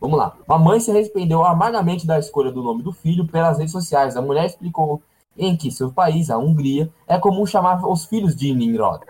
Vamos 0.00 0.18
lá. 0.18 0.36
A 0.48 0.58
mãe 0.58 0.78
se 0.80 0.90
arrependeu 0.90 1.44
amargamente 1.44 2.06
da 2.06 2.18
escolha 2.18 2.52
do 2.52 2.62
nome 2.62 2.82
do 2.82 2.92
filho 2.92 3.26
pelas 3.26 3.58
redes 3.58 3.72
sociais. 3.72 4.16
A 4.16 4.22
mulher 4.22 4.46
explicou 4.46 5.02
em 5.36 5.56
que 5.56 5.70
seu 5.70 5.90
país, 5.92 6.30
a 6.30 6.38
Hungria, 6.38 6.90
é 7.06 7.18
comum 7.18 7.46
chamar 7.46 7.84
os 7.86 8.04
filhos 8.04 8.36
de 8.36 8.52
Nimrod. 8.54 9.00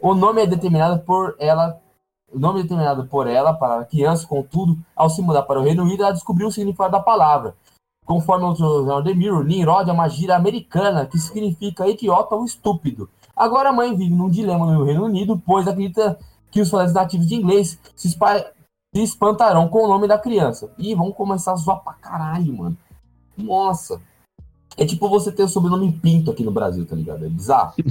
O 0.00 0.14
nome 0.14 0.42
é 0.42 0.46
determinado 0.46 1.00
por 1.00 1.34
ela 1.38 1.80
o 2.32 2.38
nome 2.38 2.62
determinado 2.62 3.06
por 3.06 3.28
ela 3.28 3.54
para 3.54 3.80
a 3.80 3.84
criança, 3.84 4.26
contudo, 4.26 4.76
ao 4.96 5.08
se 5.08 5.22
mudar 5.22 5.42
para 5.42 5.60
o 5.60 5.62
Reino 5.62 5.84
Unido, 5.84 6.02
ela 6.02 6.10
descobriu 6.12 6.48
o 6.48 6.50
significado 6.50 6.90
da 6.90 6.98
palavra. 6.98 7.54
Conforme 8.04 8.44
o 8.46 8.54
jornal 8.56 9.04
The 9.04 9.14
Mirror, 9.14 9.44
Nimrod 9.44 9.88
é 9.88 9.92
uma 9.92 10.08
gíria 10.08 10.34
americana 10.34 11.06
que 11.06 11.16
significa 11.16 11.86
idiota 11.86 12.34
ou 12.34 12.44
estúpido. 12.44 13.08
Agora 13.36 13.68
a 13.68 13.72
mãe 13.72 13.94
vive 13.96 14.12
num 14.12 14.28
dilema 14.28 14.66
no 14.66 14.82
Reino 14.84 15.04
Unido, 15.04 15.40
pois 15.46 15.68
acredita 15.68 16.18
que 16.50 16.60
os 16.60 16.68
falantes 16.68 16.92
nativos 16.92 17.28
de 17.28 17.36
inglês 17.36 17.78
se, 17.94 18.08
espa- 18.08 18.44
se 18.94 19.02
espantarão 19.02 19.68
com 19.68 19.84
o 19.84 19.88
nome 19.88 20.06
da 20.06 20.16
criança. 20.16 20.70
Ih, 20.78 20.94
vão 20.94 21.10
começar 21.10 21.52
a 21.52 21.56
zoar 21.56 21.82
pra 21.82 21.94
caralho, 21.94 22.56
mano. 22.56 22.76
Nossa. 23.36 24.00
É 24.76 24.84
tipo 24.84 25.08
você 25.08 25.32
ter 25.32 25.42
o 25.42 25.48
sobrenome 25.48 25.92
Pinto 25.92 26.30
aqui 26.30 26.44
no 26.44 26.50
Brasil, 26.50 26.86
tá 26.86 26.94
ligado? 26.94 27.24
É 27.24 27.28
bizarro. 27.28 27.74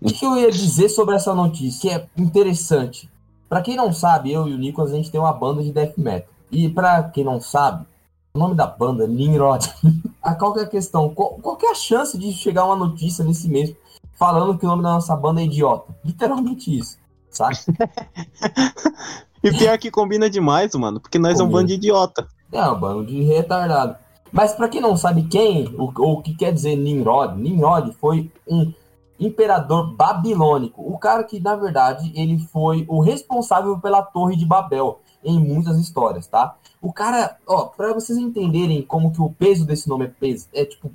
O 0.00 0.08
que, 0.08 0.14
que 0.14 0.26
eu 0.26 0.36
ia 0.36 0.50
dizer 0.50 0.88
sobre 0.88 1.14
essa 1.14 1.34
notícia? 1.34 1.80
Que 1.80 1.94
é 1.94 2.22
interessante. 2.22 3.10
Pra 3.48 3.62
quem 3.62 3.76
não 3.76 3.92
sabe, 3.92 4.32
eu 4.32 4.48
e 4.48 4.54
o 4.54 4.58
Nicolas, 4.58 4.92
a 4.92 4.96
gente 4.96 5.10
tem 5.10 5.20
uma 5.20 5.32
banda 5.32 5.62
de 5.62 5.72
death 5.72 5.96
metal. 5.98 6.28
E 6.50 6.68
pra 6.68 7.02
quem 7.04 7.24
não 7.24 7.40
sabe, 7.40 7.86
o 8.34 8.38
nome 8.38 8.54
da 8.54 8.66
banda 8.66 9.04
é 9.04 9.06
Nimrod. 9.06 9.68
a 10.22 10.34
qual 10.34 10.52
que 10.52 10.60
é 10.60 10.62
a 10.62 10.68
questão? 10.68 11.12
Qual, 11.14 11.30
qual 11.34 11.56
que 11.56 11.66
é 11.66 11.70
a 11.70 11.74
chance 11.74 12.18
de 12.18 12.32
chegar 12.32 12.64
uma 12.64 12.76
notícia 12.76 13.24
nesse 13.24 13.48
mês 13.48 13.74
falando 14.14 14.58
que 14.58 14.64
o 14.64 14.68
nome 14.68 14.82
da 14.82 14.90
nossa 14.90 15.14
banda 15.16 15.40
é 15.40 15.44
idiota? 15.44 15.94
Literalmente 16.04 16.76
isso, 16.76 16.98
sabe? 17.30 17.56
E 19.42 19.50
pior 19.52 19.78
que 19.78 19.90
combina 19.90 20.28
demais, 20.28 20.74
mano, 20.74 21.00
porque 21.00 21.18
nós 21.18 21.32
é 21.38 21.42
um 21.42 21.46
Combina. 21.46 21.58
bando 21.60 21.68
de 21.68 21.74
idiota. 21.74 22.28
É 22.52 22.62
um 22.68 22.78
bando 22.78 23.06
de 23.06 23.22
retardado. 23.22 23.96
Mas 24.32 24.52
pra 24.52 24.68
quem 24.68 24.80
não 24.80 24.96
sabe 24.96 25.24
quem, 25.24 25.74
ou 25.76 25.92
o 25.96 26.22
que 26.22 26.34
quer 26.34 26.52
dizer 26.52 26.76
Nimrod, 26.76 27.36
Nimrod 27.40 27.92
foi 28.00 28.30
um 28.46 28.72
imperador 29.18 29.94
babilônico. 29.94 30.82
O 30.82 30.98
cara 30.98 31.24
que, 31.24 31.40
na 31.40 31.56
verdade, 31.56 32.12
ele 32.14 32.38
foi 32.52 32.84
o 32.88 33.00
responsável 33.00 33.78
pela 33.78 34.02
Torre 34.02 34.36
de 34.36 34.46
Babel 34.46 35.00
em 35.24 35.38
muitas 35.38 35.78
histórias, 35.78 36.26
tá? 36.26 36.56
O 36.80 36.92
cara, 36.92 37.36
ó, 37.46 37.66
pra 37.66 37.92
vocês 37.92 38.18
entenderem 38.18 38.82
como 38.82 39.12
que 39.12 39.20
o 39.20 39.30
peso 39.30 39.66
desse 39.66 39.88
nome 39.88 40.06
é 40.06 40.08
peso, 40.08 40.48
é 40.54 40.64
tipo, 40.64 40.90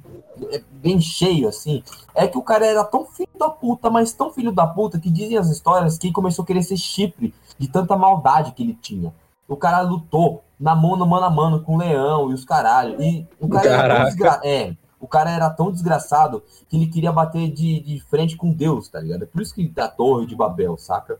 é 0.52 0.62
bem 0.72 1.00
cheio, 1.00 1.48
assim, 1.48 1.84
é 2.14 2.28
que 2.28 2.38
o 2.38 2.42
cara 2.42 2.66
era 2.66 2.84
tão 2.84 3.06
filho 3.06 3.30
da 3.38 3.50
puta, 3.50 3.90
mas 3.90 4.12
tão 4.12 4.32
filho 4.32 4.52
da 4.52 4.66
puta, 4.66 5.00
que 5.00 5.12
dizem 5.12 5.38
as 5.38 5.50
histórias 5.50 5.98
que 5.98 6.12
começou 6.12 6.44
a 6.44 6.46
querer 6.46 6.64
ser 6.64 6.78
chifre 6.78 7.34
de 7.58 7.68
tanta 7.68 7.96
maldade 7.96 8.52
que 8.54 8.64
ele 8.64 8.78
tinha. 8.82 9.14
O 9.48 9.56
cara 9.56 9.82
lutou 9.82 10.44
na 10.60 10.76
mão, 10.76 10.96
no 10.96 11.06
mano 11.06 11.26
a 11.26 11.30
mano 11.30 11.62
com 11.62 11.76
o 11.76 11.78
leão 11.78 12.32
e 12.32 12.34
os 12.34 12.44
caralho. 12.44 13.00
E 13.02 13.28
o 13.40 13.48
cara 13.48 13.68
era 13.68 13.78
tão 13.78 13.88
Caraca. 13.88 14.06
desgra... 14.06 14.42
É, 14.44 14.76
o 15.00 15.08
cara 15.08 15.30
era 15.30 15.50
tão 15.52 15.72
desgraçado 15.72 16.42
que 16.68 16.76
ele 16.76 16.88
queria 16.88 17.12
bater 17.12 17.52
de, 17.52 17.80
de 17.82 18.00
frente 18.10 18.36
com 18.36 18.52
Deus, 18.52 18.88
tá 18.88 19.00
ligado? 19.00 19.24
É 19.24 19.28
por 19.28 19.42
isso 19.42 19.54
que 19.54 19.68
da 19.68 19.88
Torre 19.88 20.26
de 20.26 20.36
Babel, 20.36 20.78
saca? 20.78 21.20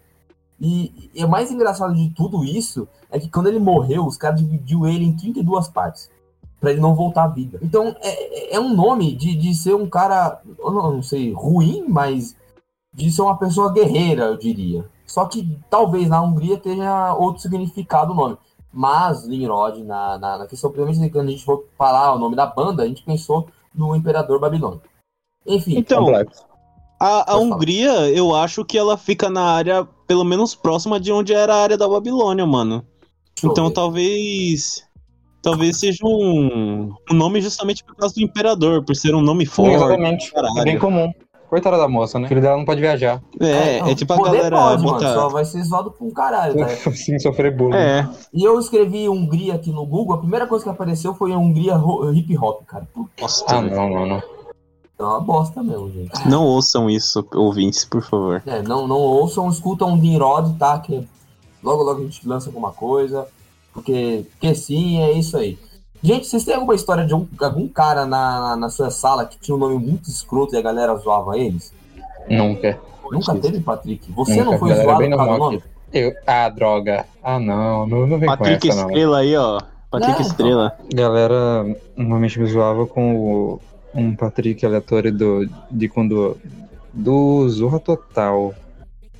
E, 0.60 1.12
e 1.14 1.24
o 1.24 1.30
mais 1.30 1.52
engraçado 1.52 1.94
de 1.94 2.10
tudo 2.12 2.44
isso 2.44 2.88
é 3.12 3.20
que 3.20 3.30
quando 3.30 3.48
ele 3.48 3.60
morreu, 3.60 4.06
os 4.06 4.18
caras 4.18 4.40
dividiu 4.40 4.88
ele 4.88 5.06
em 5.06 5.16
32 5.16 5.68
partes. 5.68 6.10
Pra 6.60 6.72
ele 6.72 6.80
não 6.82 6.96
voltar 6.96 7.26
à 7.26 7.28
vida. 7.28 7.60
Então, 7.62 7.96
é, 8.02 8.54
é- 8.54 8.56
é 8.56 8.60
um 8.60 8.74
nome 8.74 9.14
de, 9.16 9.36
de 9.36 9.54
ser 9.54 9.76
um 9.76 9.88
cara, 9.88 10.42
eu 10.58 10.72
não, 10.72 10.94
não 10.94 11.04
sei, 11.04 11.32
ruim, 11.34 11.86
mas 11.88 12.36
de 12.94 13.12
ser 13.12 13.22
uma 13.22 13.38
pessoa 13.38 13.72
guerreira, 13.74 14.24
eu 14.24 14.38
diria. 14.38 14.86
Só 15.06 15.26
que 15.26 15.58
talvez 15.70 16.10
na 16.10 16.22
Hungria 16.22 16.58
tenha 16.58 17.14
outro 17.14 17.42
significado 17.42 18.14
o 18.14 18.16
nome. 18.16 18.38
Mas 18.74 19.28
Nimrod, 19.28 19.84
na, 19.84 20.18
na, 20.18 20.38
na 20.40 20.48
questão, 20.48 20.72
principalmente 20.72 21.12
quando 21.12 21.28
a 21.28 21.32
gente 21.32 21.46
for 21.46 21.66
falar 21.78 22.14
o 22.16 22.20
nome 22.20 22.36
da 22.36 22.46
banda, 22.46 22.84
a 22.84 22.88
gente 22.88 23.04
pensou 23.04 23.48
no 23.74 23.96
Imperador 23.96 24.40
Babilônico. 24.40 24.84
Enfim, 25.46 25.78
Então, 25.78 26.06
Complexo. 26.06 26.44
A, 27.00 27.22
a 27.22 27.26
Pode 27.26 27.26
falar. 27.26 27.42
Hungria, 27.42 27.92
eu 28.10 28.36
acho 28.36 28.64
que 28.64 28.78
ela 28.78 28.98
fica 28.98 29.30
na 29.30 29.42
área, 29.42 29.88
pelo 30.08 30.24
menos 30.24 30.56
próxima 30.56 31.00
de 31.00 31.12
onde 31.12 31.34
era 31.34 31.54
a 31.54 31.62
área 31.62 31.78
da 31.78 31.88
Babilônia, 31.88 32.46
mano. 32.46 32.86
deixa 33.36 33.48
Então 33.48 33.72
talvez. 33.72 34.84
Talvez 35.42 35.80
seja 35.80 36.00
um, 36.04 36.92
um 37.12 37.14
nome 37.14 37.40
justamente 37.40 37.84
por 37.84 37.96
causa 37.96 38.16
do 38.16 38.22
imperador, 38.22 38.84
por 38.84 38.96
ser 38.96 39.14
um 39.14 39.22
nome 39.22 39.46
forte. 39.46 39.76
Exatamente. 39.76 40.32
caralho. 40.32 40.60
É 40.60 40.64
bem 40.64 40.80
comum. 40.80 41.12
Coitada 41.48 41.78
da 41.78 41.88
moça, 41.88 42.18
né? 42.18 42.26
O 42.26 42.28
filho 42.28 42.42
dela 42.42 42.58
não 42.58 42.66
pode 42.66 42.82
viajar. 42.82 43.22
É, 43.40 43.80
não, 43.80 43.90
é 43.90 43.96
tipo 43.96 44.12
a 44.12 44.18
galera 44.18 44.58
pode, 44.58 44.84
mano, 44.84 44.98
bota. 44.98 45.14
só 45.14 45.30
vai 45.30 45.46
ser 45.46 45.64
zoado 45.64 45.92
pra 45.92 46.06
um 46.06 46.10
caralho, 46.10 46.58
tá? 46.58 46.68
Sim, 46.92 47.20
sofrer 47.20 47.56
bullying. 47.56 47.78
É, 47.78 48.10
E 48.34 48.44
eu 48.44 48.60
escrevi 48.60 49.08
Hungria 49.08 49.54
aqui 49.54 49.72
no 49.72 49.86
Google, 49.86 50.16
a 50.16 50.20
primeira 50.20 50.48
coisa 50.48 50.64
que 50.66 50.70
apareceu 50.72 51.14
foi 51.14 51.32
Hungria 51.32 51.80
hip 52.14 52.36
hop, 52.38 52.66
cara. 52.66 52.88
Puta, 52.92 53.12
nossa, 53.22 53.46
Ah, 53.48 53.62
não, 53.62 53.90
não, 53.90 54.06
não. 54.08 54.24
É 54.98 55.04
uma 55.04 55.20
bosta 55.20 55.62
mesmo, 55.64 55.92
gente. 55.92 56.28
não 56.30 56.44
ouçam 56.46 56.90
isso, 56.90 57.26
ouvintes, 57.34 57.84
por 57.86 58.02
favor. 58.02 58.42
É, 58.46 58.62
não, 58.62 58.88
não 58.88 58.98
ouçam, 58.98 59.50
escutam 59.50 59.94
o 59.94 59.96
Nimrod, 59.98 60.58
tá? 60.58 60.80
Que 60.80 61.08
logo 61.64 61.84
logo 61.84 62.02
a 62.02 62.04
gente 62.04 62.28
lança 62.28 62.50
alguma 62.50 62.72
coisa. 62.72 63.28
Porque, 63.74 64.26
porque 64.32 64.56
sim, 64.56 65.02
é 65.02 65.12
isso 65.12 65.36
aí. 65.36 65.58
Gente, 66.02 66.28
vocês 66.28 66.46
têm 66.46 66.54
alguma 66.56 66.76
história 66.76 67.06
de 67.06 67.14
um- 67.14 67.28
algum 67.42 67.68
cara 67.68 68.06
na, 68.06 68.56
na 68.56 68.70
sua 68.70 68.90
sala 68.90 69.26
que 69.26 69.38
tinha 69.40 69.54
um 69.56 69.60
nome 69.60 69.78
muito 69.78 70.10
escroto 70.10 70.56
e 70.56 70.58
a 70.58 70.62
galera 70.62 70.96
zoava 70.96 71.38
eles? 71.38 71.74
Nunca. 72.30 72.80
Nunca 73.12 73.36
teve, 73.36 73.60
Patrick? 73.60 74.12
Você 74.14 74.36
Nunca, 74.38 74.52
não 74.52 74.60
foi 74.60 74.70
galera, 74.70 74.88
zoado 74.88 75.04
por 75.10 75.16
causa 75.18 75.32
do 75.34 75.38
nome? 75.38 75.64
Eu, 75.94 76.14
ah, 76.26 76.50
droga. 76.50 77.06
Ah, 77.24 77.40
não. 77.40 77.86
Não, 77.88 78.08
não 78.08 78.18
vem 78.20 78.28
Patrick 78.28 78.68
com 78.68 78.74
essa, 78.74 78.82
não. 78.84 78.90
Estrela 78.90 79.18
aí, 79.20 79.36
ó. 79.36 79.60
Patrick 79.92 80.20
Não, 80.20 80.28
Estrela. 80.28 80.78
Galera 80.94 81.78
normalmente 81.96 82.40
me 82.40 82.46
zoava 82.48 82.86
com 82.86 83.16
o- 83.16 83.60
um 83.96 84.16
Patrick 84.16 84.66
aleatório 84.66 85.12
do, 85.14 85.50
de 85.72 85.88
quando. 85.90 86.38
Do 86.94 87.48
Zorra 87.50 87.80
Total. 87.80 88.54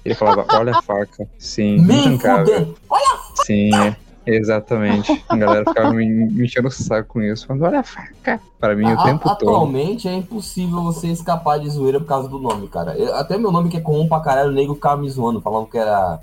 Ele 0.04 0.14
falava, 0.16 0.46
olha 0.56 0.78
a 0.78 0.82
faca. 0.82 1.28
Sim, 1.40 1.80
Me 1.82 1.96
intancável. 2.06 2.46
fuder! 2.46 2.76
Sim, 3.46 3.70
é, 3.74 3.96
exatamente. 4.26 5.24
A 5.28 5.36
galera 5.36 5.66
ficava 5.66 5.92
me, 5.92 6.06
me 6.08 6.46
enchendo 6.46 6.68
o 6.68 6.72
saco 6.72 7.10
com 7.14 7.22
isso. 7.22 7.46
Falando, 7.48 7.64
olha 7.66 7.80
a 7.80 7.84
faca. 7.84 8.40
Para 8.60 8.76
mim 8.76 8.86
o 8.86 9.00
A- 9.00 9.04
tempo 9.04 9.24
todo. 9.24 9.50
atualmente 9.50 10.08
é 10.08 10.14
impossível 10.14 10.82
você 10.84 11.08
escapar 11.08 11.60
de 11.60 11.70
zoeira 11.70 12.00
por 12.00 12.08
causa 12.08 12.28
do 12.30 12.40
nome, 12.40 12.68
cara. 12.68 12.96
Eu- 12.98 13.16
até 13.16 13.38
meu 13.38 13.52
nome 13.52 13.70
que 13.70 13.78
é 13.78 13.82
comum 13.82 14.08
pra 14.08 14.20
caralho, 14.22 14.50
o 14.52 14.54
nego 14.54 14.76
ficava 14.76 15.02
me 15.02 15.10
zoando, 15.10 15.42
falando 15.42 15.68
que 15.68 15.78
era. 15.78 16.20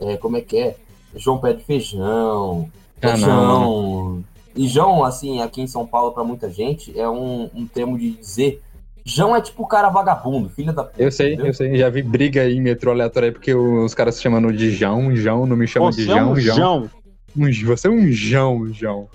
é, 0.00 0.16
como 0.16 0.36
é 0.36 0.40
que 0.40 0.58
é? 0.58 0.76
João 1.16 1.38
Pé 1.38 1.52
de 1.52 1.62
Feijão. 1.64 2.68
Ah, 3.02 3.08
Feijão. 3.10 4.24
E 4.33 4.33
João, 4.56 5.04
assim, 5.04 5.40
aqui 5.42 5.60
em 5.60 5.66
São 5.66 5.86
Paulo, 5.86 6.12
pra 6.12 6.22
muita 6.24 6.50
gente, 6.50 6.98
é 6.98 7.08
um, 7.08 7.50
um 7.54 7.66
termo 7.66 7.98
de 7.98 8.10
dizer. 8.12 8.62
João 9.04 9.36
é 9.36 9.40
tipo 9.40 9.66
cara 9.66 9.90
vagabundo, 9.90 10.48
filha 10.48 10.72
da 10.72 10.84
puta. 10.84 11.02
Eu 11.02 11.10
sei, 11.12 11.28
entendeu? 11.34 11.46
eu 11.46 11.54
sei. 11.54 11.76
Já 11.76 11.90
vi 11.90 12.02
briga 12.02 12.40
aí 12.42 12.56
em 12.56 12.60
metrô 12.60 12.90
aleatório 12.92 13.28
aí 13.28 13.32
porque 13.32 13.54
os 13.54 13.92
caras 13.94 14.14
se 14.14 14.22
chamando 14.22 14.52
de 14.52 14.70
João, 14.70 15.14
João, 15.14 15.44
não 15.44 15.56
me 15.56 15.66
chamam 15.66 15.90
de 15.90 16.02
um 16.02 16.04
João, 16.06 16.36
João. 16.36 16.56
João. 16.56 16.90
Um- 17.36 17.52
Você 17.66 17.88
é 17.88 17.90
um 17.90 18.10
João, 18.12 18.72
João. 18.72 19.08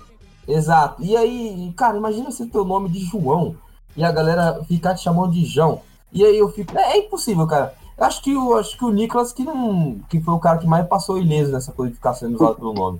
Exato. 0.47 1.01
E 1.03 1.15
aí, 1.15 1.71
cara, 1.75 1.97
imagina 1.97 2.29
você 2.31 2.45
ter 2.45 2.57
o 2.57 2.65
nome 2.65 2.89
de 2.89 2.99
João 3.05 3.55
e 3.95 4.03
a 4.03 4.11
galera 4.11 4.61
ficar 4.67 4.93
te 4.95 5.01
chamando 5.03 5.31
de 5.33 5.45
João. 5.45 5.81
E 6.11 6.23
aí 6.25 6.37
eu 6.37 6.49
fico. 6.49 6.77
É, 6.77 6.93
é 6.93 6.97
impossível, 6.99 7.47
cara. 7.47 7.73
Eu 7.97 8.03
Acho 8.05 8.21
que, 8.23 8.35
o, 8.35 8.55
acho 8.55 8.77
que 8.77 8.85
o 8.85 8.91
Nicolas 8.91 9.31
que 9.33 9.43
não. 9.43 9.97
que 10.09 10.19
foi 10.21 10.33
o 10.33 10.39
cara 10.39 10.57
que 10.57 10.67
mais 10.67 10.87
passou 10.87 11.17
ileso 11.19 11.51
nessa 11.51 11.71
coisa 11.71 11.89
de 11.91 11.95
ficar 11.97 12.13
sendo 12.13 12.35
usado 12.35 12.55
pelo 12.55 12.73
nome. 12.73 12.99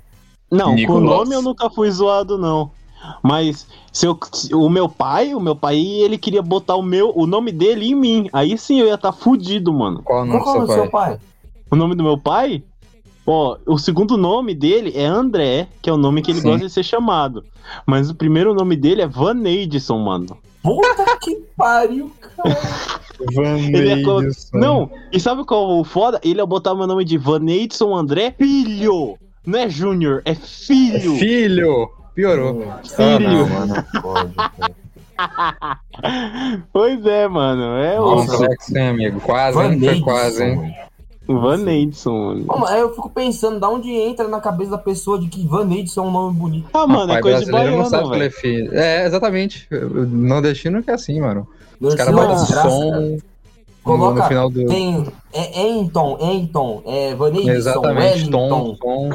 Não, 0.52 0.74
Nicolas. 0.76 1.02
com 1.02 1.08
o 1.08 1.18
nome 1.18 1.36
eu 1.36 1.42
nunca 1.42 1.70
fui 1.70 1.90
zoado, 1.92 2.38
não. 2.38 2.72
Mas 3.24 3.66
se 3.94 4.06
eu, 4.06 4.18
se- 4.34 4.54
o 4.54 4.68
meu 4.70 4.90
pai, 4.90 5.34
o 5.34 5.40
meu 5.40 5.56
pai, 5.56 5.80
ele 5.80 6.18
queria 6.18 6.42
botar 6.42 6.76
o 6.76 6.82
meu, 6.84 7.14
o 7.16 7.26
nome 7.26 7.52
dele 7.52 7.88
em 7.88 7.96
mim. 7.96 8.30
Aí 8.34 8.58
sim 8.58 8.80
eu 8.80 8.88
ia 8.88 8.96
estar 8.96 9.12
fudido, 9.14 9.72
mano. 9.74 10.02
Qual 10.04 10.24
o 10.24 10.26
nome 10.26 10.44
Qual 10.44 10.58
do 10.60 10.64
o 10.64 10.68
seu 10.68 10.76
seu 10.76 10.90
pai? 10.90 11.12
pai? 11.12 11.20
O 11.72 11.76
nome 11.76 11.96
do 11.96 12.04
meu 12.04 12.18
pai? 12.18 12.64
Ó, 13.26 13.58
o 13.68 13.78
segundo 13.78 14.18
nome 14.18 14.56
dele 14.56 14.92
é 14.96 15.06
André, 15.06 15.68
que 15.82 15.90
é 15.90 15.94
o 15.94 15.98
nome 15.98 16.22
que 16.24 16.32
ele 16.32 16.42
Sim. 16.42 16.50
gosta 16.50 16.66
de 16.66 16.74
ser 16.74 16.84
chamado. 16.84 17.44
Mas 17.86 18.10
o 18.10 18.16
primeiro 18.16 18.54
nome 18.56 18.76
dele 18.76 19.04
é 19.04 19.08
Vaneidson, 19.08 20.00
mano. 20.00 20.36
Puta 20.64 21.16
que 21.22 21.36
pariu, 21.56 22.12
cara. 22.20 22.58
Ele 23.20 23.90
é 23.90 24.04
co-. 24.04 24.22
Não, 24.54 24.90
e 25.12 25.20
sabe 25.20 25.44
qual 25.46 25.70
é 25.78 25.82
o 25.82 25.84
foda? 25.84 26.20
Ele 26.24 26.40
ia 26.40 26.46
botar 26.46 26.74
meu 26.74 26.88
nome 26.88 27.04
de 27.06 27.18
Vaneidson 27.18 27.94
André 27.96 28.32
Filho. 28.38 29.18
Não 29.45 29.60
é 29.60 29.69
Júnior, 29.69 30.21
é 30.25 30.36
filho. 30.36 31.15
Filho! 31.15 31.89
Piorou. 32.13 32.65
Ah, 32.67 32.82
Filho. 32.84 33.30
não, 33.30 33.47
mano. 33.47 33.73
Não. 33.93 34.60
Pois 36.71 37.06
é, 37.06 37.28
mano. 37.28 37.78
É 37.78 37.99
o 37.99 38.21
hein, 38.75 38.88
amigo? 38.88 39.19
Quase, 39.19 39.60
hein? 39.60 39.80
Foi 39.80 40.02
quase, 40.02 40.43
hein? 40.43 40.56
mano. 41.28 42.45
Mas 42.60 42.71
aí 42.71 42.80
eu 42.80 42.95
fico 42.95 43.10
pensando, 43.10 43.60
da 43.60 43.69
onde 43.69 43.89
entra 43.91 44.28
na 44.28 44.39
cabeça 44.39 44.71
da 44.71 44.78
pessoa 44.78 45.19
de 45.19 45.28
que 45.28 45.45
Vaneidson 45.45 46.06
é 46.06 46.08
um 46.08 46.12
nome 46.12 46.38
bonito. 46.38 46.69
Ah, 46.73 46.88
mano, 46.88 47.12
é 47.12 47.15
Pai 47.15 47.21
coisa 47.21 47.39
de 47.39 47.52
brasileiro 47.52 47.84
não 47.84 47.89
baiano, 47.89 48.08
sabe 48.08 48.32
que 48.32 48.47
ele 48.47 48.69
é. 48.73 49.02
É, 49.02 49.06
exatamente. 49.06 49.67
Nordestino 49.71 50.82
que 50.82 50.89
é 50.89 50.93
assim, 50.93 51.19
mano. 51.19 51.47
Os 51.80 51.95
caras 51.95 52.13
Não, 52.13 52.23
é 52.23 52.28
botam 52.28 52.43
desgraça, 52.43 52.69
som 52.69 53.17
Coloca, 53.97 54.21
no 54.21 54.28
final 54.28 54.49
do. 54.49 54.65
tem 54.67 55.06
é 55.34 55.67
Enton, 55.69 56.17
Enton, 56.19 56.82
é 56.86 57.15
Vaneidson, 57.15 57.52
Exatamente, 57.52 58.30
tom, 58.30 58.63
Wellington. 58.63 59.10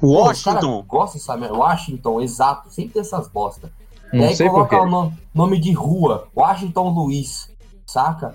os 0.00 0.42
cara 0.42 0.56
Washington. 0.56 0.84
gosta 0.86 1.18
dessa 1.18 1.36
merda. 1.36 1.54
Washington, 1.56 2.20
exato. 2.20 2.70
Sempre 2.72 2.92
tem 2.94 3.02
essas 3.02 3.28
bosta. 3.28 3.70
e 4.12 4.16
Não 4.18 4.24
aí 4.26 4.36
sei 4.36 4.48
coloca 4.48 4.80
o 4.82 4.86
nome, 4.88 5.12
nome 5.34 5.58
de 5.60 5.72
rua. 5.72 6.26
Washington 6.36 6.88
Luiz. 6.90 7.50
Saca? 7.86 8.34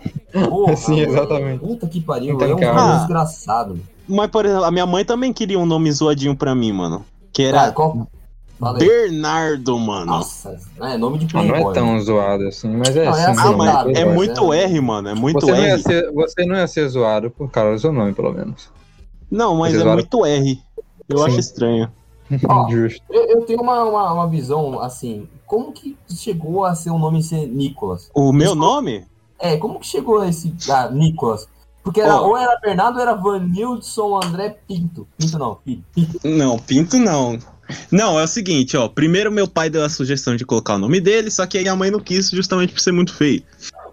Porra, 0.49 0.75
Sim, 0.77 1.01
mano. 1.01 1.11
exatamente. 1.13 1.59
Puta 1.59 1.87
que 1.87 2.01
pariu. 2.01 2.35
Então, 2.35 2.47
é 2.59 2.73
um 2.73 2.77
Ah. 2.77 2.97
desgraçado. 2.97 3.79
Mas, 4.07 4.29
por 4.31 4.45
exemplo, 4.45 4.65
a 4.65 4.71
minha 4.71 4.85
mãe 4.85 5.05
também 5.05 5.31
queria 5.31 5.59
um 5.59 5.65
nome 5.65 5.91
zoadinho 5.91 6.35
pra 6.35 6.53
mim, 6.55 6.71
mano. 6.73 7.05
Que 7.31 7.43
era 7.43 7.71
qual... 7.71 8.07
Aí. 8.61 8.77
Bernardo, 8.79 9.77
mano. 9.79 10.05
Nossa, 10.05 10.57
é 10.81 10.97
nome 10.97 11.17
de 11.19 11.25
Ah, 11.35 11.41
não 11.43 11.49
playboy. 11.49 11.71
é 11.71 11.73
tão 11.73 12.01
zoado 12.01 12.47
assim, 12.47 12.69
mas 12.77 12.95
é 12.95 13.05
Não, 13.05 13.17
é 13.17 13.21
assim. 13.25 13.31
assim, 13.31 13.39
Ah, 13.41 13.51
mas 13.57 13.71
Playboy, 13.71 13.91
é 13.91 13.93
playboy. 13.93 14.13
muito 14.15 14.49
né? 14.49 14.63
R, 14.63 14.81
mano. 14.81 15.09
É 15.09 15.13
muito 15.15 15.39
Você 15.45 15.51
não, 15.51 15.59
ia 15.59 15.73
R. 15.73 15.81
ser, 15.81 16.11
você 16.13 16.45
não 16.45 16.55
ia 16.55 16.67
ser 16.67 16.87
zoado 16.87 17.29
por 17.31 17.49
causa 17.49 17.71
do 17.73 17.79
seu 17.79 17.91
nome, 17.91 18.13
pelo 18.13 18.31
menos. 18.31 18.69
Não, 19.29 19.55
mas 19.57 19.73
é 19.75 19.83
muito 19.83 20.25
R. 20.25 20.61
Eu 21.09 21.17
Sim. 21.17 21.23
acho 21.25 21.39
estranho. 21.39 21.91
Ó, 22.47 22.69
Justo. 22.69 23.01
Eu, 23.09 23.23
eu 23.25 23.41
tenho 23.41 23.61
uma, 23.61 23.83
uma, 23.83 24.13
uma 24.13 24.27
visão 24.27 24.79
assim. 24.79 25.27
Como 25.45 25.71
que 25.73 25.97
chegou 26.09 26.63
a 26.63 26.73
ser 26.73 26.89
o 26.89 26.97
nome 26.97 27.21
ser 27.21 27.45
Nicolas? 27.47 28.09
O 28.13 28.31
meu 28.31 28.51
Desculpa. 28.53 28.65
nome? 28.65 29.05
É, 29.39 29.57
como 29.57 29.79
que 29.79 29.85
chegou 29.87 30.19
a 30.21 30.27
esse 30.29 30.53
ah, 30.71 30.89
Nicolas? 30.89 31.47
Porque 31.83 31.99
era, 31.99 32.15
Ó. 32.21 32.27
ou 32.29 32.37
era 32.37 32.57
Bernardo 32.61 32.95
ou 32.95 33.01
era 33.01 33.13
Vanildson 33.13 34.19
André 34.23 34.57
Pinto. 34.65 35.05
Pinto 35.17 35.37
não, 35.37 35.55
Pinto. 35.55 35.83
Pinto. 35.93 36.19
Não, 36.23 36.57
Pinto 36.57 36.97
não. 36.97 37.37
Não, 37.91 38.19
é 38.19 38.23
o 38.23 38.27
seguinte, 38.27 38.75
ó. 38.77 38.87
Primeiro 38.87 39.31
meu 39.31 39.47
pai 39.47 39.69
deu 39.69 39.83
a 39.83 39.89
sugestão 39.89 40.35
de 40.35 40.45
colocar 40.45 40.75
o 40.75 40.79
nome 40.79 40.99
dele, 40.99 41.29
só 41.29 41.45
que 41.45 41.57
aí 41.57 41.67
a 41.67 41.75
mãe 41.75 41.91
não 41.91 41.99
quis 41.99 42.29
justamente 42.29 42.73
por 42.73 42.79
ser 42.79 42.91
muito 42.91 43.13
feio. 43.13 43.43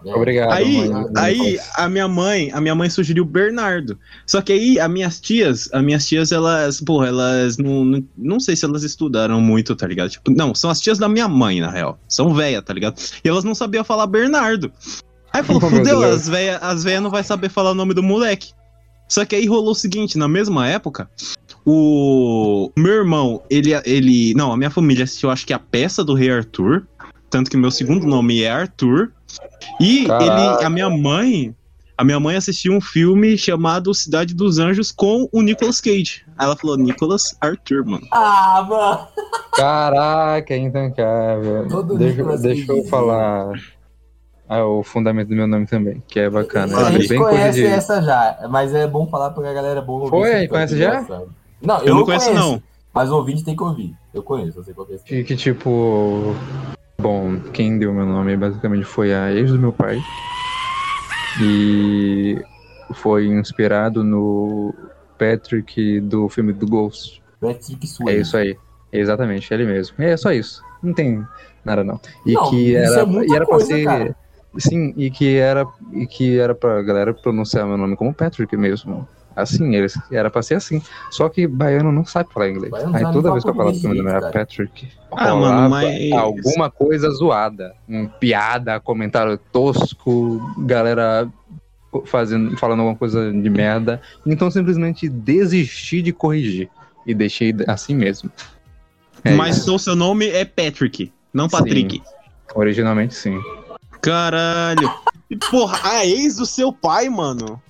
É. 0.05 0.15
Obrigado, 0.15 0.51
Aí, 0.51 0.89
mãe. 0.89 1.05
aí 1.15 1.59
a 1.75 1.87
minha 1.87 2.07
mãe, 2.07 2.51
a 2.51 2.59
minha 2.59 2.73
mãe 2.73 2.89
sugeriu 2.89 3.23
Bernardo. 3.23 3.97
Só 4.25 4.41
que 4.41 4.51
aí 4.51 4.79
as 4.79 4.89
minhas 4.89 5.19
tias, 5.19 5.69
as 5.71 5.83
minhas 5.83 6.07
tias 6.07 6.31
elas, 6.31 6.81
porra, 6.81 7.07
elas 7.07 7.57
não, 7.57 7.85
não, 7.85 8.03
não 8.17 8.39
sei 8.39 8.55
se 8.55 8.65
elas 8.65 8.83
estudaram 8.83 9.39
muito, 9.39 9.75
tá 9.75 9.85
ligado? 9.85 10.09
Tipo, 10.09 10.31
não, 10.31 10.55
são 10.55 10.69
as 10.69 10.81
tias 10.81 10.97
da 10.97 11.07
minha 11.07 11.27
mãe, 11.27 11.59
na 11.61 11.69
real. 11.69 11.99
São 12.07 12.33
véia, 12.33 12.61
tá 12.61 12.73
ligado? 12.73 12.99
E 13.23 13.29
elas 13.29 13.43
não 13.43 13.53
sabiam 13.53 13.83
falar 13.83 14.07
Bernardo. 14.07 14.71
Aí 15.31 15.43
falou, 15.43 15.61
fudeu, 15.69 16.01
as 16.03 16.27
véia, 16.27 16.57
as 16.57 16.83
véia 16.83 16.99
não 16.99 17.11
vai 17.11 17.23
saber 17.23 17.49
falar 17.49 17.71
o 17.71 17.75
nome 17.75 17.93
do 17.93 18.03
moleque. 18.03 18.53
Só 19.07 19.25
que 19.25 19.35
aí 19.35 19.45
rolou 19.45 19.71
o 19.71 19.75
seguinte, 19.75 20.17
na 20.17 20.27
mesma 20.27 20.67
época, 20.67 21.09
o 21.65 22.71
meu 22.77 22.93
irmão, 22.93 23.41
ele, 23.49 23.71
ele, 23.85 24.33
não, 24.35 24.51
a 24.51 24.57
minha 24.57 24.69
família 24.69 25.03
assistiu, 25.03 25.29
acho 25.29 25.45
que 25.45 25.53
a 25.53 25.59
peça 25.59 26.03
do 26.03 26.13
Rei 26.13 26.31
Arthur, 26.31 26.87
tanto 27.29 27.49
que 27.49 27.57
meu 27.57 27.71
segundo 27.71 28.05
nome 28.07 28.41
é 28.41 28.49
Arthur. 28.49 29.11
E 29.79 30.05
Caraca. 30.05 30.25
ele, 30.25 30.65
a 30.65 30.69
minha 30.69 30.89
mãe, 30.89 31.55
a 31.97 32.03
minha 32.03 32.19
mãe 32.19 32.35
assistiu 32.35 32.73
um 32.73 32.81
filme 32.81 33.37
chamado 33.37 33.93
Cidade 33.93 34.33
dos 34.33 34.57
Anjos 34.59 34.91
com 34.91 35.29
o 35.31 35.41
Nicolas 35.41 35.79
Cage. 35.79 36.25
Aí 36.37 36.45
ela 36.45 36.55
falou 36.55 36.77
Nicolas 36.77 37.35
Arthur, 37.39 37.85
mano. 37.85 38.07
Ah, 38.11 38.65
mano. 38.67 39.07
Caraca, 39.55 40.53
é 40.53 40.57
intancável. 40.57 41.67
Todo 41.69 41.97
Deixa, 41.97 42.17
Nicolas 42.17 42.41
deixa 42.41 42.71
eu 42.71 42.83
falar 42.85 43.53
ah, 44.49 44.65
o 44.65 44.83
fundamento 44.83 45.29
do 45.29 45.35
meu 45.35 45.47
nome 45.47 45.65
também, 45.65 46.03
que 46.07 46.19
é 46.19 46.29
bacana. 46.29 46.77
a 46.77 46.89
É 46.89 46.91
gente 46.93 47.07
bem 47.07 47.19
conhece 47.19 47.65
essa 47.65 48.01
já, 48.01 48.47
mas 48.49 48.75
é 48.75 48.85
bom 48.85 49.07
falar 49.07 49.29
pra 49.29 49.53
galera 49.53 49.79
é 49.79 49.83
boa. 49.83 50.09
Foi? 50.09 50.45
Conhece 50.49 50.77
já? 50.77 50.87
engraçado. 50.87 51.40
Não, 51.61 51.79
eu, 51.79 51.87
Eu 51.87 51.95
não 51.95 52.05
conheço, 52.05 52.33
não. 52.33 52.61
Mas 52.93 53.09
o 53.09 53.15
ouvinte 53.15 53.43
tem 53.43 53.55
que 53.55 53.63
ouvir. 53.63 53.93
Eu 54.13 54.21
conheço, 54.23 54.59
eu 54.59 54.63
sei 54.63 54.73
qual 54.73 54.85
que 54.85 54.93
é 54.93 54.95
esse. 54.95 55.05
Que, 55.05 55.23
que 55.23 55.35
tipo. 55.35 56.35
Bom, 56.99 57.39
quem 57.53 57.79
deu 57.79 57.93
meu 57.93 58.05
nome 58.05 58.35
basicamente 58.37 58.83
foi 58.85 59.13
a 59.13 59.31
ex 59.31 59.51
do 59.51 59.57
meu 59.59 59.71
pai. 59.71 59.99
E 61.41 62.41
foi 62.93 63.27
inspirado 63.27 64.03
no 64.03 64.73
Patrick 65.17 65.99
do 66.01 66.27
filme 66.29 66.51
do 66.53 66.67
Ghost. 66.67 67.21
Patrick 67.39 67.83
É 67.83 67.87
Swayze. 67.87 68.21
isso 68.21 68.37
aí. 68.37 68.57
Exatamente, 68.91 69.53
ele 69.53 69.65
mesmo. 69.65 69.95
É 69.99 70.17
só 70.17 70.31
isso. 70.31 70.61
Não 70.83 70.93
tem 70.93 71.25
nada 71.63 71.83
não. 71.83 71.99
E 72.25 72.33
Não, 72.33 72.49
que 72.49 72.73
isso 72.73 72.91
era, 72.93 73.01
é 73.01 73.05
muita 73.05 73.33
e 73.33 73.35
era 73.35 73.45
coisa, 73.45 73.67
pra 73.67 73.75
ser. 73.77 73.83
cara. 73.85 74.15
Sim, 74.57 74.93
e 74.97 75.09
que 75.09 75.37
era 75.37 75.65
e 75.93 76.05
que 76.05 76.37
era 76.37 76.53
pra 76.53 76.81
galera 76.81 77.13
pronunciar 77.13 77.65
meu 77.65 77.77
nome 77.77 77.95
como 77.95 78.13
Patrick 78.13 78.55
mesmo. 78.57 79.07
Assim, 79.35 79.75
eles 79.75 79.97
era 80.11 80.29
pra 80.29 80.41
ser 80.41 80.55
assim. 80.55 80.81
Só 81.09 81.29
que 81.29 81.47
baiano 81.47 81.91
não 81.91 82.05
sabe 82.05 82.31
falar 82.33 82.49
inglês. 82.49 82.71
Baiano 82.71 82.95
Aí 82.95 83.03
toda 83.13 83.31
vez 83.31 83.43
que 83.43 83.49
eu 83.49 83.53
falava 83.55 83.71
que 83.75 83.81
português 83.81 84.03
meu 84.03 84.03
nome 84.03 84.09
era 84.09 84.19
direito, 84.31 84.33
Patrick, 84.33 84.87
Ah, 85.11 85.35
mano, 85.35 85.69
mas- 85.69 86.11
alguma 86.11 86.69
coisa 86.69 87.09
zoada. 87.11 87.73
Um 87.87 88.07
piada, 88.07 88.79
comentário 88.79 89.37
tosco, 89.51 90.41
galera 90.59 91.29
fazendo, 92.05 92.55
falando 92.57 92.79
alguma 92.81 92.97
coisa 92.97 93.31
de 93.31 93.49
merda. 93.49 94.01
Então 94.25 94.49
simplesmente 94.51 95.07
desisti 95.09 96.01
de 96.01 96.11
corrigir. 96.11 96.69
E 97.05 97.13
deixei 97.13 97.53
assim 97.67 97.95
mesmo. 97.95 98.29
É 99.23 99.33
Mas 99.33 99.67
o 99.67 99.79
seu 99.79 99.95
nome 99.95 100.27
é 100.29 100.45
Patrick, 100.45 101.11
não 101.33 101.47
Patrick. 101.49 102.01
Originalmente 102.53 103.13
sim. 103.15 103.39
Caralho. 104.01 104.91
E, 105.29 105.35
Porra, 105.37 105.79
a 105.83 106.05
ex 106.05 106.35
do 106.35 106.45
seu 106.45 106.73
pai, 106.73 107.07
mano. 107.09 107.61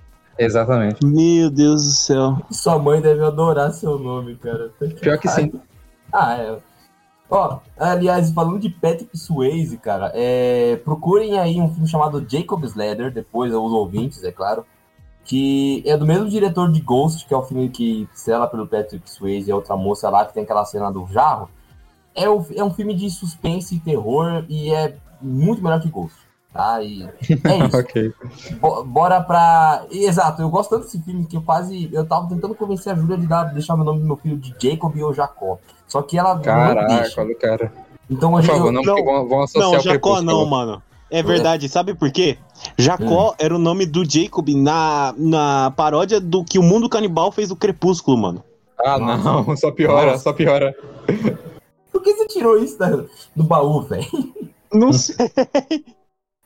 Exatamente. 0.44 1.06
Meu 1.06 1.50
Deus 1.52 1.84
do 1.84 1.92
céu. 1.92 2.38
Sua 2.52 2.80
mãe 2.80 3.00
deve 3.02 3.24
adorar 3.24 3.72
seu 3.74 4.00
nome, 4.00 4.36
cara. 4.36 4.72
Pior 5.00 5.18
que 5.20 5.28
sim. 5.30 5.52
Ah, 6.12 6.36
é. 6.38 6.58
Ó, 7.30 7.60
aliás, 7.80 8.32
falando 8.32 8.60
de 8.60 8.70
Patrick 8.70 9.18
Swayze, 9.18 9.78
cara, 9.78 10.12
é, 10.14 10.76
procurem 10.84 11.40
aí 11.40 11.62
um 11.62 11.70
filme 11.72 11.88
chamado 11.88 12.26
Jacob's 12.28 12.76
Ladder, 12.76 13.12
depois 13.14 13.54
os 13.54 13.72
ouvintes, 13.72 14.22
é 14.24 14.32
claro, 14.34 14.66
que 15.24 15.82
é 15.86 15.96
do 15.96 16.06
mesmo 16.06 16.28
diretor 16.28 16.70
de 16.70 16.82
Ghost, 16.82 17.26
que 17.26 17.34
é 17.34 17.38
o 17.38 17.44
filme 17.44 17.70
que 17.70 18.10
estrela 18.14 18.48
pelo 18.48 18.68
Patrick 18.68 19.10
Swayze 19.10 19.48
e 19.50 19.52
a 19.52 19.56
outra 19.56 19.78
moça 19.78 20.10
lá 20.10 20.26
que 20.26 20.34
tem 20.34 20.44
aquela 20.44 20.66
cena 20.66 20.92
do 20.92 21.06
jarro. 21.08 21.48
É, 22.14 22.28
o- 22.28 22.46
é 22.54 22.64
um 22.64 22.74
filme 22.74 22.94
de 22.94 23.10
suspense 23.10 23.76
e 23.76 23.80
terror 23.80 24.44
e 24.50 24.74
é 24.74 24.98
muito 25.22 25.64
melhor 25.64 25.80
que 25.80 25.88
Ghost, 25.88 26.18
tá? 26.54 26.82
E 26.84 27.04
é 27.04 27.08
isso. 27.68 27.78
ok. 27.78 28.14
Bo- 28.60 28.84
bora 28.84 29.22
pra. 29.22 29.86
Exato, 29.92 30.42
eu 30.42 30.50
gosto 30.50 30.72
tanto 30.72 30.84
desse 30.84 31.02
filme 31.02 31.26
que 31.26 31.38
eu 31.38 31.42
quase. 31.42 31.90
Eu 31.92 32.06
tava 32.06 32.28
tentando 32.30 32.56
convencer 32.56 32.94
a 32.94 32.96
Júlia 32.96 33.18
de 33.18 33.28
dar, 33.28 33.46
deixar 33.46 33.76
o 33.76 33.84
nome 33.84 34.00
do 34.00 34.06
meu 34.06 34.18
filho 34.18 34.38
de 34.38 34.54
Jacob 34.60 34.96
ou 35.02 35.14
Jacó. 35.14 35.58
Só 35.88 36.02
que 36.02 36.18
ela 36.18 36.36
não 36.36 36.42
Caraca, 36.42 37.22
olha 37.22 37.32
o 37.34 37.40
cara. 37.40 37.72
Então 38.10 38.32
Por 38.32 38.44
favor, 38.44 38.68
eu, 38.68 38.72
não, 38.72 38.82
porque 38.84 39.04
vão, 39.04 39.28
vão 39.28 39.42
associar 39.44 39.72
Não, 39.72 39.78
o 39.78 39.82
Jacó 39.82 40.22
não, 40.22 40.46
mano. 40.46 40.82
É 41.10 41.22
verdade, 41.22 41.68
sabe 41.68 41.94
por 41.94 42.10
quê? 42.10 42.38
Jacó 42.78 43.36
era 43.38 43.54
o 43.54 43.60
nome 43.60 43.86
do 43.86 44.10
Jacob 44.10 44.48
na, 44.56 45.14
na 45.18 45.72
paródia 45.76 46.22
do 46.22 46.42
que 46.44 46.58
o 46.58 46.64
mundo 46.64 46.88
canibal 46.88 47.32
fez 47.34 47.50
do 47.50 47.56
Crepúsculo, 47.56 48.18
mano. 48.18 48.44
Ah, 48.80 48.98
não, 48.98 49.56
só 49.58 49.72
piora, 49.72 50.12
Nossa. 50.14 50.24
só 50.24 50.32
piora. 50.34 50.74
Por 51.92 52.02
que 52.02 52.14
você 52.14 52.28
tirou 52.28 52.58
isso 52.58 52.80
da- 52.80 53.04
do 53.36 53.44
baú, 53.44 53.82
velho? 53.82 54.06
Não 54.74 54.92
sei. 54.94 55.16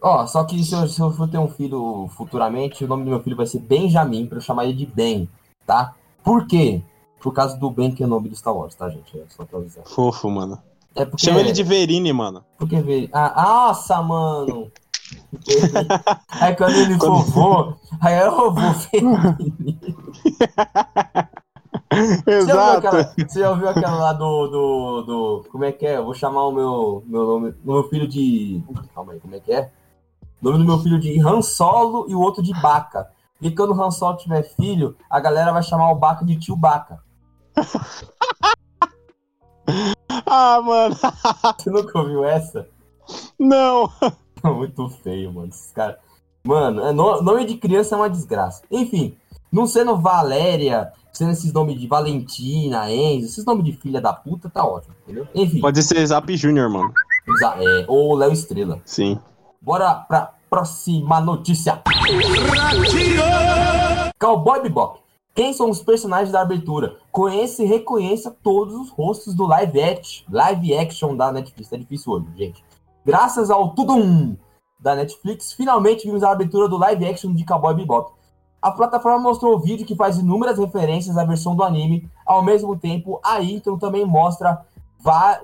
Ó, 0.08 0.28
só 0.28 0.44
que 0.44 0.64
se 0.64 0.76
eu, 0.76 0.88
se 0.88 1.02
eu 1.02 1.10
for 1.12 1.28
ter 1.28 1.40
um 1.40 1.48
filho 1.48 2.08
futuramente, 2.16 2.86
o 2.86 2.88
nome 2.88 3.04
do 3.06 3.10
meu 3.10 3.20
filho 3.24 3.36
vai 3.36 3.48
ser 3.48 3.58
Benjamin, 3.58 4.28
pra 4.28 4.38
eu 4.38 4.42
chamar 4.42 4.66
ele 4.66 4.74
de 4.76 4.86
Ben, 4.86 5.28
tá? 5.66 5.96
Por 6.24 6.46
quê? 6.46 6.84
Por 7.20 7.34
causa 7.34 7.58
do 7.58 7.72
Ben 7.72 7.90
Kenobi 7.92 8.30
do 8.30 8.36
Star 8.36 8.56
Wars, 8.56 8.76
tá, 8.76 8.88
gente? 8.88 9.18
É 9.20 9.24
só 9.30 9.44
pra 9.46 9.58
avisar. 9.58 9.84
Fofo, 9.88 10.30
mano. 10.30 10.60
É 10.94 11.06
porque. 11.06 11.26
Chama 11.26 11.40
ele 11.40 11.52
de 11.52 11.64
Verine, 11.64 12.14
mano. 12.14 12.44
Porque 12.56 12.80
veio. 12.84 13.10
Ah, 13.12 13.34
nossa, 13.36 14.00
mano! 14.04 14.72
Aí 16.40 16.54
quando 16.58 16.76
ele 16.76 17.00
Quando- 17.00 17.24
vovô, 17.26 17.74
aí 18.00 18.20
eu 18.20 18.54
vou 18.54 18.54
Você 21.96 22.22
já, 22.26 22.38
ouviu 22.38 22.38
Exato. 22.38 22.78
aquela, 22.88 23.04
você 23.28 23.40
já 23.40 23.50
ouviu 23.50 23.70
aquela 23.70 23.96
lá 23.96 24.14
do, 24.14 24.48
do, 24.48 25.02
do. 25.02 25.46
Como 25.52 25.64
é 25.64 25.72
que 25.72 25.86
é? 25.86 25.98
Eu 25.98 26.06
vou 26.06 26.14
chamar 26.14 26.46
o 26.46 26.52
meu, 26.52 27.04
meu 27.08 27.26
nome. 27.26 27.50
o 27.66 27.72
Meu 27.74 27.84
filho 27.90 28.08
de. 28.08 28.62
Calma 28.94 29.14
aí, 29.14 29.20
como 29.20 29.34
é 29.36 29.40
que 29.40 29.52
é? 29.52 29.72
O 30.46 30.52
nome 30.52 30.60
do 30.60 30.66
meu 30.66 30.80
filho 30.80 31.00
de 31.00 31.20
Han 31.20 31.42
Solo 31.42 32.06
e 32.08 32.14
o 32.14 32.20
outro 32.22 32.44
de 32.44 32.54
Baca. 32.62 33.10
E 33.42 33.50
quando 33.50 33.72
o 33.74 33.82
Han 33.84 33.90
Solo 33.90 34.16
tiver 34.18 34.44
filho, 34.44 34.96
a 35.10 35.20
galera 35.20 35.52
vai 35.52 35.64
chamar 35.64 35.92
o 35.92 35.96
Baca 35.96 36.24
de 36.24 36.36
tio 36.38 36.56
Baca. 36.56 37.00
Ah, 40.28 40.62
mano. 40.62 40.96
Você 41.58 41.70
nunca 41.70 42.00
ouviu 42.00 42.24
essa? 42.26 42.68
Não. 43.40 43.90
Muito 44.44 44.90
feio, 44.90 45.32
mano. 45.34 45.50
Esses 45.50 45.72
caras. 45.72 45.98
Mano, 46.44 46.82
é 46.86 46.92
no- 46.92 47.22
nome 47.22 47.46
de 47.46 47.56
criança 47.58 47.96
é 47.96 47.98
uma 47.98 48.10
desgraça. 48.10 48.62
Enfim, 48.70 49.16
não 49.52 49.66
sendo 49.66 49.98
Valéria, 49.98 50.92
sendo 51.12 51.32
esses 51.32 51.52
nomes 51.52 51.80
de 51.80 51.88
Valentina, 51.88 52.92
Enzo, 52.92 53.26
esses 53.28 53.46
nomes 53.46 53.66
de 53.66 53.74
filha 53.74 54.00
da 54.00 54.14
puta, 54.14 54.50
tá 54.50 54.64
ótimo, 54.66 54.96
entendeu? 55.04 55.28
Enfim, 55.34 55.60
Pode 55.62 55.82
ser 55.82 56.06
Zap 56.06 56.36
Júnior, 56.38 56.70
mano. 56.70 56.92
é, 57.60 57.86
ou 57.88 58.16
Léo 58.16 58.32
Estrela. 58.32 58.80
Sim. 58.86 59.20
Bora 59.62 59.96
pra 59.96 60.35
próxima 60.50 61.20
notícia. 61.22 61.82
Cowboy 64.20 64.62
Bebop. 64.62 65.00
Quem 65.34 65.52
são 65.52 65.70
os 65.70 65.84
personagens 65.84 66.32
da 66.32 66.42
abertura? 66.42 66.98
Conheça 67.12 67.62
e 67.62 67.66
reconheça 67.66 68.36
todos 68.42 68.74
os 68.74 68.90
rostos 68.90 69.34
do 69.34 69.46
live 69.46 69.82
action, 69.82 70.26
live 70.32 70.78
action 70.78 71.16
da 71.16 71.32
Netflix. 71.32 71.70
Tá 71.70 71.78
difícil 71.78 72.14
hoje, 72.14 72.28
gente. 72.38 72.64
Graças 73.06 73.52
ao 73.52 73.72
Tudum 73.72 74.38
da 74.80 74.96
Netflix, 74.96 75.52
finalmente 75.52 76.06
vimos 76.06 76.24
a 76.24 76.32
abertura 76.32 76.70
do 76.70 76.78
live 76.78 77.06
action 77.06 77.34
de 77.34 77.44
Cowboy 77.44 77.74
Bebop. 77.74 78.14
A 78.62 78.72
plataforma 78.72 79.20
mostrou 79.20 79.56
o 79.56 79.60
vídeo 79.60 79.86
que 79.86 79.96
faz 79.96 80.18
inúmeras 80.18 80.58
referências 80.58 81.18
à 81.18 81.26
versão 81.26 81.56
do 81.56 81.64
anime. 81.64 82.10
Ao 82.26 82.42
mesmo 82.42 82.76
tempo, 82.76 83.20
a 83.24 83.42
intro 83.42 83.78
também 83.78 84.06
mostra 84.06 84.66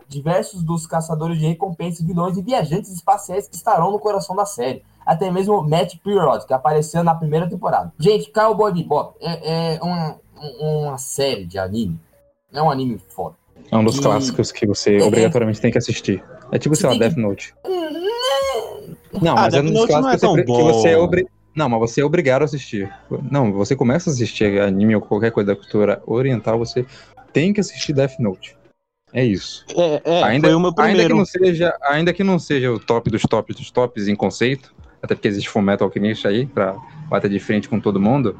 diversos 0.07 0.63
dos 0.63 0.85
caçadores 0.87 1.37
de 1.39 1.45
recompensas, 1.47 2.05
vilões 2.05 2.37
e 2.37 2.41
viajantes 2.41 2.91
espaciais 2.91 3.47
que 3.47 3.55
estarão 3.55 3.91
no 3.91 3.99
coração 3.99 4.35
da 4.35 4.45
série. 4.45 4.83
Até 5.05 5.31
mesmo 5.31 5.61
Matt 5.63 5.95
Pirrod, 6.03 6.45
que 6.45 6.53
apareceu 6.53 7.03
na 7.03 7.15
primeira 7.15 7.49
temporada. 7.49 7.91
Gente, 7.99 8.31
Cowboy 8.31 8.71
Bebop 8.73 9.15
é, 9.19 9.75
é 9.75 9.79
uma, 9.81 10.15
um- 10.41 10.87
uma 10.87 10.97
série 10.97 11.45
de 11.45 11.57
anime. 11.57 11.99
É 12.53 12.61
um 12.61 12.69
anime 12.69 12.99
foda. 13.09 13.35
É 13.71 13.77
um 13.77 13.83
dos 13.83 13.97
E- 13.97 14.01
clássicos 14.01 14.51
que 14.51 14.65
você 14.67 14.97
É. 14.97 15.03
obrigatoriamente 15.03 15.61
tem 15.61 15.71
que 15.71 15.77
assistir. 15.77 16.23
É 16.51 16.59
tipo, 16.59 16.75
sei 16.75 16.89
lá, 16.89 16.95
Death 16.97 17.15
Note. 17.17 17.53
Não, 19.21 19.33
Ah, 19.33 19.41
mas 19.41 19.53
é 19.53 19.61
Death 19.61 19.63
um 19.63 19.73
dos 19.73 19.79
Note 19.81 19.91
não 19.91 19.97
é 19.99 20.01
clássicos 20.01 20.15
que 20.15 20.19
tão 20.21 20.35
você- 20.35 20.43
que 20.43 20.73
você 20.73 20.87
é 20.89 20.95
bom. 20.97 21.03
obri... 21.03 21.27
Não, 21.55 21.67
mas 21.69 21.79
você 21.79 22.01
é 22.01 22.05
obrigado 22.05 22.41
a 22.43 22.45
assistir. 22.45 22.93
Não, 23.29 23.51
você 23.51 23.75
começa 23.75 24.09
a 24.09 24.13
assistir 24.13 24.61
anime 24.61 24.95
ou 24.95 25.01
qualquer 25.01 25.31
coisa 25.31 25.53
da 25.53 25.55
cultura 25.55 26.01
oriental, 26.07 26.57
você 26.57 26.85
tem 27.33 27.51
que 27.53 27.59
assistir 27.59 27.91
Death 27.93 28.19
Note. 28.19 28.55
É 29.13 29.23
isso. 29.25 29.65
É, 29.75 30.01
é 30.05 30.23
ainda, 30.23 30.47
foi 30.47 30.55
o 30.55 30.59
meu 30.59 30.69
ainda, 30.69 30.81
que 30.83 30.87
primeiro. 30.89 31.15
não 31.17 31.25
seja, 31.25 31.77
ainda 31.83 32.13
que 32.13 32.23
não 32.23 32.39
seja 32.39 32.71
o 32.71 32.79
top 32.79 33.09
dos 33.09 33.23
tops 33.23 33.55
dos 33.55 33.69
tops 33.71 34.07
em 34.07 34.15
conceito, 34.15 34.73
até 35.01 35.15
porque 35.15 35.27
existe 35.27 35.49
Fullmetal 35.49 35.87
Alchemist 35.87 36.25
aí 36.27 36.45
pra 36.45 36.75
bater 37.09 37.29
de 37.29 37.39
frente 37.39 37.67
com 37.67 37.79
todo 37.79 37.99
mundo, 37.99 38.39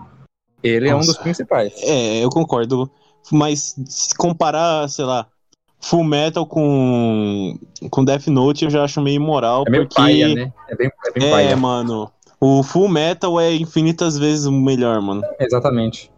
ele 0.63 0.88
é 0.88 0.93
um 0.93 0.97
Nossa. 0.97 1.13
dos 1.13 1.17
principais. 1.17 1.73
É, 1.84 2.23
eu 2.23 2.29
concordo. 2.29 2.89
Mas 3.31 3.75
se 3.86 4.15
comparar, 4.15 4.88
sei 4.89 5.05
lá, 5.05 5.27
Full 5.79 6.03
Metal 6.03 6.45
com, 6.45 7.57
com 7.89 8.05
Death 8.05 8.27
Note, 8.27 8.65
eu 8.65 8.71
já 8.71 8.84
acho 8.84 9.01
meio 9.01 9.15
imoral, 9.17 9.63
É 9.67 9.69
meio 9.69 9.84
porque... 9.88 9.95
paia, 10.01 10.34
né? 10.34 10.53
É 10.69 10.75
bem, 10.75 10.91
é 11.07 11.12
bem 11.19 11.27
É, 11.27 11.31
paia. 11.31 11.57
mano. 11.57 12.10
O 12.39 12.63
Full 12.63 12.88
Metal 12.88 13.39
é 13.39 13.53
infinitas 13.53 14.17
vezes 14.17 14.45
o 14.45 14.51
melhor, 14.51 14.99
mano. 15.01 15.21
Exatamente. 15.39 16.12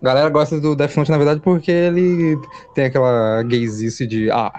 A 0.00 0.04
galera 0.04 0.28
gosta 0.28 0.60
do 0.60 0.76
Death 0.76 0.96
Note, 0.96 1.10
na 1.10 1.16
verdade, 1.16 1.40
porque 1.40 1.70
ele 1.70 2.38
tem 2.74 2.84
aquela 2.86 3.42
gaysice 3.42 4.06
de 4.06 4.30
ah, 4.30 4.52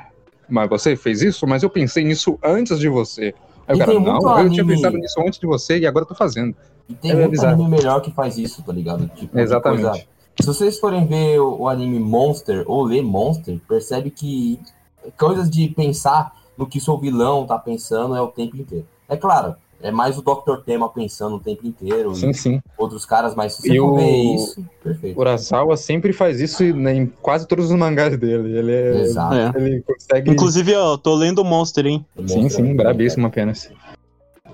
mas 0.50 0.69
você 0.69 0.95
fez 0.95 1.21
isso, 1.21 1.45
mas 1.45 1.62
eu 1.63 1.69
pensei 1.69 2.04
nisso 2.04 2.39
antes 2.43 2.80
de 2.80 2.89
você. 2.89 3.34
Aí 3.67 3.76
o 3.76 3.78
E 3.78 3.80
cara, 3.80 3.91
tem 3.91 4.02
não, 4.02 4.15
eu 4.15 4.21
tinha 4.21 4.62
anime- 4.63 4.76
pensado 4.76 4.97
nisso 4.97 5.19
antes 5.21 5.39
de 5.39 5.45
você 5.45 5.78
e 5.78 5.86
agora 5.86 6.04
eu 6.04 6.08
tô 6.10 6.15
fazendo. 6.15 6.56
E 6.89 6.93
tem 6.95 7.12
É 7.12 7.15
muito 7.15 7.32
bizarro. 7.32 7.54
anime 7.54 7.69
melhor 7.69 8.02
que 8.02 8.12
faz 8.12 8.38
isso, 8.38 8.63
tá 8.63 8.71
ligado? 8.73 9.08
Tipo, 9.15 9.36
de 9.36 9.41
Exatamente. 9.41 9.84
coisa- 9.84 10.06
Se 10.39 10.45
vocês 10.47 10.80
forem 10.80 11.06
ver 11.06 11.39
o, 11.39 11.62
o 11.62 11.67
anime 11.69 12.00
Monster 12.00 12.63
ou 12.65 12.84
ler 12.84 13.02
Monster, 13.04 13.60
percebe 13.67 14.10
que 14.10 14.60
coisas 15.19 15.50
de 15.50 15.67
pensar 15.69 16.34
no 16.58 16.65
que 16.65 16.80
seu 16.80 16.97
vilão 16.97 17.45
tá 17.45 17.58
pensando 17.60 18.15
é 18.15 18.21
o 18.21 18.28
tempo 18.28 18.56
inteiro. 18.58 18.88
É 19.10 19.15
claro, 19.17 19.56
é 19.82 19.92
mais 19.92 20.18
o 20.18 20.22
Dr. 20.22 20.63
Tema 20.66 20.90
pensando 20.90 21.36
o 21.36 21.40
tempo 21.40 21.66
inteiro 21.68 22.16
Sim, 22.16 22.30
e 22.30 22.34
sim. 22.34 22.62
outros 22.78 23.06
caras, 23.06 23.36
mas 23.36 23.54
se 23.54 23.62
você 23.62 23.74
E 23.74 23.78
for 23.80 23.92
o- 23.92 23.96
ver 23.96 24.12
isso, 24.36 24.66
perfeito. 24.84 25.20
Urasawa 25.20 25.78
sempre 25.78 26.12
faz 26.13 26.40
isso 26.42 26.63
né, 26.76 26.96
em 26.96 27.06
quase 27.06 27.48
todos 27.48 27.70
os 27.70 27.78
mangás 27.78 28.18
dele. 28.18 28.58
Ele, 28.58 28.72
é, 28.72 29.02
Exato. 29.02 29.36
É. 29.36 29.52
ele 29.56 29.82
consegue. 29.84 30.32
Inclusive, 30.32 30.76
ó, 30.76 30.98
tô 30.98 31.13
lendo 31.13 31.44
Monster, 31.46 31.86
hein? 31.86 32.06
Sim, 32.26 32.42
Monster 32.44 32.66
sim, 32.66 32.72
é- 32.72 32.74
brabíssimo 32.74 33.28
apenas. 33.28 33.70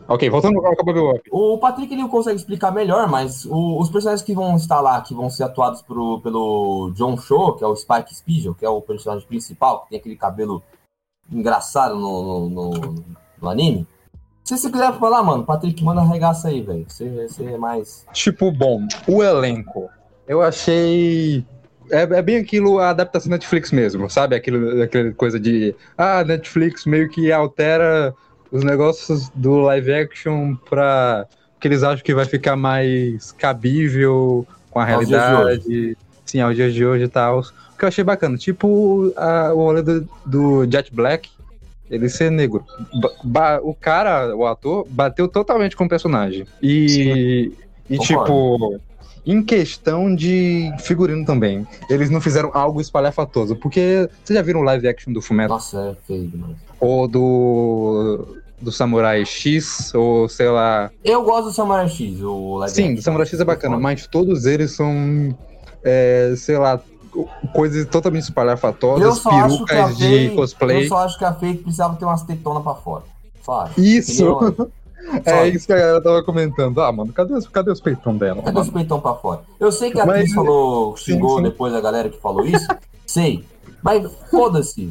Ok, 0.06 0.30
voltando 0.30 0.60
ao 0.66 0.76
Cowboy. 0.76 1.22
O 1.32 1.58
Patrick 1.58 1.94
ele 1.94 2.06
consegue 2.10 2.36
explicar 2.36 2.72
melhor, 2.72 3.08
mas 3.10 3.46
o- 3.46 3.80
os 3.80 3.90
personagens 3.90 4.22
que 4.22 4.34
vão 4.36 4.58
estar 4.58 4.82
lá, 4.82 5.00
que 5.00 5.14
vão 5.14 5.30
ser 5.30 5.44
atuados 5.44 5.82
pro- 5.82 6.20
pelo 6.20 6.92
John 6.94 7.16
Cho, 7.18 7.54
que 7.54 7.64
é 7.64 7.68
o 7.68 7.74
Spike 7.74 8.14
Spiegel, 8.14 8.54
que 8.54 8.66
é 8.66 8.70
o 8.70 8.82
personagem 8.82 9.26
principal, 9.26 9.84
que 9.84 9.92
tem 9.92 10.00
aquele 10.00 10.18
cabelo 10.18 10.62
engraçado 11.32 11.96
no, 11.96 12.50
no, 12.50 12.50
no- 12.50 13.06
no 13.42 13.50
anime. 13.50 13.88
Se 14.43 14.58
você 14.58 14.69
quiser 14.69 14.93
falar, 14.99 15.23
mano, 15.23 15.45
Patrick, 15.45 15.82
manda 15.84 16.01
arregaça 16.01 16.49
aí, 16.49 16.62
velho. 16.62 16.86
Você, 16.88 17.27
você 17.27 17.45
é 17.45 17.58
mais. 17.58 18.06
Tipo, 18.12 18.51
bom, 18.51 18.86
o 19.08 19.23
elenco. 19.23 19.89
Eu 20.27 20.41
achei. 20.41 21.45
É, 21.89 22.01
é 22.01 22.21
bem 22.21 22.38
aquilo, 22.38 22.79
a 22.79 22.89
adaptação 22.89 23.29
Netflix 23.29 23.71
mesmo, 23.71 24.10
sabe? 24.10 24.36
Aquilo, 24.36 24.82
aquela 24.82 25.12
coisa 25.13 25.39
de. 25.39 25.73
Ah, 25.97 26.23
Netflix 26.23 26.86
meio 26.86 27.10
que 27.10 27.32
altera 27.32 28.13
os 28.51 28.63
negócios 28.63 29.29
do 29.29 29.60
live 29.60 29.93
action 29.93 30.56
pra. 30.69 31.25
que 31.60 31.67
eles 31.67 31.82
acham 31.82 32.03
que 32.03 32.13
vai 32.13 32.25
ficar 32.25 32.58
mais 32.58 33.32
cabível 33.32 34.45
com 34.69 34.79
a 34.79 34.86
realidade. 34.86 35.97
Sim, 36.25 36.41
aos 36.41 36.56
dias 36.56 36.73
de 36.73 36.86
hoje 36.86 37.06
e 37.06 37.10
tal. 37.10 37.39
O 37.39 37.77
que 37.77 37.86
eu 37.86 37.88
achei 37.88 38.03
bacana. 38.03 38.38
Tipo 38.38 39.13
a, 39.15 39.53
o 39.53 39.58
rolê 39.58 39.82
do, 39.82 40.10
do 40.25 40.65
Jet 40.69 40.93
Black, 40.93 41.29
ele 41.93 42.10
ser 42.10 42.32
negro. 42.32 42.65
Ba- 43.23 43.60
o 43.62 43.73
cara, 43.73 44.36
o 44.36 44.45
ator, 44.45 44.86
bateu 44.89 45.27
totalmente 45.27 45.75
com 45.75 45.86
o 45.86 45.89
personagem. 45.89 46.45
E, 46.62 47.51
e 47.89 47.97
tipo, 47.99 48.79
em 49.25 49.41
questão 49.43 50.13
de 50.13 50.71
figurino 50.79 51.25
também, 51.25 51.65
eles 51.89 52.10
não 52.10 52.19
fizeram 52.19 52.49
algo 52.53 52.82
espalhafatoso. 52.82 53.56
Porque 53.56 54.10
vocês 54.23 54.36
já 54.38 54.41
viram 54.41 54.62
o 54.62 54.63
live 54.63 54.88
action 54.88 55.13
do 55.13 55.21
Fumeto? 55.21 55.49
Nossa, 55.53 55.95
é 55.95 56.08
feio 56.08 56.27
demais. 56.27 56.56
Ou 56.79 57.08
do. 57.08 58.38
do 58.60 58.71
Samurai 58.71 59.23
X, 59.25 59.93
ou 59.93 60.27
sei 60.27 60.49
lá. 60.49 60.89
Eu 61.03 61.23
gosto 61.23 61.45
do 61.45 61.53
Samurai 61.53 61.88
X, 61.88 62.21
o 62.21 62.58
live 62.58 62.75
Sim, 62.75 62.95
do 62.95 63.01
Samurai 63.01 63.25
X 63.27 63.39
é 63.39 63.45
bacana, 63.45 63.77
mas 63.77 64.08
todos 64.08 64.45
eles 64.45 64.71
são. 64.71 65.38
é, 65.84 66.34
sei 66.38 66.58
lá, 66.58 66.82
coisas 67.54 67.86
totalmente 67.88 68.23
espalhafatosas, 68.23 69.19
perucas 69.19 69.97
de 69.97 70.04
Faye, 70.06 70.30
cosplay. 70.36 70.84
eu 70.84 70.88
só 70.88 70.97
acho 70.99 71.17
que 71.17 71.26
a 71.26 71.34
Faye 71.34 71.56
precisava 71.56 71.95
ter 71.95 72.06
umas 72.06 72.23
tetonas 72.23 72.63
pra 72.63 72.76
fora. 72.76 73.04
Só 73.41 73.62
acho. 73.62 73.80
Isso! 73.80 74.69
É 75.26 75.49
isso 75.49 75.67
que 75.67 75.73
a 75.73 75.78
galera 75.78 76.02
tava 76.02 76.23
comentando. 76.23 76.80
Ah, 76.82 76.89
mano, 76.89 77.12
cadê, 77.12 77.34
os- 77.34 77.45
cadê 77.49 77.69
os 77.69 77.82
peitão 77.82 78.15
dela? 78.17 78.41
Cadê 78.41 78.58
os 78.58 78.69
peitão 78.69 79.02
pra 79.02 79.13
fora? 79.13 79.41
Eu 79.60 79.69
sei 79.69 79.91
que 79.91 79.99
a 79.99 80.06
Mas- 80.06 80.15
atriz 80.19 80.34
falou, 80.34 80.95
sim, 80.95 81.12
xingou 81.12 81.38
sim. 81.38 81.43
depois 81.43 81.73
a 81.73 81.82
galera 81.82 82.08
que 82.08 82.17
falou 82.21 82.45
isso. 82.45 82.65
sei. 83.06 83.43
Mas 83.84 84.10
foda-se. 84.32 84.89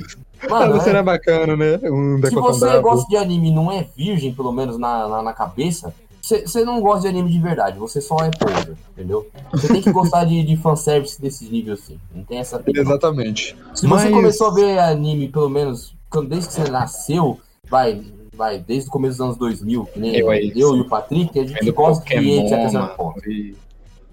Mano, 0.50 0.74
Você 0.74 0.90
é- 0.90 1.02
bacana, 1.02 1.56
né? 1.56 1.80
Um 1.84 2.20
se 2.22 2.34
você 2.34 2.78
gosta 2.80 3.08
de 3.08 3.16
anime 3.16 3.48
e 3.48 3.54
não 3.54 3.72
é 3.72 3.86
virgem, 3.96 4.34
pelo 4.34 4.52
menos 4.52 4.76
na, 4.76 5.08
na, 5.08 5.22
na 5.22 5.32
cabeça, 5.32 5.94
você 6.22 6.64
não 6.64 6.80
gosta 6.80 7.02
de 7.02 7.08
anime 7.08 7.30
de 7.30 7.40
verdade, 7.40 7.78
você 7.78 8.00
só 8.00 8.16
é 8.18 8.30
poser, 8.30 8.76
entendeu? 8.92 9.28
Você 9.50 9.66
tem 9.66 9.82
que 9.82 9.90
gostar 9.90 10.24
de, 10.24 10.44
de 10.44 10.56
fanservice 10.56 11.20
desses 11.20 11.50
níveis 11.50 11.80
assim. 11.80 11.98
Não 12.14 12.22
tem 12.22 12.38
essa 12.38 12.58
não. 12.64 12.64
Exatamente. 12.82 13.56
Se 13.74 13.86
Mas- 13.86 14.02
você 14.02 14.10
começou 14.10 14.46
a 14.48 14.54
ver 14.54 14.78
anime, 14.78 15.28
pelo 15.28 15.50
menos, 15.50 15.94
desde 16.28 16.46
que 16.48 16.54
você 16.54 16.70
nasceu, 16.70 17.40
vai, 17.68 18.00
vai, 18.34 18.58
desde 18.58 18.88
o 18.88 18.92
começo 18.92 19.18
dos 19.18 19.26
anos 19.26 19.36
2000, 19.36 19.84
que 19.86 19.98
nem 19.98 20.14
Eu 20.16 20.32
eu, 20.32 20.76
e 20.76 20.80
o 20.80 20.88
Patrick, 20.88 21.38
a 21.38 21.44
gente 21.44 21.70
gosta 21.72 22.04
Pokémon, 22.04 22.48
certo 22.48 22.72
mano, 22.72 22.94
ponto. 22.96 23.30
e 23.30 23.56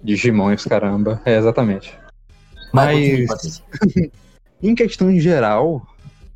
Digimon 0.02 0.50
e 0.50 0.54
os 0.56 0.64
caramba. 0.64 1.22
É, 1.24 1.36
exatamente. 1.36 1.96
Mas, 2.72 3.26
Mas-. 3.28 3.62
Em 4.62 4.74
questão 4.74 5.10
geral, 5.18 5.86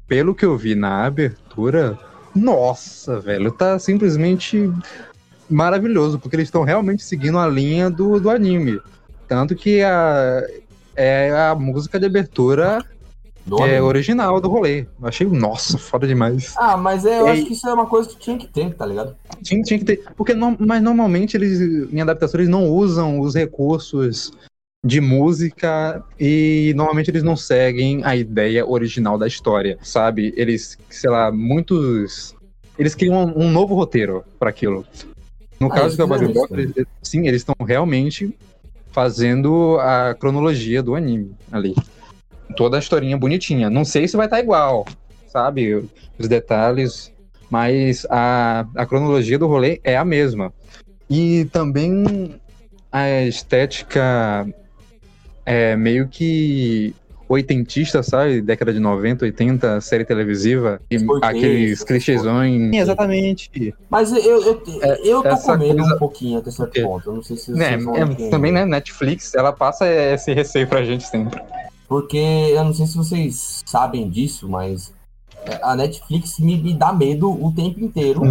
pelo 0.07 0.35
que 0.35 0.47
eu 0.47 0.57
vi 0.57 0.75
na 0.75 1.05
abertura, 1.05 1.99
nossa, 2.35 3.21
velho, 3.21 3.53
tá 3.53 3.79
simplesmente 3.79 4.71
maravilhoso, 5.49 6.19
porque 6.19 6.37
eles 6.37 6.49
estão 6.49 6.63
realmente 6.65 7.03
seguindo 7.03 7.39
a 7.39 7.47
linha 7.47 7.91
do, 7.91 8.19
do 8.21 8.31
anime. 8.31 8.81
Tanto 9.29 9.55
que 9.55 9.83
a, 9.83 10.43
é 10.97 11.31
a 11.31 11.55
música 11.55 11.99
de 11.99 12.07
abertura 12.07 12.85
Do 13.47 13.59
é 13.61 13.63
anime. 13.77 13.81
original 13.81 14.41
do 14.41 14.49
rolê. 14.49 14.87
Eu 15.01 15.09
achei, 15.09 15.27
nossa, 15.27 15.79
foda 15.79 16.07
demais. 16.07 16.55
Ah, 16.57 16.77
mas 16.77 17.05
é, 17.05 17.21
eu 17.21 17.27
E 17.29 17.31
acho 17.31 17.47
que 17.47 17.53
isso 17.55 17.69
é 17.69 17.73
uma 17.75 17.87
coisa 17.87 18.09
que 18.09 18.19
tinha 18.19 18.39
que 18.39 18.47
ter, 18.47 18.75
tá 18.75 18.85
ligado? 18.87 19.17
Tinha, 19.43 19.63
tinha 19.63 19.79
que 19.79 19.85
ter. 19.85 20.05
Porque, 20.17 20.35
no- 20.35 20.57
mas 20.59 20.83
normalmente 20.83 21.37
eles, 21.37 21.61
em 21.93 22.01
adaptação, 22.01 22.39
eles 22.41 22.51
não 22.51 22.69
usam 22.69 23.21
os 23.21 23.35
recursos 23.35 24.33
de 24.87 25.01
música 25.01 26.05
e 26.21 26.75
normalmente 26.77 27.11
eles 27.11 27.23
não 27.23 27.37
seguem 27.37 28.05
a 28.05 28.15
ideia 28.15 28.67
original 28.67 29.17
da 29.17 29.27
história, 29.27 29.79
sabe? 29.83 30.35
Eles, 30.37 30.77
sei 30.91 31.09
lá, 31.09 31.33
muitos. 31.33 32.35
Eles 32.79 32.95
criam 32.95 33.25
um, 33.25 33.45
um 33.47 33.51
novo 33.51 33.75
roteiro 33.75 34.23
para 34.39 34.51
aquilo. 34.51 34.85
No 35.65 35.73
Ah, 35.73 35.77
caso 35.77 35.97
do 35.97 36.55
eles- 36.59 36.87
sim, 37.03 37.27
eles 37.27 37.41
estão 37.41 37.55
realmente 37.67 38.37
fazendo 38.93 39.79
a 39.81 40.15
cronologia 40.15 40.83
do 40.83 40.95
anime 40.95 41.35
ali. 41.51 41.75
Toda 42.55 42.77
a 42.77 42.81
historinha 42.81 43.17
bonitinha. 43.17 43.71
Não 43.71 43.83
sei 43.83 44.07
se 44.07 44.15
vai 44.15 44.27
estar 44.27 44.41
igual, 44.41 44.85
sabe? 45.27 45.89
Os 46.19 46.29
detalhes, 46.29 47.11
mas 47.49 48.07
a, 48.11 48.67
a 48.77 48.85
cronologia 48.85 49.39
do 49.39 49.47
rolê 49.47 49.81
é 49.83 49.97
a 49.97 50.05
mesma. 50.05 50.53
E 51.09 51.47
também 51.47 52.35
a 52.93 53.23
estética 53.23 54.47
é 55.47 55.75
meio 55.77 56.09
que 56.09 56.95
oitentista, 57.29 58.03
sabe? 58.03 58.41
Década 58.41 58.73
de 58.73 58.79
90, 58.81 59.25
80, 59.25 59.81
série 59.81 60.05
televisiva. 60.05 60.81
E 60.91 60.97
aqueles 61.23 61.83
clichêsões. 61.85 62.71
Sim, 62.71 62.79
exatamente. 62.79 63.75
Mas 63.89 64.13
eu, 64.13 64.21
eu, 64.43 64.63
eu 65.05 65.23
tô 65.23 65.29
É, 65.29 65.33
essa 65.33 65.53
com 65.53 65.59
medo 65.59 65.77
coisa- 65.79 65.95
um 65.95 65.99
pouquinho 65.99 66.39
até 66.39 66.51
certo 66.51 66.83
ponto. 66.83 67.09
Eu 67.11 67.15
não 67.15 67.23
sei 67.23 67.37
se 67.37 67.51
Né, 67.53 67.77
vocês 67.79 67.97
é, 67.97 68.01
entender. 68.03 68.31
também, 68.31 68.53
né, 68.53 68.65
Netflix, 68.65 69.35
ela 69.35 69.53
passa 69.53 69.87
esse 69.89 70.33
receio 70.33 70.67
pra 70.67 70.85
gente 70.85 71.05
sempre. 71.07 71.41
Porque 71.89 72.17
eu 72.17 72.65
não 72.65 72.73
sei 72.73 72.87
se 72.87 72.97
vocês 72.97 73.63
sabem 73.67 74.09
disso, 74.09 74.49
mas 74.49 74.93
é, 75.47 75.59
a 75.63 75.77
Netflix 75.77 76.39
me, 76.39 76.57
me 76.57 76.75
dá 76.75 76.93
medo 76.93 77.31
o 77.31 77.53
tempo 77.53 77.81
inteiro. 77.81 78.23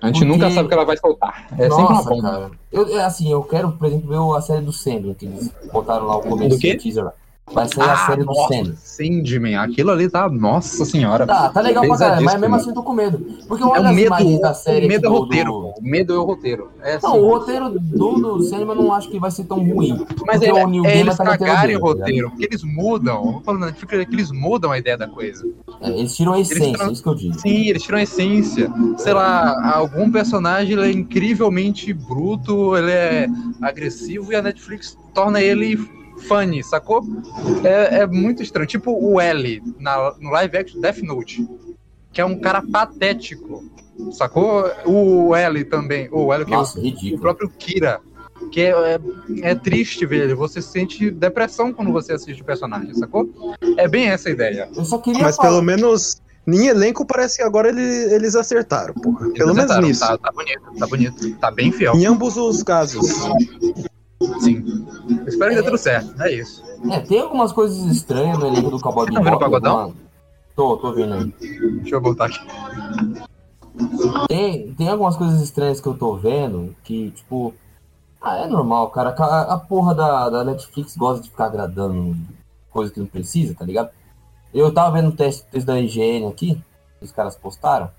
A 0.00 0.08
gente 0.08 0.18
Porque- 0.18 0.24
nunca 0.24 0.50
sabe 0.50 0.66
o 0.66 0.68
que 0.68 0.74
ela 0.74 0.84
vai 0.84 0.96
soltar. 0.98 1.46
É 1.52 1.62
sempre 1.62 1.74
uma 1.76 1.90
Nossa, 1.90 2.10
bomba. 2.10 2.30
cara. 2.30 2.50
Eu, 2.70 2.88
é 2.98 3.04
assim, 3.04 3.32
eu 3.32 3.42
quero, 3.42 3.72
por 3.72 3.86
exemplo, 3.86 4.08
ver 4.08 4.36
a 4.36 4.40
série 4.40 4.60
do 4.60 4.72
Sandman, 4.72 5.14
que 5.14 5.24
eles 5.24 5.50
botaram 5.72 6.06
lá 6.06 6.16
o 6.16 6.20
começo 6.22 6.58
do 6.58 6.78
teaser 6.78 7.04
lá. 7.04 7.12
Vai 7.52 7.68
sair 7.68 7.88
a 7.90 7.96
série 8.06 8.24
do 8.24 8.30
Ah, 8.30 8.34
nossa, 8.34 8.54
Sandman. 8.54 8.76
Sandman. 8.82 9.56
Aquilo 9.56 9.90
ali 9.90 10.08
tá. 10.08 10.28
Nossa 10.30 10.84
senhora. 10.86 11.26
Tá, 11.26 11.50
tá 11.50 11.60
legal 11.60 11.86
pra 11.86 11.98
caralho, 11.98 12.24
mas 12.24 12.40
mesmo 12.40 12.56
assim 12.56 12.68
eu 12.70 12.74
tô 12.74 12.82
com 12.82 12.94
medo. 12.94 13.18
Porque 13.46 13.62
eu 13.62 13.76
É 13.76 13.80
o 13.80 13.94
medo, 13.94 14.40
da 14.40 14.54
série 14.54 14.86
o 14.86 14.88
medo 14.88 15.06
é 15.06 15.08
aqui 15.08 15.14
do- 15.16 15.20
roteiro, 15.22 15.50
do-. 15.52 15.74
O 15.78 15.82
medo 15.82 16.14
é 16.14 16.18
o 16.18 16.24
roteiro. 16.24 16.70
É 16.82 16.98
Não, 17.02 17.10
assim. 17.10 17.18
o 17.20 17.28
roteiro 17.28 17.70
do, 17.78 17.78
do 18.38 18.42
Sandman 18.44 18.74
eu 18.76 18.82
não 18.82 18.92
acho 18.94 19.10
que 19.10 19.20
vai 19.20 19.30
ser 19.30 19.44
tão 19.44 19.58
ruim. 19.62 20.04
Mas 20.26 20.40
é, 20.40 20.52
o 20.52 20.66
Neil 20.66 20.86
é 20.86 20.98
eles 21.00 21.16
tá 21.16 21.24
cagarem 21.24 21.76
o 21.76 21.80
tá 21.80 21.86
ligado? 21.86 21.98
roteiro, 22.00 22.30
porque 22.30 22.44
eles 22.46 22.62
mudam. 22.64 23.42
Falando 23.44 23.68
é 23.68 23.72
que 23.72 24.14
eles 24.14 24.30
mudam 24.32 24.72
a 24.72 24.78
ideia 24.78 24.96
da 24.96 25.06
coisa. 25.06 25.46
É, 25.82 25.90
eles 25.90 26.16
tiram 26.16 26.32
a 26.32 26.40
essência, 26.40 26.72
tra- 26.72 26.90
isso 26.90 27.02
que 27.02 27.08
eu 27.10 27.14
digo. 27.14 27.38
Sim, 27.38 27.68
eles 27.68 27.82
tiram 27.82 27.98
a 27.98 28.02
essência. 28.02 28.72
Sei 28.96 29.12
lá, 29.12 29.74
algum 29.76 30.10
personagem 30.10 30.78
é 30.78 30.90
incrivelmente 30.90 31.92
bruto, 31.92 32.74
ele 32.74 32.90
é 32.90 33.26
agressivo 33.60 34.32
e 34.32 34.36
a 34.36 34.40
Netflix 34.42 34.96
torna 35.12 35.42
ele 35.42 35.78
funny, 36.22 36.62
sacou? 36.62 37.02
É, 37.64 38.00
é 38.02 38.06
muito 38.06 38.42
estranho. 38.42 38.66
Tipo 38.66 38.92
o 38.92 39.20
L 39.20 39.62
na, 39.78 40.14
no 40.20 40.30
live 40.30 40.56
action 40.56 40.80
Death 40.80 40.98
Note, 41.02 41.46
que 42.12 42.20
é 42.20 42.24
um 42.24 42.38
cara 42.38 42.62
patético, 42.62 43.64
sacou? 44.12 44.64
O 44.86 45.34
L 45.34 45.64
também, 45.64 46.08
o 46.12 46.32
L 46.32 46.44
que 46.44 46.52
é 46.52 46.56
o 46.56 46.58
Nossa, 46.60 46.78
o 46.78 46.82
ridículo. 46.82 47.20
próprio 47.20 47.48
Kira. 47.50 48.00
Que 48.50 48.62
é, 48.62 48.70
é, 48.70 49.00
é 49.42 49.54
triste 49.54 50.04
ver 50.04 50.24
ele. 50.24 50.34
Você 50.34 50.60
sente 50.60 51.10
depressão 51.10 51.72
quando 51.72 51.92
você 51.92 52.12
assiste 52.12 52.42
o 52.42 52.44
personagem, 52.44 52.92
sacou? 52.94 53.28
É 53.76 53.86
bem 53.88 54.08
essa 54.08 54.28
a 54.28 54.32
ideia. 54.32 54.68
Eu 54.76 54.84
só 54.84 54.98
queria 54.98 55.22
Mas 55.22 55.36
falar- 55.36 55.50
pelo 55.50 55.62
menos 55.62 56.20
em 56.46 56.66
elenco 56.66 57.06
parece 57.06 57.38
que 57.38 57.42
agora 57.42 57.68
ele- 57.68 58.12
eles 58.14 58.34
acertaram, 58.34 58.92
porra. 58.94 59.26
Eles 59.26 59.38
Pelo 59.38 59.54
menos 59.54 59.70
acertaram, 59.70 59.88
nisso. 59.88 60.00
Tá, 60.00 60.18
tá 60.18 60.32
bonito, 60.32 60.62
tá 60.78 60.86
bonito. 60.86 61.36
Tá 61.38 61.50
bem 61.50 61.72
fiel. 61.72 61.94
Em 61.94 62.04
ambos 62.06 62.36
os 62.36 62.62
casos. 62.62 63.06
Sim. 64.40 64.86
Eu 65.20 65.28
espero 65.28 65.50
que 65.50 65.56
dê 65.56 65.62
tudo 65.62 65.78
certo. 65.78 66.22
É 66.22 66.32
isso. 66.32 66.62
É, 66.90 67.00
tem 67.00 67.20
algumas 67.20 67.52
coisas 67.52 67.78
estranhas 67.86 68.38
no 68.38 68.46
elenco 68.46 68.70
do 68.70 68.80
Cowboy 68.80 69.10
Tá 69.10 69.20
vendo 69.20 69.36
o 69.36 69.38
pagodão? 69.38 69.94
Tô, 70.54 70.76
tô 70.76 70.92
vendo 70.92 71.14
aí. 71.14 71.24
Deixa 71.80 71.96
eu 71.96 72.00
voltar 72.00 72.26
aqui. 72.26 72.38
Tem, 74.28 74.72
tem 74.74 74.88
algumas 74.88 75.16
coisas 75.16 75.40
estranhas 75.40 75.80
que 75.80 75.88
eu 75.88 75.94
tô 75.94 76.16
vendo 76.16 76.74
que, 76.84 77.10
tipo. 77.10 77.54
Ah, 78.20 78.38
é 78.38 78.46
normal, 78.46 78.90
cara. 78.90 79.10
A, 79.10 79.54
a 79.54 79.58
porra 79.58 79.94
da, 79.94 80.30
da 80.30 80.44
Netflix 80.44 80.96
gosta 80.96 81.22
de 81.22 81.30
ficar 81.30 81.46
agradando 81.46 82.16
coisa 82.70 82.92
que 82.92 83.00
não 83.00 83.06
precisa, 83.06 83.54
tá 83.54 83.64
ligado? 83.64 83.90
Eu 84.52 84.72
tava 84.72 84.92
vendo 84.92 85.08
o 85.08 85.16
teste, 85.16 85.44
teste 85.50 85.66
da 85.66 85.78
IGN 85.78 86.28
aqui, 86.28 86.54
que 86.98 87.04
os 87.04 87.12
caras 87.12 87.36
postaram. 87.36 87.90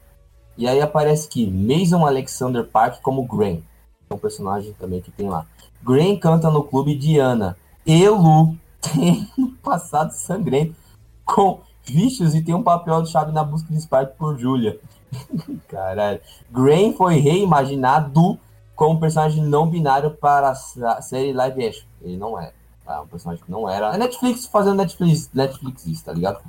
E 0.58 0.68
aí 0.68 0.82
aparece 0.82 1.28
que 1.28 1.46
Mason 1.46 2.06
Alexander 2.06 2.66
Park 2.66 3.02
como 3.02 3.28
Gren. 3.28 3.62
É 4.10 4.14
um 4.14 4.18
personagem 4.18 4.74
também 4.80 5.02
que 5.02 5.12
tem 5.12 5.28
lá. 5.28 5.46
Gren 5.86 6.18
canta 6.18 6.50
no 6.50 6.64
clube 6.64 6.96
Diana. 6.96 7.56
E 7.86 8.10
Lu 8.10 8.58
tem 8.82 9.30
um 9.38 9.52
passado 9.52 10.12
sangrento 10.12 10.76
com 11.24 11.62
bichos 11.88 12.34
e 12.34 12.42
tem 12.42 12.56
um 12.56 12.64
papel 12.64 13.04
de 13.04 13.12
chave 13.12 13.32
na 13.32 13.44
busca 13.44 13.72
de 13.72 13.80
Spark 13.80 14.16
por 14.18 14.38
Julia. 14.38 14.80
Caralho. 15.70 16.20
Gren 16.52 16.94
foi 16.94 17.18
reimaginado 17.18 18.40
como 18.76 19.00
personagem 19.00 19.44
não 19.44 19.70
binário 19.70 20.12
para 20.12 20.50
a 20.50 21.02
série 21.02 21.32
live 21.32 21.66
action. 21.68 21.86
Ele 22.02 22.18
não. 22.18 22.40
É 22.40 22.52
um 23.00 23.08
personagem 23.08 23.44
que 23.44 23.52
não 23.52 23.70
era. 23.70 23.94
É 23.94 23.98
Netflix 23.98 24.48
fazendo 24.48 24.76
Netflix, 24.76 25.30
Netflix 25.34 25.86
isso, 25.86 26.06
tá 26.06 26.14
ligado? 26.14 26.40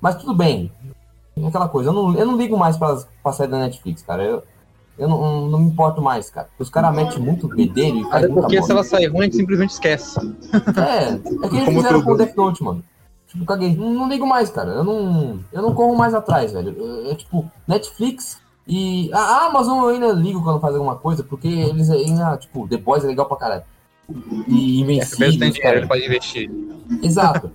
Mas 0.00 0.14
tudo 0.14 0.34
bem. 0.34 0.72
É 1.36 1.46
aquela 1.46 1.68
coisa. 1.68 1.90
Eu 1.90 1.92
não, 1.92 2.14
eu 2.14 2.26
não 2.26 2.36
ligo 2.36 2.56
mais 2.56 2.76
pra, 2.76 3.02
pra 3.22 3.32
série 3.32 3.50
da 3.50 3.58
Netflix, 3.58 4.02
cara. 4.02 4.22
Eu, 4.22 4.42
eu 5.00 5.08
não, 5.08 5.48
não 5.48 5.58
me 5.58 5.70
importo 5.70 6.02
mais, 6.02 6.30
cara. 6.30 6.48
Os 6.58 6.68
caras 6.68 6.94
metem 6.94 7.18
muito 7.18 7.48
bedelho 7.48 8.00
e 8.00 8.12
Até 8.12 8.28
porque 8.28 8.62
se 8.62 8.70
ela 8.70 8.84
sair 8.84 9.06
ruim, 9.06 9.20
a 9.20 9.24
gente 9.24 9.36
simplesmente 9.36 9.70
esquece. 9.70 10.20
É, 10.76 11.14
é 11.14 11.18
que 11.48 11.56
eles 11.56 11.64
Como 11.64 11.76
fizeram 11.78 12.00
tudo. 12.00 12.04
com 12.04 12.12
o 12.12 12.16
Death 12.16 12.36
Note, 12.36 12.62
mano. 12.62 12.84
Tipo, 13.26 13.44
caguei. 13.44 13.74
Não, 13.74 13.90
não 13.90 14.08
ligo 14.08 14.26
mais, 14.26 14.50
cara. 14.50 14.70
Eu 14.72 14.84
não, 14.84 15.40
eu 15.52 15.62
não 15.62 15.74
corro 15.74 15.96
mais 15.96 16.12
atrás, 16.14 16.52
velho. 16.52 16.76
É, 17.06 17.12
é 17.12 17.14
tipo, 17.14 17.50
Netflix 17.66 18.40
e. 18.66 19.10
A 19.12 19.46
Amazon 19.46 19.78
eu 19.78 19.88
ainda 19.88 20.12
ligo 20.12 20.42
quando 20.42 20.60
faz 20.60 20.74
alguma 20.74 20.96
coisa, 20.96 21.24
porque 21.24 21.48
eles 21.48 21.88
ainda, 21.90 22.36
tipo, 22.36 22.68
The 22.68 22.76
Boys 22.76 23.04
é 23.04 23.06
legal 23.06 23.26
pra 23.26 23.36
caralho. 23.36 23.62
E 24.48 24.82
É, 24.82 24.86
mesmo 24.86 25.18
tem 25.18 25.50
dinheiro, 25.52 25.78
ele 25.78 25.86
pode 25.86 26.04
investir. 26.04 26.50
Exato. 27.02 27.50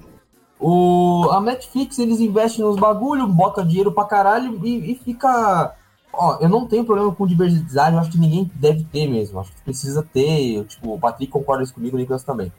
O, 0.60 1.28
a 1.32 1.41
Netflix, 1.41 2.00
eles 2.00 2.20
investem 2.20 2.64
nos 2.64 2.78
bagulho, 2.78 3.28
bota 3.28 3.64
dinheiro 3.64 3.91
pra 3.91 4.06
caralho 4.06 4.60
e, 4.64 4.93
e 4.93 4.96
fica. 4.96 5.76
Ó, 6.18 6.38
eu 6.39 6.49
não 6.49 6.66
tenho 6.66 6.86
problema 6.86 7.13
com 7.13 7.28
diversidade, 7.28 7.95
eu 7.95 7.99
acho 7.99 8.11
que 8.11 8.18
ninguém 8.18 8.49
deve 8.55 8.84
ter 8.86 9.07
mesmo. 9.07 9.39
Acho 9.39 9.51
que 9.51 9.61
precisa 9.61 10.03
ter. 10.03 10.63
Tipo, 10.66 10.93
o 10.93 10.99
Patrick 10.99 11.32
concorda 11.32 11.66
comigo, 11.72 11.95
o 11.95 11.99
Nicolas 11.99 12.24
também. 12.24 12.51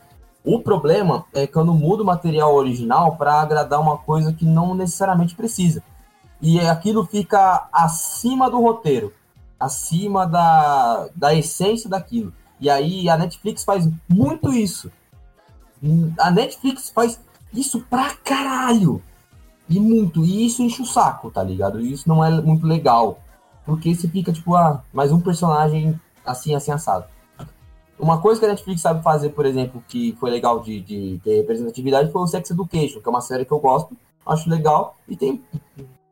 O 0.45 0.61
problema 0.61 1.25
é 1.35 1.47
quando 1.47 1.75
muda 1.75 2.03
o 2.03 2.07
material 2.07 2.55
original 2.55 3.17
pra 3.17 3.41
agradar 3.41 3.81
uma 3.81 3.99
coisa 3.99 4.33
que 4.33 4.45
não 4.45 4.75
necessariamente 4.75 5.35
precisa. 5.35 5.83
E 6.41 6.61
aquilo 6.61 7.05
fica 7.05 7.69
acima 7.73 8.49
do 8.49 8.61
roteiro, 8.61 9.13
acima 9.59 10.27
da, 10.27 11.09
da 11.17 11.35
essência 11.35 11.91
daquilo. 11.91 12.33
E 12.61 12.71
aí 12.71 13.09
a 13.09 13.17
Netflix 13.17 13.65
faz 13.65 13.89
muito 14.09 14.53
isso. 14.53 14.91
A 16.19 16.31
Netflix 16.31 16.91
faz 16.91 17.21
isso 17.53 17.85
pra 17.91 18.15
caralho. 18.15 19.03
E 19.69 19.81
muito. 19.81 20.25
E 20.25 20.47
isso 20.47 20.63
enche 20.63 20.81
o 20.81 20.87
saco, 20.87 21.31
tá 21.31 21.43
ligado? 21.43 21.81
Isso 21.81 22.09
não 22.09 22.25
é 22.25 22.31
muito 22.31 22.67
legal. 22.67 23.19
Porque 23.67 23.95
você 23.95 24.09
fica, 24.09 24.33
tipo, 24.33 24.55
ah, 24.55 24.83
mais 24.93 25.11
um 25.11 25.21
personagem 25.21 26.01
assim, 26.25 26.55
assim, 26.55 26.71
assado. 26.71 27.05
Uma 27.99 28.19
coisa 28.19 28.39
que 28.39 28.47
a 28.47 28.51
Netflix 28.51 28.83
sabe 28.83 29.03
fazer, 29.03 29.31
por 29.31 29.45
exemplo, 29.45 29.83
que 29.89 30.17
foi 30.21 30.31
legal 30.31 30.61
de, 30.61 30.81
de 30.81 31.21
ter 31.25 31.39
representatividade 31.39 32.13
foi 32.13 32.23
o 32.23 32.27
Sex 32.27 32.51
Education, 32.51 33.01
que 33.01 33.09
é 33.09 33.11
uma 33.11 33.21
série 33.21 33.45
que 33.45 33.53
eu 33.53 33.59
gosto, 33.59 33.97
acho 34.27 34.51
legal, 34.51 34.97
e 35.09 35.17
tem, 35.17 35.43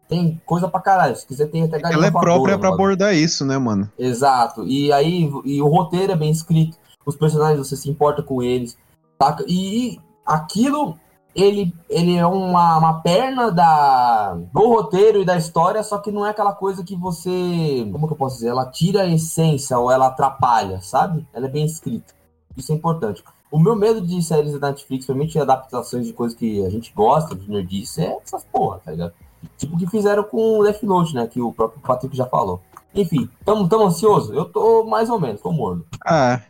tem 0.08 0.40
coisa 0.46 0.66
pra 0.66 0.80
caralho. 0.80 1.14
Se 1.14 1.26
quiser, 1.26 1.46
tem 1.48 1.62
até 1.62 1.78
galinha 1.78 1.98
Ela 1.98 2.06
é 2.06 2.10
voadora 2.10 2.34
própria 2.34 2.58
pra 2.58 2.68
abordar 2.70 3.14
isso, 3.14 3.44
né, 3.44 3.58
mano? 3.58 3.90
Exato. 3.98 4.66
E 4.66 4.90
aí, 4.92 5.30
e 5.44 5.60
o 5.60 5.68
roteiro 5.68 6.12
é 6.12 6.16
bem 6.16 6.30
escrito, 6.30 6.78
os 7.04 7.16
personagens 7.16 7.58
você 7.58 7.76
se 7.76 7.90
importa 7.90 8.22
com 8.22 8.42
eles, 8.42 8.78
saca? 9.20 9.44
E 9.46 10.00
aquilo, 10.24 10.98
ele, 11.34 11.74
ele 11.88 12.16
é 12.16 12.26
uma, 12.26 12.78
uma 12.78 13.00
perna 13.00 13.50
da, 13.50 14.34
do 14.34 14.68
roteiro 14.68 15.20
e 15.20 15.24
da 15.24 15.36
história, 15.36 15.82
só 15.82 15.98
que 15.98 16.12
não 16.12 16.24
é 16.24 16.30
aquela 16.30 16.52
coisa 16.52 16.84
que 16.84 16.94
você, 16.94 17.88
como 17.90 18.06
que 18.06 18.12
eu 18.12 18.18
posso 18.18 18.36
dizer? 18.36 18.48
Ela 18.48 18.66
tira 18.66 19.02
a 19.02 19.08
essência 19.08 19.78
ou 19.78 19.90
ela 19.90 20.06
atrapalha, 20.06 20.80
sabe? 20.80 21.26
Ela 21.32 21.46
é 21.46 21.50
bem 21.50 21.64
escrita. 21.64 22.14
Isso 22.56 22.72
é 22.72 22.74
importante. 22.74 23.22
O 23.50 23.58
meu 23.58 23.74
medo 23.74 24.00
de 24.00 24.22
séries 24.22 24.58
da 24.58 24.68
Netflix, 24.68 25.06
principalmente 25.06 25.38
adaptações 25.38 26.06
de 26.06 26.12
coisas 26.12 26.36
que 26.36 26.64
a 26.64 26.70
gente 26.70 26.92
gosta, 26.94 27.34
de 27.34 27.50
nerdice, 27.50 28.02
é 28.02 28.16
essas 28.22 28.44
porra, 28.44 28.80
tá 28.84 28.90
ligado? 28.92 29.12
Tipo 29.56 29.76
o 29.76 29.78
que 29.78 29.86
fizeram 29.86 30.24
com 30.24 30.58
o 30.58 30.64
Death 30.64 30.82
Note, 30.82 31.14
né? 31.14 31.26
Que 31.26 31.40
o 31.40 31.52
próprio 31.52 31.80
Patrick 31.80 32.16
já 32.16 32.26
falou. 32.26 32.60
Enfim, 32.94 33.28
tamo, 33.44 33.68
tamo 33.68 33.84
ansioso? 33.84 34.32
Eu 34.32 34.44
tô 34.44 34.84
mais 34.84 35.10
ou 35.10 35.20
menos, 35.20 35.40
tô 35.40 35.50
morno. 35.50 35.84
Ah, 36.04 36.40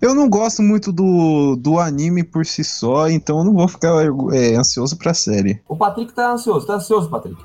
eu 0.00 0.14
não 0.14 0.28
gosto 0.28 0.62
muito 0.62 0.90
do, 0.92 1.56
do 1.56 1.78
anime 1.78 2.22
por 2.24 2.44
si 2.46 2.64
só, 2.64 3.08
então 3.08 3.38
eu 3.38 3.44
não 3.44 3.52
vou 3.54 3.68
ficar 3.68 3.90
é, 4.32 4.54
ansioso 4.56 4.96
pra 4.96 5.12
série. 5.14 5.60
O 5.68 5.76
Patrick 5.76 6.12
tá 6.12 6.32
ansioso. 6.32 6.66
Tá 6.66 6.74
ansioso, 6.74 7.08
Patrick? 7.10 7.36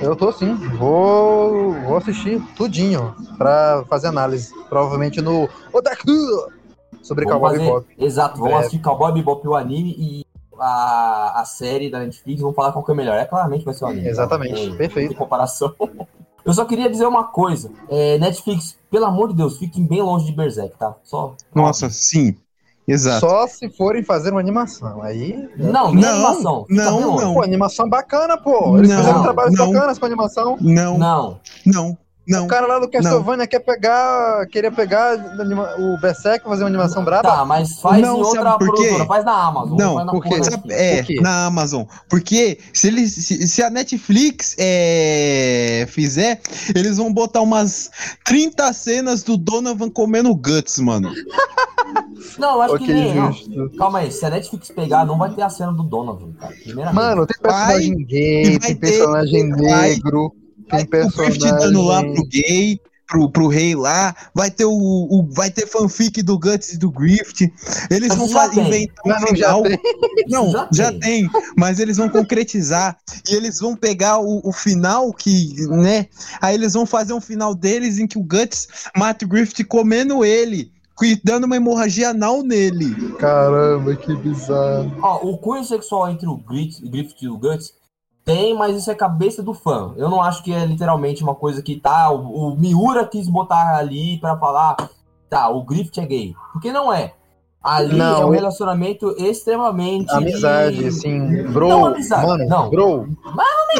Eu 0.00 0.14
tô 0.16 0.32
sim. 0.32 0.54
Vou, 0.78 1.72
vou 1.72 1.96
assistir 1.96 2.40
tudinho 2.56 3.14
pra 3.38 3.84
fazer 3.88 4.08
análise. 4.08 4.52
Provavelmente 4.68 5.20
no 5.20 5.48
Otaku 5.72 6.10
sobre 7.02 7.24
Vamos 7.24 7.40
Cowboy 7.40 7.50
fazer- 7.52 7.64
Bebop. 7.64 7.86
Exato, 7.98 8.38
vamos 8.38 8.54
É. 8.54 8.58
assistir 8.58 8.78
Cowboy 8.80 9.12
Bebop 9.12 9.46
o 9.48 9.54
anime 9.54 9.94
e 9.98 10.26
a, 10.58 11.40
a 11.40 11.44
série 11.44 11.90
da 11.90 11.98
Netflix, 12.00 12.40
vamos 12.40 12.56
falar 12.56 12.72
qual 12.72 12.84
que 12.84 12.90
é 12.90 12.94
melhor. 12.94 13.16
É 13.18 13.24
claramente 13.24 13.64
vai 13.64 13.74
ser 13.74 13.84
o 13.84 13.88
anime. 13.88 14.08
Exatamente, 14.08 14.54
tem- 14.54 14.68
não 14.70 14.76
perfeito. 14.76 15.08
tem 15.10 15.16
comparação. 15.18 15.72
Eu 16.46 16.52
só 16.54 16.64
queria 16.64 16.88
dizer 16.88 17.06
uma 17.06 17.24
coisa. 17.24 17.70
É, 17.88 18.18
Netflix, 18.18 18.76
pelo 18.90 19.04
amor 19.06 19.28
de 19.30 19.34
Deus, 19.34 19.58
fiquem 19.58 19.84
bem 19.84 20.00
longe 20.00 20.26
de 20.26 20.32
Berserk, 20.32 20.78
tá? 20.78 20.94
Só. 21.02 21.34
Nossa, 21.54 21.90
sim. 21.90 22.36
Exato. 22.88 23.18
Só 23.26 23.48
se 23.48 23.68
forem 23.68 24.04
fazer 24.04 24.30
uma 24.30 24.38
animação. 24.38 25.02
Aí. 25.02 25.36
Não, 25.58 25.92
nem 25.92 26.04
Não, 26.04 26.10
animação. 26.12 26.66
Não, 26.70 27.00
longe. 27.00 27.24
não. 27.24 27.34
Pô, 27.34 27.42
animação 27.42 27.88
bacana, 27.88 28.36
pô. 28.38 28.78
Eles 28.78 28.90
Não, 28.90 28.98
fizeram 28.98 29.22
trabalhos 29.24 29.58
não. 29.58 29.72
bacanas 29.72 29.98
com 29.98 30.06
animação. 30.06 30.56
Não, 30.60 30.96
não, 30.96 31.40
Não. 31.66 31.98
Não. 32.26 32.44
O 32.44 32.48
cara 32.48 32.66
lá 32.66 32.78
do 32.78 32.88
Castlevania 32.90 33.46
quer 33.46 33.60
pegar. 33.60 34.46
Queria 34.46 34.72
pegar 34.72 35.16
o 35.78 36.00
Berserk 36.00 36.44
e 36.44 36.48
fazer 36.48 36.62
uma 36.64 36.68
animação 36.68 37.04
braba. 37.04 37.28
Tá, 37.28 37.44
mas 37.44 37.80
faz 37.80 38.02
Não, 38.02 38.18
em 38.18 38.22
outra 38.22 38.58
produtora. 38.58 39.06
Faz 39.06 39.24
na 39.24 39.32
Amazon. 39.46 39.78
Não, 39.78 40.04
na 40.04 40.12
por 40.12 40.22
quê? 40.22 40.28
porra 40.30 40.40
da 40.40 40.50
Sabe- 40.50 40.72
é, 40.72 41.02
Por 41.02 41.22
na 41.22 41.46
Amazon. 41.46 41.84
Porque 42.08 42.58
se, 42.72 42.88
eles, 42.88 43.12
se, 43.14 43.46
se 43.46 43.62
a 43.62 43.70
Netflix 43.70 44.54
é, 44.58 45.86
fizer, 45.88 46.40
eles 46.74 46.96
vão 46.96 47.12
botar 47.12 47.40
umas 47.42 47.90
30 48.24 48.72
cenas 48.72 49.22
do 49.22 49.36
Donovan 49.36 49.90
comendo 49.90 50.34
guts, 50.34 50.78
mano. 50.78 51.10
Não, 52.38 52.56
eu 52.56 52.62
acho 52.62 52.74
Ok, 52.74 52.86
que 52.86 52.92
nem. 52.92 53.14
não. 53.14 53.32
justo. 53.32 53.70
Calma 53.78 54.00
aí, 54.00 54.10
se 54.10 54.24
a 54.26 54.30
Netflix 54.30 54.68
pegar, 54.70 55.06
não 55.06 55.16
vai 55.16 55.32
ter 55.32 55.42
a 55.42 55.48
cena 55.48 55.72
do 55.72 55.82
Donovan, 55.82 56.32
cara. 56.32 56.92
Mano, 56.92 57.26
tem 57.26 57.38
personagem 57.40 58.04
gay, 58.04 58.58
tem 58.58 58.58
ter- 58.58 58.74
personagem 58.76 59.50
vai- 59.52 59.98
negro, 60.72 60.76
Vai 60.78 60.84
tem 60.86 60.88
ter 60.88 61.06
o 61.06 61.10
Grift 61.26 61.40
dando 61.40 61.82
lá 61.82 62.00
pro 62.02 62.12
personagem. 62.14 62.30
gay, 62.42 62.80
pro, 63.08 63.30
pro 63.30 63.46
rei 63.48 63.74
lá. 63.76 64.14
Vai 64.34 64.50
ter 64.50 64.64
o, 64.64 64.72
o- 64.72 65.28
vai 65.30 65.50
ter 65.50 65.66
fanfic 65.66 66.22
do 66.22 66.38
Guts 66.38 66.72
e 66.72 66.78
do 66.78 66.90
Grift. 66.90 67.42
Eles 67.90 68.14
vão 68.14 68.28
já 68.28 68.34
fa- 68.40 68.48
tem. 68.48 68.66
inventar 68.66 69.04
um 69.04 69.08
não 69.08 69.18
já 69.20 69.26
final. 69.34 69.62
tem. 69.62 69.78
Não, 70.28 70.50
Já 70.50 70.68
já, 70.72 70.90
tem. 70.90 71.00
tem. 71.00 71.30
mas 71.56 71.78
eles 71.78 71.96
vão 71.98 72.08
concretizar 72.08 72.98
e 73.28 73.34
eles 73.34 73.60
vão 73.60 73.76
pegar 73.76 74.18
o, 74.18 74.40
o 74.42 74.52
final 74.52 75.12
que, 75.12 75.54
né? 75.68 76.06
Aí 76.40 76.54
eles 76.54 76.72
vão 76.72 76.84
fazer 76.84 77.12
um 77.12 77.20
final 77.20 77.54
deles 77.54 77.98
em 78.00 78.06
que 78.08 78.18
o 78.18 78.22
Guts 78.24 78.66
mata 78.96 79.24
o 79.24 79.28
Griffith 79.28 79.64
comendo 79.68 80.24
ele, 80.24 80.72
e 81.00 81.20
dando 81.22 81.44
uma 81.44 81.54
hemorragia 81.56 82.08
anal 82.10 82.42
nele. 82.42 82.92
Caramba, 83.18 83.94
que 83.94 84.16
bizarro. 84.16 84.90
Ó, 85.00 85.28
o 85.28 85.38
cunho 85.38 85.62
sexual 85.62 86.10
entre 86.10 86.26
o 86.26 86.36
Griffith 86.38 87.22
e 87.22 87.28
o 87.28 87.36
Guts 87.38 87.72
tem, 88.26 88.52
mas 88.54 88.76
isso 88.76 88.90
é 88.90 88.94
cabeça 88.94 89.40
do 89.42 89.54
fã. 89.54 89.94
Eu 89.96 90.10
não 90.10 90.20
acho 90.20 90.42
que 90.42 90.52
é 90.52 90.66
literalmente 90.66 91.22
uma 91.22 91.34
coisa 91.34 91.62
que 91.62 91.76
tá. 91.80 92.10
O, 92.10 92.48
o 92.50 92.56
Miura 92.58 93.06
quis 93.06 93.28
botar 93.28 93.76
ali 93.76 94.18
pra 94.18 94.36
falar, 94.36 94.76
tá, 95.30 95.48
o 95.48 95.62
Griffith 95.64 95.98
é 96.02 96.06
gay. 96.06 96.34
Porque 96.52 96.70
não 96.72 96.92
é. 96.92 97.14
Ali 97.62 97.96
Não, 97.96 98.22
é 98.22 98.26
um 98.26 98.30
relacionamento 98.30 99.14
extremamente. 99.18 100.12
Amizade, 100.12 100.76
de- 100.78 100.86
assim, 100.88 101.42
bro. 101.52 101.68
Não, 101.68 101.86
amizade, 101.86 102.26
Mano, 102.26 102.46
não. 102.48 102.68
bro. 102.70 103.08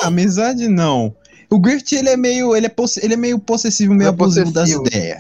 Amizade 0.03 0.69
não. 0.69 1.15
O 1.51 1.59
Griffith 1.59 1.93
ele 1.97 2.09
é 2.09 2.17
meio, 2.17 2.57
ele 2.57 2.67
é, 2.67 2.69
poss- 2.69 2.97
ele 2.97 3.15
é 3.15 3.17
meio 3.17 3.39
possessivo, 3.39 3.95
meio 3.95 4.07
É 4.09 4.11
abusivo 4.11 4.53
das 4.53 4.71
possessivo. 4.73 4.87
ideias. 4.87 5.19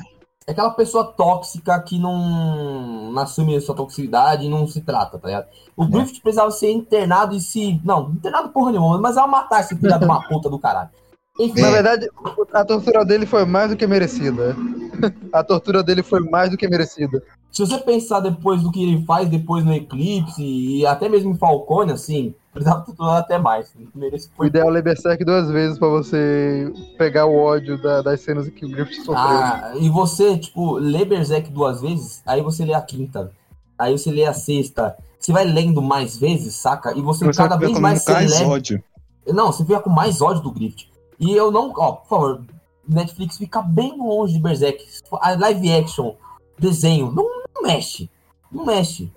É 0.48 0.52
aquela 0.52 0.70
pessoa 0.70 1.04
tóxica 1.04 1.76
que 1.80 1.98
não, 1.98 3.10
não 3.10 3.22
assume 3.22 3.56
a 3.56 3.60
sua 3.60 3.74
toxicidade 3.74 4.46
e 4.46 4.48
não 4.48 4.64
se 4.68 4.80
trata, 4.80 5.18
tá 5.18 5.26
ligado? 5.26 5.48
O 5.76 5.82
É. 5.82 5.86
Griffith 5.88 6.20
precisava 6.22 6.52
ser 6.52 6.70
internado 6.70 7.34
e 7.34 7.40
se. 7.40 7.80
Não, 7.84 8.10
internado 8.10 8.50
porra 8.50 8.70
nenhuma, 8.70 8.96
mas 8.98 9.16
ela 9.16 9.26
matar 9.26 9.60
esse 9.60 9.74
filho 9.74 9.98
de 9.98 10.04
uma 10.04 10.22
puta 10.28 10.48
do 10.48 10.58
caralho. 10.58 10.90
Enfim, 11.38 11.60
Na 11.60 11.70
verdade, 11.70 12.08
a 12.52 12.64
tortura 12.64 13.04
dele 13.04 13.26
foi 13.26 13.44
mais 13.44 13.70
do 13.70 13.76
que 13.76 13.86
merecida. 13.86 14.56
A 15.30 15.44
tortura 15.44 15.82
dele 15.82 16.02
foi 16.02 16.20
mais 16.20 16.50
do 16.50 16.56
que 16.56 16.66
merecida. 16.66 17.22
se 17.52 17.60
você 17.60 17.76
pensar 17.76 18.20
depois 18.20 18.62
do 18.62 18.70
que 18.72 18.82
ele 18.82 19.04
faz 19.04 19.28
depois 19.28 19.62
no 19.62 19.74
Eclipse 19.74 20.42
e 20.42 20.86
até 20.86 21.06
mesmo 21.06 21.32
em 21.32 21.36
Falcone, 21.36 21.92
assim, 21.92 22.34
precisava 22.50 22.80
torturar 22.82 23.16
até 23.18 23.36
mais. 23.38 23.70
Merece 23.94 24.30
O 24.38 24.44
ideal 24.46 24.68
é 24.68 24.72
ler 24.72 24.82
Berserk 24.82 25.22
duas 25.22 25.50
vezes 25.50 25.78
pra 25.78 25.88
você 25.88 26.72
pegar 26.96 27.26
o 27.26 27.36
ódio 27.36 27.76
da- 27.82 28.00
das 28.00 28.22
cenas 28.22 28.48
que 28.48 28.64
o 28.64 28.70
Griffith 28.70 29.00
sofreu. 29.04 29.16
Ah, 29.18 29.72
e 29.78 29.90
você, 29.90 30.38
tipo, 30.38 30.76
lê 30.78 31.04
Berserk 31.04 31.50
duas 31.50 31.82
vezes, 31.82 32.22
aí 32.24 32.40
você 32.40 32.64
lê 32.64 32.72
a 32.72 32.80
quinta. 32.80 33.30
Aí 33.78 33.92
você 33.98 34.10
lê 34.10 34.24
a 34.24 34.32
sexta. 34.32 34.96
Você 35.20 35.30
vai 35.30 35.44
lendo 35.44 35.82
mais 35.82 36.16
vezes, 36.16 36.54
saca? 36.54 36.96
E 36.96 37.02
você, 37.02 37.26
Você 37.26 37.36
cada 37.36 37.56
vez 37.56 37.78
mais 37.78 38.02
colocando 38.02 38.24
você 38.24 38.28
mais 38.30 38.40
leva. 38.40 38.50
ódio. 38.54 38.82
Não, 39.28 39.52
você 39.52 39.62
fica 39.62 39.80
com 39.80 39.90
mais 39.90 40.22
ódio 40.22 40.42
do 40.42 40.50
Griffith. 40.50 40.86
E 41.18 41.32
eu 41.32 41.50
não. 41.50 41.72
Ó, 41.76 41.92
por 41.92 42.08
favor, 42.08 42.44
Netflix 42.86 43.36
fica 43.36 43.62
bem 43.62 43.96
longe 43.96 44.34
de 44.34 44.40
Berserk. 44.40 44.84
A 45.20 45.32
live 45.32 45.72
action, 45.72 46.14
desenho, 46.58 47.10
não, 47.10 47.24
não 47.54 47.62
mexe. 47.62 48.08
Não 48.50 48.64
mexe. 48.64 49.10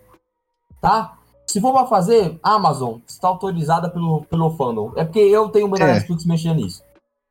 Tá? 0.81 1.17
Se 1.45 1.59
for 1.59 1.73
pra 1.73 1.85
fazer, 1.87 2.39
Amazon 2.43 2.99
está 3.07 3.27
autorizada 3.27 3.89
pelo, 3.89 4.23
pelo 4.25 4.51
fandom. 4.51 4.93
É 4.95 5.03
porque 5.03 5.19
eu 5.19 5.49
tenho 5.49 5.67
medo 5.67 5.79
da 5.79 5.87
É. 5.87 5.93
Netflix 5.95 6.25
mexendo 6.25 6.57
nisso. 6.57 6.83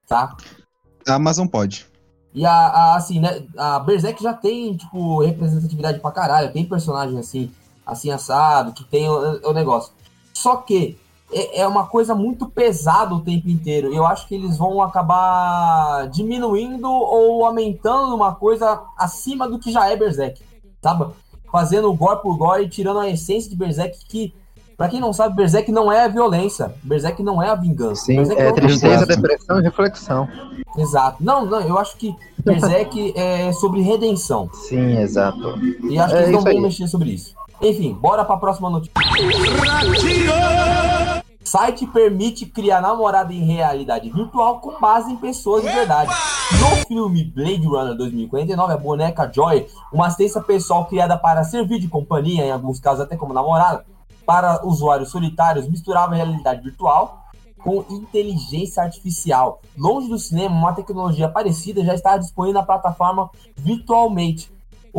Tá? 0.07 0.37
A 1.07 1.15
Amazon 1.15 1.47
pode. 1.47 1.87
E 2.35 2.45
a, 2.45 2.53
a, 2.53 2.97
assim, 2.97 3.21
né? 3.21 3.47
A 3.57 3.79
Berserk 3.79 4.23
já 4.23 4.35
tem, 4.35 4.77
tipo, 4.77 5.23
representatividade 5.23 6.01
pra 6.01 6.11
caralho. 6.11 6.53
Tem 6.53 6.65
personagem 6.65 7.19
assim, 7.19 7.51
assim 7.87 8.11
assado, 8.11 8.73
que 8.73 8.85
tem 8.85 9.09
o, 9.09 9.49
o 9.49 9.53
negócio. 9.53 9.93
Só 10.35 10.57
que 10.57 10.99
é, 11.33 11.61
é 11.61 11.67
uma 11.67 11.87
coisa 11.87 12.15
muito 12.15 12.47
pesada 12.47 13.15
o 13.15 13.21
tempo 13.21 13.49
inteiro. 13.49 13.93
Eu 13.93 14.07
acho 14.07 14.27
que 14.27 14.35
eles 14.35 14.57
vão 14.57 14.81
acabar 14.83 16.09
diminuindo 16.09 16.91
ou 16.91 17.45
aumentando 17.45 18.15
uma 18.15 18.35
coisa 18.35 18.83
acima 18.97 19.49
do 19.49 19.59
que 19.59 19.71
já 19.71 19.89
é 19.91 19.97
Berserk. 19.97 20.41
Sabe? 20.83 21.07
Fazendo 21.51 21.93
gore 21.95 22.21
por 22.23 22.37
gore 22.37 22.65
e 22.65 22.69
tirando 22.69 23.01
a 23.01 23.09
essência 23.09 23.51
de 23.51 23.57
Berserk 23.57 23.99
que. 24.07 24.35
Pra 24.77 24.89
quem 24.89 25.01
não 25.01 25.13
sabe, 25.13 25.35
Berserk 25.35 25.73
não 25.73 25.91
é 25.91 26.05
a 26.05 26.09
violência. 26.09 26.73
Berserk 26.85 27.21
não 27.21 27.43
é 27.43 27.49
a 27.51 27.57
vingança. 27.57 28.05
Sim, 28.05 28.19
Berserk 28.19 28.41
é 28.41 28.47
outra 28.47 28.65
tristeza, 28.65 29.07
depressão 29.07 29.59
e 29.59 29.63
reflexão. 29.63 30.29
Exato. 30.77 31.17
Não, 31.21 31.45
não, 31.45 31.61
eu 31.61 31.77
acho 31.77 31.97
que 31.97 32.15
Berserk 32.45 33.13
é 33.19 33.51
sobre 33.55 33.81
redenção. 33.81 34.49
Sim, 34.53 34.99
exato. 34.99 35.59
E 35.83 35.99
acho 35.99 36.15
que 36.15 36.19
É 36.21 36.23
eles 36.23 36.33
não 36.33 36.43
vão 36.43 36.53
aí. 36.53 36.61
mexer 36.61 36.87
sobre 36.87 37.11
isso. 37.11 37.35
Enfim, 37.61 37.93
bora 37.95 38.25
pra 38.25 38.37
próxima 38.37 38.71
notícia. 38.71 38.93
Site 41.43 41.87
permite 41.87 42.45
criar 42.45 42.81
namorada 42.81 43.33
em 43.33 43.43
realidade 43.43 44.11
virtual 44.11 44.61
com 44.61 44.79
base 44.79 45.11
em 45.11 45.17
pessoas 45.17 45.63
de 45.63 45.71
verdade. 45.71 46.13
No 46.61 46.87
filme 46.87 47.25
Blade 47.25 47.67
Runner 47.67 47.97
2049, 47.97 48.73
a 48.73 48.77
boneca 48.77 49.31
Joy, 49.33 49.67
uma 49.93 50.07
assistência 50.07 50.43
pessoal 50.43 50.85
criada 50.85 51.17
para 51.17 51.43
servir 51.45 51.79
de 51.79 51.89
companhia, 51.89 52.45
em 52.45 52.51
alguns 52.51 52.79
casos 52.79 53.01
até 53.01 53.17
como 53.17 53.33
namorada, 53.33 53.85
para 54.27 54.65
usuários 54.67 55.11
solitários, 55.11 55.67
misturava 55.67 56.15
realidade 56.15 56.63
virtual 56.63 57.25
com 57.59 57.85
inteligência 57.91 58.83
artificial. 58.83 59.61
Longe 59.77 60.09
do 60.09 60.19
cinema, 60.19 60.55
uma 60.55 60.75
tecnologia 60.75 61.29
parecida 61.29 61.85
já 61.85 61.95
está 61.95 62.17
disponível 62.17 62.61
na 62.61 62.67
plataforma 62.67 63.31
Virtualmente. 63.57 64.51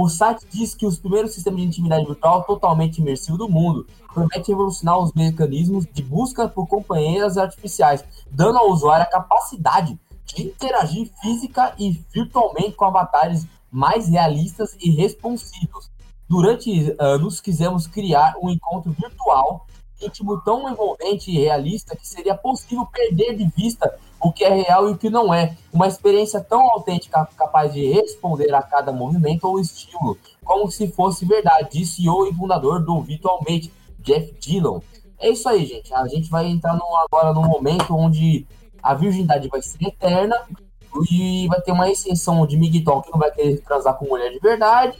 O 0.01 0.07
site 0.07 0.45
diz 0.49 0.73
que 0.73 0.85
os 0.85 0.97
primeiros 0.97 1.33
sistemas 1.33 1.59
de 1.59 1.67
intimidade 1.67 2.05
virtual 2.05 2.45
totalmente 2.45 3.01
imersivo 3.01 3.37
do 3.37 3.49
mundo 3.49 3.85
prometem 4.13 4.45
revolucionar 4.47 4.97
os 4.97 5.11
mecanismos 5.11 5.85
de 5.91 6.01
busca 6.01 6.47
por 6.47 6.67
companheiras 6.67 7.37
artificiais, 7.37 8.01
dando 8.31 8.59
ao 8.59 8.71
usuário 8.71 9.03
a 9.03 9.09
capacidade 9.09 9.99
de 10.23 10.43
interagir 10.43 11.11
física 11.21 11.73
e 11.77 12.01
virtualmente 12.13 12.77
com 12.77 12.85
avatares 12.85 13.45
mais 13.69 14.07
realistas 14.07 14.77
e 14.79 14.89
responsivos. 14.89 15.91
Durante 16.29 16.95
anos, 16.97 17.41
quisemos 17.41 17.85
criar 17.85 18.35
um 18.41 18.49
encontro 18.49 18.95
virtual 18.97 19.67
íntimo 20.01 20.41
tão 20.41 20.69
envolvente 20.69 21.31
e 21.31 21.39
realista 21.39 21.95
que 21.95 22.07
seria 22.07 22.35
possível 22.35 22.85
perder 22.85 23.35
de 23.35 23.45
vista 23.55 23.93
o 24.21 24.31
que 24.31 24.43
é 24.43 24.53
real 24.53 24.89
e 24.89 24.91
o 24.91 24.97
que 24.97 25.09
não 25.09 25.33
é. 25.33 25.55
Uma 25.71 25.87
experiência 25.87 26.41
tão 26.41 26.61
autêntica 26.71 27.27
capaz 27.37 27.73
de 27.73 27.85
responder 27.91 28.53
a 28.53 28.61
cada 28.61 28.91
movimento 28.91 29.45
ou 29.45 29.59
estímulo, 29.59 30.17
como 30.43 30.69
se 30.69 30.87
fosse 30.89 31.25
verdade, 31.25 31.69
disse 31.71 32.07
o 32.09 32.25
e 32.25 32.33
fundador 32.33 32.83
do 32.83 33.01
Virtualmente, 33.01 33.71
Jeff 33.99 34.33
Dillon. 34.39 34.81
É 35.19 35.29
isso 35.29 35.47
aí, 35.47 35.65
gente. 35.65 35.93
A 35.93 36.07
gente 36.07 36.29
vai 36.29 36.47
entrar 36.47 36.73
no, 36.73 36.85
agora 36.97 37.33
num 37.33 37.47
momento 37.47 37.95
onde 37.95 38.45
a 38.81 38.93
virgindade 38.93 39.47
vai 39.47 39.61
ser 39.61 39.83
eterna 39.85 40.35
e 41.09 41.47
vai 41.47 41.61
ter 41.61 41.71
uma 41.71 41.89
extensão 41.89 42.45
de 42.45 42.57
Miguel 42.57 43.01
que 43.01 43.11
não 43.11 43.19
vai 43.19 43.31
querer 43.31 43.61
transar 43.61 43.95
com 43.95 44.07
mulher 44.07 44.31
de 44.31 44.39
verdade. 44.39 44.97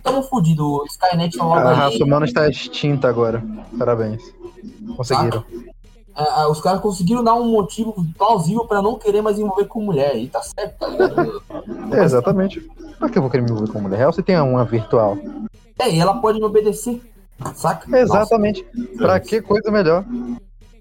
E 0.00 0.02
tamo 0.02 0.22
fudido. 0.22 0.82
Skynet 0.86 1.36
logo 1.36 1.52
A 1.52 1.74
raça 1.74 2.02
humana 2.02 2.24
está 2.24 2.48
extinta 2.48 3.06
agora. 3.06 3.44
Parabéns. 3.78 4.22
Conseguiram. 4.96 5.44
Ah, 6.14 6.42
ah, 6.42 6.48
os 6.48 6.60
caras 6.60 6.80
conseguiram 6.80 7.22
dar 7.22 7.34
um 7.34 7.50
motivo 7.50 7.94
plausível 8.16 8.66
pra 8.66 8.82
não 8.82 8.98
querer 8.98 9.22
mais 9.22 9.38
envolver 9.38 9.66
com 9.66 9.82
mulher. 9.82 10.16
E 10.16 10.26
tá 10.28 10.42
certo, 10.42 10.78
tá 10.78 10.86
ligado? 10.88 11.42
É, 11.92 12.04
exatamente. 12.04 12.60
Pra 12.98 13.08
que 13.08 13.18
eu 13.18 13.22
vou 13.22 13.30
querer 13.30 13.42
me 13.42 13.50
envolver 13.50 13.72
com 13.72 13.80
mulher 13.80 13.98
real 13.98 14.12
se 14.12 14.22
tem 14.22 14.40
uma 14.40 14.64
virtual? 14.64 15.18
É, 15.78 15.90
e 15.90 15.98
ela 15.98 16.14
pode 16.14 16.38
me 16.38 16.44
obedecer. 16.44 17.00
Saca? 17.54 17.98
Exatamente. 17.98 18.64
Pra 18.96 19.18
que 19.18 19.42
coisa 19.42 19.70
melhor? 19.70 20.04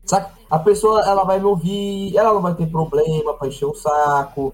Saca? 0.06 0.32
A 0.50 0.60
pessoa, 0.60 1.02
ela 1.06 1.24
vai 1.24 1.40
me 1.40 1.46
ouvir, 1.46 2.16
ela 2.18 2.34
não 2.34 2.42
vai 2.42 2.54
ter 2.54 2.68
problema 2.68 3.34
pra 3.34 3.48
encher 3.48 3.66
o 3.66 3.74
saco. 3.74 4.54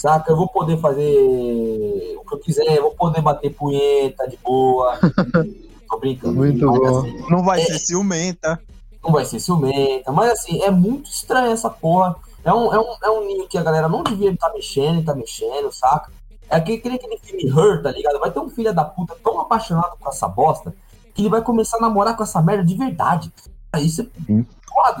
Saca? 0.00 0.32
Eu 0.32 0.36
vou 0.36 0.48
poder 0.48 0.78
fazer 0.78 2.16
o 2.16 2.24
que 2.26 2.34
eu 2.34 2.38
quiser, 2.38 2.64
eu 2.76 2.82
vou 2.84 2.92
poder 2.92 3.20
bater 3.20 3.52
punheta 3.54 4.26
de 4.28 4.38
boa. 4.38 4.98
Tô 5.90 5.98
brincando. 5.98 6.34
Muito 6.36 6.64
Mas, 6.66 6.80
bom. 6.80 6.98
assim, 7.00 7.24
Não 7.30 7.42
vai 7.44 7.60
É. 7.60 7.64
ser 7.66 7.78
ciumenta. 7.80 8.60
não 9.04 9.12
vai 9.12 9.24
ser 9.26 9.40
ciumenta. 9.40 10.10
Mas 10.12 10.30
assim, 10.32 10.62
é 10.62 10.70
muito 10.70 11.10
estranho 11.10 11.50
essa 11.52 11.68
porra. 11.68 12.16
É 12.44 12.52
um, 12.52 12.72
é 12.72 12.78
um, 12.80 12.94
é 13.04 13.10
um 13.10 13.26
ninho 13.26 13.46
que 13.48 13.58
a 13.58 13.62
galera 13.62 13.88
não 13.88 14.02
devia 14.02 14.30
estar 14.30 14.50
mexendo 14.54 15.00
e 15.00 15.04
tá 15.04 15.14
mexendo, 15.14 15.70
saca? 15.72 16.10
É 16.48 16.56
aquele, 16.56 16.78
aquele, 16.78 16.94
aquele 16.96 17.18
filme 17.18 17.44
Her, 17.48 17.82
tá 17.82 17.90
ligado? 17.92 18.18
Vai 18.18 18.30
ter 18.30 18.40
um 18.40 18.48
filho 18.48 18.72
da 18.72 18.84
puta 18.84 19.14
tão 19.22 19.38
apaixonado 19.40 19.96
com 20.00 20.08
essa 20.08 20.26
bosta 20.26 20.74
que 21.14 21.20
ele 21.22 21.28
vai 21.28 21.42
começar 21.42 21.76
a 21.76 21.80
namorar 21.80 22.16
com 22.16 22.22
essa 22.22 22.40
merda 22.40 22.64
de 22.64 22.74
verdade. 22.74 23.30
Isso 23.78 24.02
é 24.02 24.06
Sim. 24.26 24.46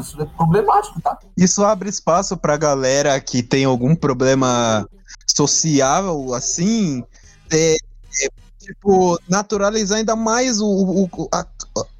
Isso 0.00 0.20
é 0.20 0.24
problemático, 0.24 1.00
tá? 1.00 1.18
Isso 1.36 1.64
abre 1.64 1.88
espaço 1.88 2.36
pra 2.36 2.56
galera 2.56 3.18
que 3.20 3.42
tem 3.42 3.64
algum 3.64 3.94
problema 3.94 4.88
social, 5.34 6.32
assim, 6.34 7.04
é, 7.50 7.74
é, 7.74 8.28
tipo, 8.58 9.18
naturalizar 9.28 9.98
ainda 9.98 10.14
mais 10.16 10.60
o, 10.60 10.66
o, 10.66 11.28
a- 11.32 11.46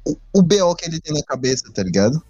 o, 0.05 0.15
o 0.33 0.41
BO 0.41 0.75
que 0.75 0.85
ele 0.85 0.99
tem 0.99 1.13
na 1.13 1.23
cabeça, 1.23 1.71
tá 1.73 1.83
ligado? 1.83 2.21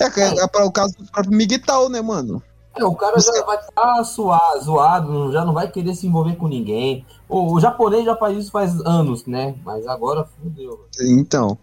É, 0.00 0.04
é, 0.04 0.38
é 0.44 0.46
para 0.46 0.64
o 0.64 0.72
caso 0.72 0.94
do 0.96 1.04
próprio 1.10 1.36
Miguel, 1.36 1.88
né, 1.88 2.00
mano? 2.00 2.42
É, 2.74 2.84
o 2.84 2.94
cara 2.94 3.20
já 3.20 3.44
vai 3.44 3.58
estar 3.58 4.04
suado, 4.04 4.64
zoado, 4.64 5.32
já 5.32 5.44
não 5.44 5.52
vai 5.52 5.70
querer 5.70 5.94
se 5.94 6.06
envolver 6.06 6.36
com 6.36 6.48
ninguém. 6.48 7.04
O, 7.28 7.54
o 7.54 7.60
japonês 7.60 8.04
já 8.04 8.16
faz 8.16 8.38
isso 8.38 8.50
faz 8.50 8.80
anos, 8.80 9.26
né? 9.26 9.54
Mas 9.62 9.86
agora 9.86 10.24
fudeu. 10.24 10.86
Então. 11.00 11.58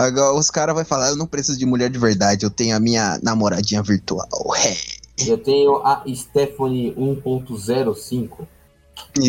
Agora 0.00 0.34
os 0.34 0.48
caras 0.48 0.74
vão 0.74 0.84
falar, 0.84 1.10
eu 1.10 1.16
não 1.16 1.26
preciso 1.26 1.58
de 1.58 1.66
mulher 1.66 1.90
de 1.90 1.98
verdade, 1.98 2.44
eu 2.46 2.50
tenho 2.50 2.74
a 2.74 2.80
minha 2.80 3.18
namoradinha 3.22 3.82
virtual. 3.82 4.26
É. 5.22 5.30
Eu 5.30 5.36
tenho 5.36 5.76
a 5.84 6.02
Stephanie 6.14 6.94
1.05. 6.94 8.46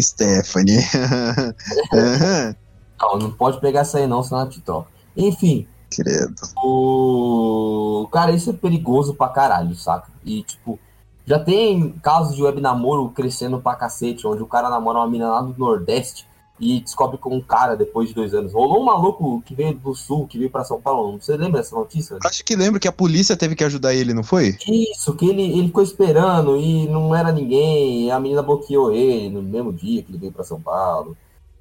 Stephanie. 0.02 0.80
Não, 3.02 3.18
não 3.18 3.32
pode 3.32 3.60
pegar 3.60 3.80
essa 3.82 3.98
aí 3.98 4.06
não, 4.06 4.22
senão 4.22 4.42
ela 4.42 4.50
te 4.50 4.62
troca. 4.62 4.90
Enfim, 5.18 5.68
Credo. 5.90 6.36
o. 6.56 8.08
Cara, 8.12 8.32
isso 8.32 8.52
é 8.52 8.54
perigoso 8.54 9.16
pra 9.16 9.28
caralho, 9.28 9.76
saca? 9.76 10.12
E, 10.24 10.44
tipo, 10.44 10.80
já 11.26 11.40
tem 11.40 11.94
casos 12.04 12.36
de 12.36 12.44
web 12.44 12.62
namoro 12.62 13.10
crescendo 13.10 13.60
pra 13.60 13.76
cacete, 13.76 14.28
onde 14.28 14.44
o 14.44 14.48
cara 14.48 14.70
namora 14.70 15.00
uma 15.00 15.10
mina 15.10 15.30
lá 15.30 15.42
do 15.42 15.58
Nordeste 15.58 16.28
e 16.62 16.80
descobre 16.80 17.18
com 17.18 17.36
um 17.36 17.42
cara 17.42 17.76
depois 17.76 18.10
de 18.10 18.16
dois 18.16 18.36
anos. 18.36 18.54
Rolou 18.54 18.82
um 18.82 18.86
maluco 18.86 19.42
que 19.44 19.56
veio 19.56 19.74
do 19.74 19.96
Sul, 19.96 20.28
que 20.28 20.38
veio 20.38 20.52
pra 20.52 20.64
São 20.64 20.80
Paulo. 20.80 21.20
Você 21.20 21.36
lembra 21.36 21.60
dessa 21.60 21.76
notícia? 21.76 22.20
Acho 22.24 22.46
que 22.46 22.56
lembro 22.56 22.80
que 22.80 22.88
a 22.88 22.92
polícia 22.92 23.36
teve 23.36 23.56
que 23.56 23.64
ajudar 23.64 23.96
ele, 23.96 24.14
não 24.14 24.24
foi? 24.24 24.56
Isso, 24.68 25.16
que 25.16 25.28
ele, 25.28 25.42
ele 25.42 25.68
ficou 25.68 25.82
esperando 25.82 26.56
e 26.56 26.88
não 26.88 27.16
era 27.16 27.32
ninguém, 27.32 28.06
e 28.06 28.12
a 28.12 28.20
menina 28.20 28.44
bloqueou 28.44 28.94
ele 28.94 29.30
no 29.30 29.42
mesmo 29.42 29.74
dia 29.74 30.04
que 30.04 30.12
ele 30.12 30.20
veio 30.20 30.32
pra 30.32 30.44
São 30.44 30.62
Paulo. 30.62 31.18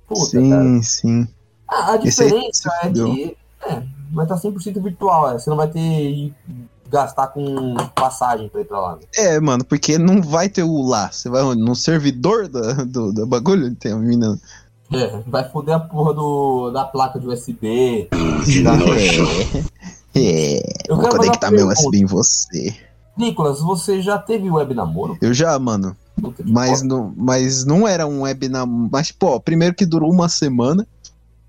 Puta, 0.07 0.32
cara. 0.32 0.64
sim, 0.64 0.82
sim. 0.82 1.28
A, 1.66 1.94
a 1.94 1.96
diferença 1.96 2.70
é 2.82 2.90
que 2.90 3.36
é, 3.64 3.82
vai 4.12 4.26
estar 4.26 4.36
100% 4.36 4.82
virtual, 4.82 5.30
é, 5.30 5.38
você 5.38 5.48
não 5.48 5.57
vai 5.57 5.68
ter 5.68 5.80
que 5.80 6.34
gastar 6.90 7.28
com 7.28 7.74
passagem 7.94 8.48
pra 8.48 8.61
ir 8.61 8.64
pra 8.64 8.80
lá. 8.80 8.96
né? 8.96 9.03
É, 9.16 9.40
mano, 9.40 9.64
porque 9.64 9.96
não 9.96 10.20
vai 10.20 10.48
ter 10.48 10.64
o 10.64 10.82
lá. 10.82 11.11
Você 11.11 11.30
vai 11.30 11.42
no 11.55 11.74
servidor 11.76 12.48
da, 12.48 12.72
do, 12.84 13.12
do 13.12 13.26
bagulho? 13.26 13.74
Tem 13.76 13.92
a 13.92 13.96
menina. 13.96 14.38
É, 14.93 15.22
vai 15.26 15.49
foder 15.49 15.76
a 15.76 15.80
porra 15.80 16.12
do, 16.12 16.70
da 16.70 16.84
placa 16.84 17.18
de 17.18 17.26
USB. 17.26 18.09
É, 20.12 20.61
Eu 20.88 20.97
vou 20.97 21.09
conectar 21.09 21.51
meu. 21.53 21.68
USB 21.68 21.99
em 21.99 22.05
você. 22.05 22.74
Nicolas, 23.16 23.61
você 23.61 24.03
já 24.03 24.18
teve 24.18 24.51
web 24.51 24.74
namoro? 24.74 25.16
Eu 25.20 25.32
já, 25.32 25.57
mano. 25.59 25.97
Que 26.36 26.43
Mas 26.45 26.82
não, 26.82 27.14
mas 27.16 27.64
não 27.64 27.86
era 27.86 28.07
um 28.07 28.22
web 28.22 28.49
namoro. 28.49 28.91
Mas, 28.93 29.12
pô, 29.12 29.38
primeiro 29.41 29.74
que 29.74 29.86
durou 29.86 30.11
uma 30.11 30.28
semana. 30.28 30.86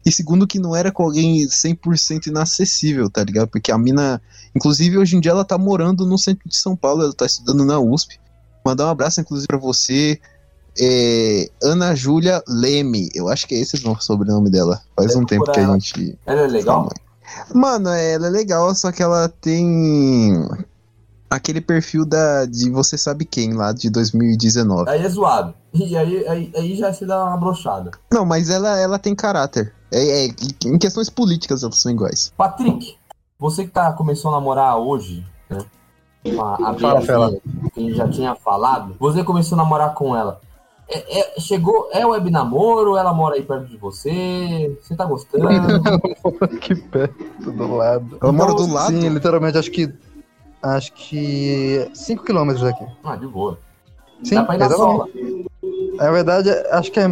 E 0.05 0.11
segundo 0.11 0.47
que 0.47 0.59
não 0.59 0.75
era 0.75 0.91
com 0.91 1.03
alguém 1.03 1.45
100% 1.45 2.27
inacessível, 2.27 3.09
tá 3.09 3.23
ligado? 3.23 3.49
Porque 3.49 3.71
a 3.71 3.77
mina, 3.77 4.21
inclusive 4.55 4.97
hoje 4.97 5.15
em 5.15 5.19
dia 5.19 5.31
ela 5.31 5.45
tá 5.45 5.57
morando 5.57 6.07
no 6.07 6.17
centro 6.17 6.49
de 6.49 6.57
São 6.57 6.75
Paulo, 6.75 7.03
ela 7.03 7.13
tá 7.13 7.25
estudando 7.25 7.63
na 7.63 7.79
USP. 7.79 8.19
Mandar 8.65 8.87
um 8.87 8.89
abraço 8.89 9.21
inclusive 9.21 9.47
pra 9.47 9.57
você, 9.57 10.19
é, 10.79 11.49
Ana 11.63 11.95
Júlia 11.95 12.43
Leme. 12.47 13.09
Eu 13.13 13.27
acho 13.27 13.47
que 13.47 13.55
é 13.55 13.59
esse 13.59 13.75
o 13.87 14.01
sobrenome 14.01 14.49
dela. 14.49 14.81
Faz 14.95 15.09
Deve 15.09 15.19
um 15.19 15.25
tempo 15.25 15.51
que 15.51 15.59
a 15.59 15.73
gente 15.73 16.17
Ela 16.25 16.41
é 16.41 16.47
legal? 16.47 16.89
Mano, 17.53 17.89
ela 17.89 18.27
é 18.27 18.29
legal, 18.29 18.73
só 18.75 18.91
que 18.91 19.01
ela 19.01 19.29
tem 19.29 20.33
aquele 21.29 21.61
perfil 21.61 22.05
da 22.05 22.45
de 22.45 22.69
você 22.69 22.97
sabe 22.97 23.23
quem 23.23 23.53
lá 23.53 23.71
de 23.71 23.89
2019. 23.89 24.89
Aí 24.89 25.01
é 25.03 25.09
zoado. 25.09 25.53
E 25.73 25.95
aí, 25.95 26.27
aí, 26.27 26.51
aí 26.55 26.75
já 26.75 26.91
se 26.91 27.05
dá 27.05 27.23
uma 27.25 27.37
brochada. 27.37 27.91
Não, 28.11 28.25
mas 28.25 28.49
ela, 28.49 28.77
ela 28.77 28.99
tem 28.99 29.15
caráter. 29.15 29.73
É, 29.91 30.25
é, 30.25 30.29
em 30.65 30.77
questões 30.77 31.09
políticas 31.09 31.63
elas 31.63 31.79
são 31.79 31.91
iguais. 31.91 32.33
Patrick, 32.35 32.95
você 33.39 33.63
que 33.63 33.71
tá, 33.71 33.93
começou 33.93 34.29
a 34.31 34.35
namorar 34.35 34.77
hoje, 34.77 35.25
né? 35.49 35.59
Com 36.23 36.41
a, 36.41 36.55
a 36.55 36.73
Fala, 36.75 37.01
Fela. 37.01 37.37
que 37.73 37.93
já 37.93 38.07
tinha 38.07 38.35
falado. 38.35 38.95
Você 38.99 39.23
começou 39.23 39.57
a 39.57 39.63
namorar 39.63 39.93
com 39.93 40.15
ela. 40.15 40.39
É, 40.93 41.19
é- 41.19 41.39
chegou, 41.39 41.89
é 41.93 42.05
web 42.05 42.29
namoro? 42.29 42.97
Ela 42.97 43.13
mora 43.13 43.35
aí 43.35 43.41
perto 43.43 43.65
de 43.67 43.77
você? 43.77 44.77
Você 44.81 44.95
tá 44.95 45.05
gostando? 45.05 45.47
que 46.59 46.75
perto 46.75 47.51
do 47.51 47.75
lado. 47.75 48.17
Ela 48.21 48.31
mora 48.31 48.53
do 48.53 48.67
lado? 48.71 48.87
Sim, 48.91 49.07
literalmente, 49.09 49.57
acho 49.57 49.71
que. 49.71 49.89
Acho 50.61 50.91
que. 50.93 51.89
5 51.93 52.23
quilômetros 52.25 52.63
daqui. 52.63 52.85
ah, 53.03 53.15
de 53.15 53.25
boa. 53.25 53.57
Sim, 54.23 54.35
Dá 54.35 54.43
pra 54.43 54.55
ir 54.55 54.59
na 54.59 54.69
sola. 54.69 55.07
Na 55.95 56.11
verdade, 56.11 56.49
acho 56.71 56.91
que 56.91 56.99
é 56.99 57.07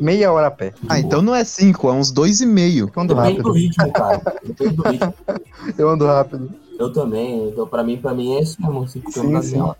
meia 0.00 0.32
hora 0.32 0.46
a 0.48 0.50
pé. 0.50 0.72
Ah, 0.88 0.98
então 0.98 1.20
não 1.22 1.34
é 1.34 1.44
cinco, 1.44 1.88
é 1.88 1.92
uns 1.92 2.10
dois 2.10 2.40
e 2.40 2.46
meio. 2.46 2.90
Eu 2.96 3.02
ando 3.02 3.14
Depende 3.14 3.42
do 3.42 3.48
rápido. 3.48 3.52
ritmo, 3.52 3.92
cara. 3.92 4.22
Depende 4.44 4.76
do 4.76 4.82
ritmo. 4.82 5.14
Eu 5.78 5.88
ando 5.90 6.06
rápido. 6.06 6.50
Eu 6.78 6.92
também. 6.92 7.48
Então, 7.48 7.66
pra 7.66 7.82
mim, 7.84 7.96
pra 7.98 8.14
mim 8.14 8.34
é 8.36 8.42
isso 8.42 8.56
mesmo. 8.60 8.88
Cinco 8.88 9.12
Sim, 9.12 9.20
quilômetros 9.20 9.50
sim. 9.50 9.56
na 9.58 9.62
sola. 9.64 9.76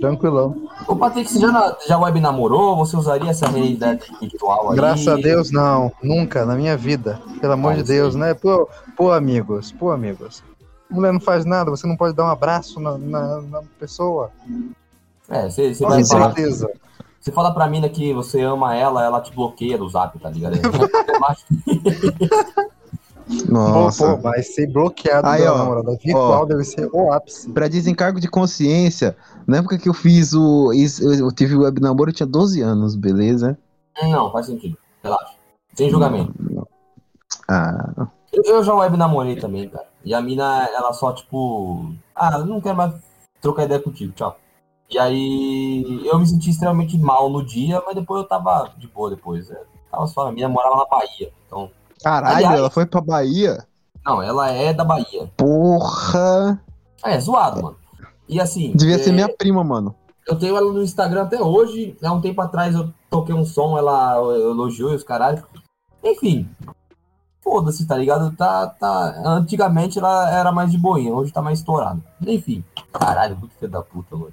Tranquilão. 0.00 0.68
Ô, 0.86 0.94
Patrick, 0.94 1.30
você 1.30 1.38
já, 1.40 1.50
na- 1.50 1.76
já 1.86 1.98
web 1.98 2.20
namorou? 2.20 2.76
Você 2.76 2.96
usaria 2.96 3.30
essa 3.30 3.48
realidade 3.48 4.04
virtual 4.20 4.70
aí? 4.70 4.76
Graças 4.76 5.08
a 5.08 5.16
Deus, 5.16 5.50
não. 5.50 5.90
Nunca 6.02 6.44
na 6.44 6.54
minha 6.54 6.76
vida. 6.76 7.20
Pelo 7.40 7.54
amor 7.54 7.74
de 7.74 7.80
sim. 7.80 7.86
Deus, 7.94 8.14
né? 8.14 8.34
Pô, 8.34 8.68
pô, 8.96 9.10
amigos. 9.12 9.72
Pô, 9.72 9.90
amigos. 9.90 10.42
Mulher 10.90 11.12
não 11.12 11.20
faz 11.20 11.44
nada, 11.44 11.70
você 11.70 11.86
não 11.86 11.96
pode 11.96 12.14
dar 12.14 12.24
um 12.24 12.30
abraço 12.30 12.78
na, 12.78 12.96
na, 12.98 13.40
na 13.42 13.62
pessoa. 13.80 14.30
É, 15.28 15.48
você, 15.48 15.74
você 15.74 15.84
vai 15.84 16.04
falar. 16.04 16.34
certeza. 16.34 16.70
Você 17.20 17.32
fala 17.32 17.52
pra 17.52 17.66
mina 17.66 17.88
que 17.88 18.12
você 18.12 18.42
ama 18.42 18.76
ela, 18.76 19.02
ela 19.02 19.20
te 19.20 19.34
bloqueia 19.34 19.76
do 19.76 19.88
zap, 19.88 20.16
tá 20.18 20.30
ligado? 20.30 20.56
Nossa. 23.48 24.06
Pô, 24.06 24.16
pô, 24.16 24.22
mas 24.22 24.54
ser 24.54 24.68
bloqueado 24.68 25.26
Aí, 25.26 25.44
ó, 25.44 25.58
namorada 25.58 25.92
virtual 25.92 26.42
ó. 26.42 26.44
deve 26.44 26.64
ser 26.64 26.88
o 26.92 27.12
ápice. 27.12 27.50
Pra 27.50 27.66
desencargo 27.68 28.20
de 28.20 28.28
consciência, 28.28 29.16
na 29.46 29.58
época 29.58 29.78
que 29.78 29.88
eu 29.88 29.94
fiz 29.94 30.32
o. 30.32 30.72
Eu 30.72 31.32
tive 31.32 31.56
o 31.56 31.62
web 31.62 31.80
namoro, 31.80 32.10
eu 32.10 32.14
tinha 32.14 32.26
12 32.26 32.60
anos, 32.60 32.94
beleza? 32.94 33.58
Não, 34.02 34.30
faz 34.30 34.46
sentido. 34.46 34.76
Relaxa. 35.02 35.34
Sem 35.74 35.90
julgamento. 35.90 36.32
Ah, 37.48 38.08
Eu, 38.32 38.42
eu 38.44 38.62
já 38.62 38.74
web 38.74 38.96
namorei 38.96 39.36
também, 39.36 39.68
cara. 39.68 39.86
E 40.04 40.14
a 40.14 40.20
mina, 40.20 40.68
ela 40.72 40.92
só, 40.92 41.12
tipo. 41.12 41.92
Ah, 42.14 42.38
eu 42.38 42.46
não 42.46 42.60
quero 42.60 42.76
mais 42.76 42.94
trocar 43.40 43.64
ideia 43.64 43.80
contigo, 43.80 44.12
tchau. 44.12 44.36
E 44.88 44.98
aí 44.98 46.06
eu 46.06 46.18
me 46.18 46.26
senti 46.26 46.50
extremamente 46.50 46.96
mal 46.96 47.28
no 47.28 47.44
dia, 47.44 47.82
mas 47.84 47.94
depois 47.96 48.22
eu 48.22 48.28
tava 48.28 48.72
de 48.78 48.86
boa 48.86 49.10
depois. 49.10 49.50
É, 49.50 49.60
tava 49.90 50.06
só, 50.06 50.28
a 50.28 50.32
mina 50.32 50.48
morava 50.48 50.76
na 50.76 50.84
Bahia. 50.86 51.32
Então. 51.46 51.70
Caralho, 52.02 52.36
Aliás- 52.36 52.58
ela 52.58 52.70
foi 52.70 52.86
pra 52.86 53.00
Bahia? 53.00 53.66
Não, 54.04 54.22
ela 54.22 54.50
é 54.50 54.72
da 54.72 54.84
Bahia. 54.84 55.30
Porra! 55.36 56.60
É, 57.04 57.18
zoado, 57.18 57.62
mano. 57.62 57.76
E 58.28 58.40
assim. 58.40 58.72
Devia 58.74 58.96
é, 58.96 58.98
ser 58.98 59.12
minha 59.12 59.28
prima, 59.28 59.62
mano. 59.64 59.94
Eu 60.26 60.36
tenho 60.36 60.56
ela 60.56 60.72
no 60.72 60.82
Instagram 60.82 61.22
até 61.22 61.40
hoje. 61.40 61.96
Há 62.02 62.12
um 62.12 62.20
tempo 62.20 62.40
atrás 62.40 62.74
eu 62.74 62.92
toquei 63.08 63.34
um 63.34 63.44
som, 63.44 63.78
ela 63.78 64.16
elogiou 64.16 64.92
e 64.92 64.96
os 64.96 65.04
caralho. 65.04 65.42
Enfim. 66.02 66.48
Foda-se, 67.42 67.86
tá 67.86 67.96
ligado? 67.96 68.34
Tá, 68.36 68.66
tá... 68.66 69.22
Antigamente 69.24 69.98
ela 69.98 70.28
era 70.30 70.50
mais 70.50 70.70
de 70.72 70.78
boinha, 70.78 71.14
hoje 71.14 71.32
tá 71.32 71.40
mais 71.40 71.60
estourado. 71.60 72.02
Enfim. 72.26 72.64
Caralho, 72.92 73.36
muito 73.36 73.54
filho 73.54 73.70
da 73.70 73.82
puta, 73.82 74.16
mano. 74.16 74.32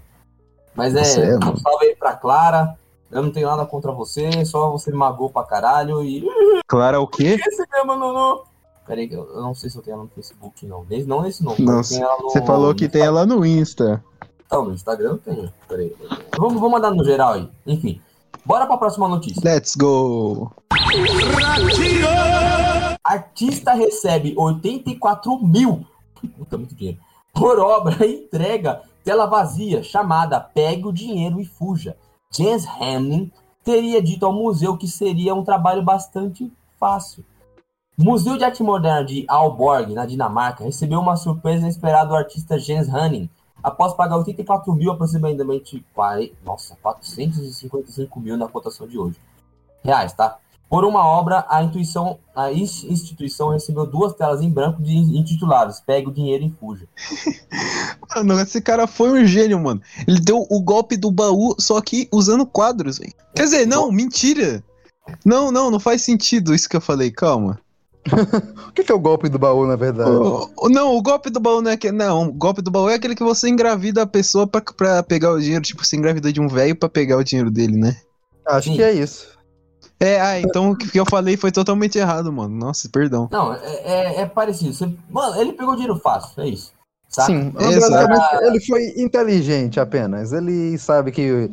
Mas 0.75 0.95
é, 0.95 1.03
Você 1.03 1.21
é, 1.21 1.37
um 1.37 1.55
salve 1.57 1.85
aí 1.85 1.95
pra 1.95 2.15
Clara. 2.15 2.75
Eu 3.13 3.21
não 3.23 3.31
tenho 3.31 3.47
nada 3.47 3.65
contra 3.65 3.91
você, 3.91 4.43
só 4.45 4.69
você 4.71 4.91
me 4.91 4.97
magoou 4.97 5.29
pra 5.29 5.43
caralho 5.43 6.03
e. 6.03 6.23
Clara 6.67 6.99
o 6.99 7.07
quê? 7.07 7.39
Esse 7.47 7.63
mesmo, 7.71 7.95
não. 7.95 8.41
Peraí, 8.85 9.09
eu 9.11 9.41
não 9.41 9.53
sei 9.55 9.69
se 9.69 9.77
eu 9.77 9.81
tenho 9.81 9.95
ela 9.95 10.03
no 10.03 10.09
Facebook, 10.09 10.65
não. 10.65 10.85
Não 11.07 11.21
nesse 11.21 11.43
nome. 11.43 11.57
Não, 11.59 11.77
no- 11.77 11.83
Você 11.83 12.41
falou 12.45 12.75
que 12.75 12.85
no 12.85 12.91
tem 12.91 13.01
ela 13.01 13.25
no 13.25 13.45
Insta. 13.45 14.03
não, 14.51 14.65
no 14.65 14.73
Instagram 14.73 15.11
eu 15.11 15.17
tenho. 15.19 15.53
Peraí. 15.67 15.95
Vamos, 16.37 16.55
vamos 16.55 16.71
mandar 16.71 16.91
no 16.91 17.03
geral 17.05 17.33
aí. 17.33 17.49
Enfim. 17.65 18.01
Bora 18.45 18.65
pra 18.65 18.75
próxima 18.77 19.07
notícia. 19.07 19.41
Let's 19.41 19.73
go! 19.77 20.51
Artista 23.03 23.73
recebe 23.73 24.33
84 24.37 25.39
mil. 25.45 25.85
Puta, 26.37 26.57
muito 26.57 26.75
dinheiro. 26.75 26.99
Por 27.33 27.59
obra 27.59 28.05
e 28.05 28.23
entrega 28.25 28.81
tela 29.03 29.25
vazia 29.25 29.81
chamada 29.83 30.39
Pegue 30.39 30.87
o 30.87 30.91
Dinheiro 30.91 31.39
e 31.39 31.45
Fuja. 31.45 31.95
James 32.35 32.65
Hamlin 32.65 33.31
teria 33.63 34.01
dito 34.01 34.25
ao 34.25 34.33
museu 34.33 34.75
que 34.75 34.87
seria 34.87 35.35
um 35.35 35.43
trabalho 35.43 35.83
bastante 35.83 36.51
fácil. 36.79 37.23
Museu 37.97 38.37
de 38.37 38.43
Arte 38.43 38.63
Moderna 38.63 39.05
de 39.05 39.23
Aalborg, 39.29 39.93
na 39.93 40.05
Dinamarca, 40.05 40.63
recebeu 40.63 40.99
uma 40.99 41.15
surpresa 41.15 41.61
inesperada 41.61 42.09
do 42.09 42.15
artista 42.15 42.57
Jens 42.57 42.89
Hanning, 42.89 43.29
após 43.61 43.93
pagar 43.93 44.17
84 44.17 44.73
mil, 44.73 44.91
aproximadamente 44.91 45.85
40, 45.93 46.33
nossa, 46.43 46.75
455 46.81 48.19
mil 48.19 48.35
na 48.35 48.47
cotação 48.47 48.87
de 48.87 48.97
hoje. 48.97 49.19
Reais, 49.83 50.11
tá? 50.13 50.39
Por 50.73 50.85
uma 50.85 51.05
obra, 51.05 51.45
a, 51.49 51.61
intuição, 51.61 52.17
a 52.35 52.51
ins- 52.51 52.83
instituição 52.83 53.49
recebeu 53.49 53.85
duas 53.85 54.13
telas 54.13 54.41
em 54.41 54.49
branco 54.49 54.81
de 54.81 54.91
intituladas 54.91 55.79
Pegue 55.79 56.07
o 56.07 56.11
Dinheiro 56.11 56.43
e 56.45 56.49
Fuja. 56.59 56.87
Mano, 58.15 58.39
esse 58.41 58.59
cara 58.59 58.87
foi 58.87 59.11
um 59.11 59.23
gênio, 59.25 59.59
mano. 59.59 59.79
Ele 60.07 60.19
deu 60.19 60.47
o 60.49 60.61
golpe 60.61 60.97
do 60.97 61.11
baú, 61.11 61.55
só 61.59 61.79
que 61.79 62.07
usando 62.11 62.43
quadros, 62.45 62.97
velho. 62.97 63.13
Quer 63.35 63.43
dizer, 63.43 63.67
não, 63.67 63.91
mentira. 63.91 64.63
Não, 65.23 65.51
não, 65.51 65.69
não 65.69 65.79
faz 65.79 66.01
sentido 66.01 66.55
isso 66.55 66.67
que 66.67 66.75
eu 66.75 66.81
falei, 66.81 67.11
calma. 67.11 67.59
O 68.67 68.71
que 68.71 68.83
que 68.83 68.91
é 68.91 68.95
o 68.95 68.99
golpe 68.99 69.29
do 69.29 69.37
baú, 69.37 69.67
na 69.67 69.75
verdade? 69.75 70.09
O- 70.09 70.49
o- 70.57 70.69
não, 70.69 70.95
o 70.97 71.01
golpe 71.03 71.29
do 71.29 71.39
baú 71.39 71.61
não 71.61 71.69
é 71.69 71.77
que. 71.77 71.91
Não, 71.91 72.29
o 72.29 72.33
golpe 72.33 72.63
do 72.63 72.71
baú 72.71 72.89
é 72.89 72.95
aquele 72.95 73.13
que 73.15 73.23
você 73.23 73.47
engravida 73.47 74.01
a 74.01 74.07
pessoa 74.07 74.47
pra, 74.47 74.59
pra 74.61 75.03
pegar 75.03 75.31
o 75.33 75.39
dinheiro. 75.39 75.63
Tipo, 75.63 75.85
você 75.85 75.95
engravida 75.95 76.33
de 76.33 76.41
um 76.41 76.47
velho 76.47 76.75
pra 76.75 76.89
pegar 76.89 77.17
o 77.17 77.23
dinheiro 77.23 77.51
dele, 77.51 77.77
né? 77.77 77.95
Acho 78.47 78.69
Sim. 78.69 78.75
que 78.75 78.81
é 78.83 78.91
isso. 78.91 79.27
É, 79.99 80.19
ah, 80.19 80.39
então 80.39 80.71
o 80.71 80.77
que 80.77 80.99
eu 80.99 81.05
falei 81.05 81.37
foi 81.37 81.51
totalmente 81.51 81.97
errado, 81.97 82.31
mano. 82.31 82.53
Nossa, 82.53 82.89
perdão. 82.89 83.29
Não, 83.31 83.53
é, 83.53 83.59
é- 83.83 84.21
é 84.21 84.25
parecido. 84.25 84.73
Você- 84.73 84.93
mano, 85.09 85.39
ele 85.39 85.53
pegou 85.53 85.73
dinheiro 85.75 85.97
fácil, 85.97 86.43
é 86.43 86.47
isso. 86.49 86.73
Saca? 87.07 87.27
Sim, 87.27 87.53
ele 88.41 88.59
foi 88.65 88.93
inteligente 88.97 89.79
apenas. 89.79 90.33
Ele 90.33 90.77
sabe 90.79 91.11
que 91.11 91.49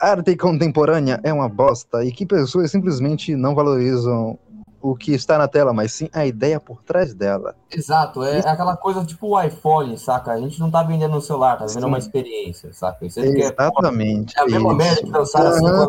arte 0.00 0.36
contemporânea 0.36 1.20
é 1.24 1.32
uma 1.32 1.48
bosta 1.48 2.04
e 2.04 2.12
que 2.12 2.24
pessoas 2.24 2.70
simplesmente 2.70 3.34
não 3.34 3.54
valorizam 3.54 4.38
o 4.80 4.94
que 4.94 5.12
está 5.14 5.38
na 5.38 5.48
tela, 5.48 5.72
mas 5.72 5.92
sim 5.92 6.10
a 6.12 6.26
ideia 6.26 6.60
por 6.60 6.82
trás 6.82 7.14
dela. 7.14 7.56
Exato, 7.72 8.22
é 8.22 8.38
aquela 8.40 8.76
coisa 8.76 9.02
tipo 9.04 9.28
o 9.28 9.42
iPhone, 9.42 9.96
saca? 9.96 10.32
A 10.32 10.38
gente 10.38 10.60
não 10.60 10.70
tá 10.70 10.82
vendendo 10.82 11.16
um 11.16 11.20
celular, 11.22 11.56
tá 11.56 11.64
vendendo 11.64 11.82
Sim. 11.84 11.88
uma 11.88 11.98
experiência, 11.98 12.70
saca? 12.72 13.04
Isso 13.06 13.18
aí 13.18 13.34
que 13.34 13.42
é, 13.42 13.46
Exatamente. 13.46 14.38
é 14.38 14.42
a 14.42 14.46
mesma 14.46 14.74
merda 14.74 15.02
que 15.02 15.10
lançaram 15.10 15.48
assim, 15.48 15.66
Aham. 15.66 15.88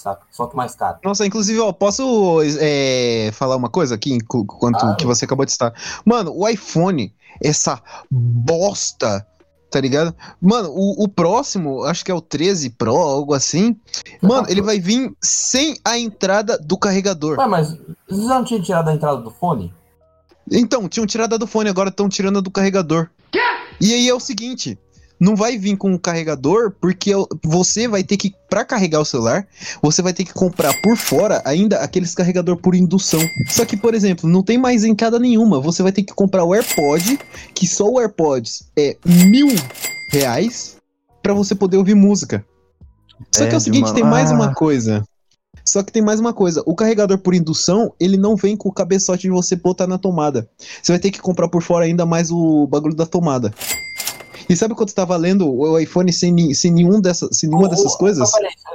Saca? 0.00 0.22
Só 0.30 0.46
que 0.46 0.56
mais 0.56 0.74
caro. 0.74 0.98
Nossa, 1.04 1.26
inclusive, 1.26 1.58
ó, 1.60 1.72
posso 1.72 2.40
é, 2.60 3.30
falar 3.32 3.56
uma 3.56 3.68
coisa 3.68 3.94
aqui 3.94 4.12
enqu- 4.12 4.42
enquanto 4.44 4.78
Claro. 4.80 4.96
que 4.96 5.06
você 5.06 5.24
acabou 5.24 5.44
de 5.44 5.52
estar? 5.52 5.72
Mano, 6.04 6.32
o 6.34 6.48
iPhone, 6.48 7.14
essa 7.42 7.80
bosta, 8.10 9.26
tá 9.70 9.80
ligado? 9.80 10.14
Mano, 10.40 10.70
o, 10.70 11.04
o 11.04 11.08
próximo, 11.08 11.84
acho 11.84 12.04
que 12.04 12.10
é 12.10 12.14
o 12.14 12.20
13 12.20 12.70
Pro, 12.70 12.96
algo 12.96 13.34
assim. 13.34 13.76
Mano, 14.20 14.46
ele 14.48 14.62
vai 14.62 14.78
vir 14.80 15.12
sem 15.20 15.76
a 15.84 15.98
entrada 15.98 16.58
do 16.58 16.76
carregador. 16.76 17.38
Ué, 17.38 17.46
mas 17.46 17.68
vocês 18.08 18.26
não 18.26 18.44
tinham 18.44 18.62
tirado 18.62 18.88
a 18.88 18.94
entrada 18.94 19.20
do 19.20 19.30
fone? 19.30 19.72
Então, 20.50 20.88
tinham 20.88 21.06
tirado 21.06 21.34
a 21.34 21.38
do 21.38 21.46
fone, 21.46 21.68
agora 21.70 21.90
estão 21.90 22.08
tirando 22.08 22.38
a 22.38 22.40
do 22.40 22.50
carregador. 22.50 23.08
E 23.80 23.94
aí 23.94 24.08
é 24.08 24.14
o 24.14 24.20
seguinte. 24.20 24.76
Não 25.20 25.36
vai 25.36 25.58
vir 25.58 25.76
com 25.76 25.92
o 25.92 25.98
carregador, 25.98 26.72
porque 26.80 27.10
eu- 27.10 27.28
você 27.44 27.86
vai 27.86 28.02
ter 28.02 28.16
que, 28.16 28.32
pra 28.48 28.64
carregar 28.64 29.00
o 29.00 29.04
celular, 29.04 29.46
você 29.82 30.00
vai 30.00 30.14
ter 30.14 30.24
que 30.24 30.32
comprar 30.32 30.72
por 30.82 30.96
fora 30.96 31.42
ainda 31.44 31.78
aqueles 31.80 32.14
carregador 32.14 32.56
por 32.56 32.74
indução. 32.74 33.20
Só 33.48 33.64
que, 33.66 33.76
por 33.76 33.94
exemplo, 33.94 34.28
não 34.28 34.42
tem 34.42 34.56
mais 34.56 34.82
entrada 34.82 35.18
nenhuma. 35.18 35.60
Você 35.60 35.82
vai 35.82 35.92
ter 35.92 36.02
que 36.04 36.14
comprar 36.14 36.42
o 36.44 36.54
AirPod, 36.54 37.18
que 37.54 37.66
só 37.66 37.86
o 37.86 38.00
AirPods 38.00 38.64
é 38.78 38.96
mil 39.04 39.48
reais, 40.10 40.76
pra 41.22 41.34
você 41.34 41.54
poder 41.54 41.76
ouvir 41.76 41.94
música. 41.94 42.42
Só 43.30 43.46
que 43.46 43.52
é 43.54 43.56
o 43.58 43.60
seguinte, 43.60 43.82
mano? 43.82 43.94
tem 43.94 44.04
mais 44.04 44.30
Ah. 44.30 44.34
uma 44.34 44.54
coisa. 44.54 45.04
Só 45.62 45.82
que 45.82 45.92
tem 45.92 46.00
mais 46.02 46.18
uma 46.18 46.32
coisa. 46.32 46.62
O 46.64 46.74
carregador 46.74 47.18
por 47.18 47.34
indução, 47.34 47.92
ele 48.00 48.16
não 48.16 48.34
vem 48.34 48.56
com 48.56 48.70
o 48.70 48.72
cabeçote 48.72 49.22
de 49.22 49.30
você 49.30 49.54
botar 49.54 49.86
na 49.86 49.98
tomada. 49.98 50.48
Você 50.82 50.90
vai 50.92 50.98
ter 50.98 51.10
que 51.10 51.20
comprar 51.20 51.48
por 51.48 51.62
fora 51.62 51.84
ainda 51.84 52.06
mais 52.06 52.30
o 52.30 52.66
bagulho 52.66 52.94
da 52.96 53.04
tomada. 53.04 53.52
E 54.50 54.56
sabe 54.56 54.74
quanto 54.74 54.92
tá 54.92 55.04
valendo 55.04 55.48
o 55.48 55.78
iPhone 55.78 56.12
sem, 56.12 56.52
sem, 56.54 56.72
nenhum 56.72 57.00
dessa, 57.00 57.32
sem 57.32 57.48
nenhuma 57.48 57.68
Ô, 57.68 57.70
dessas 57.70 57.94
coisas? 57.94 58.28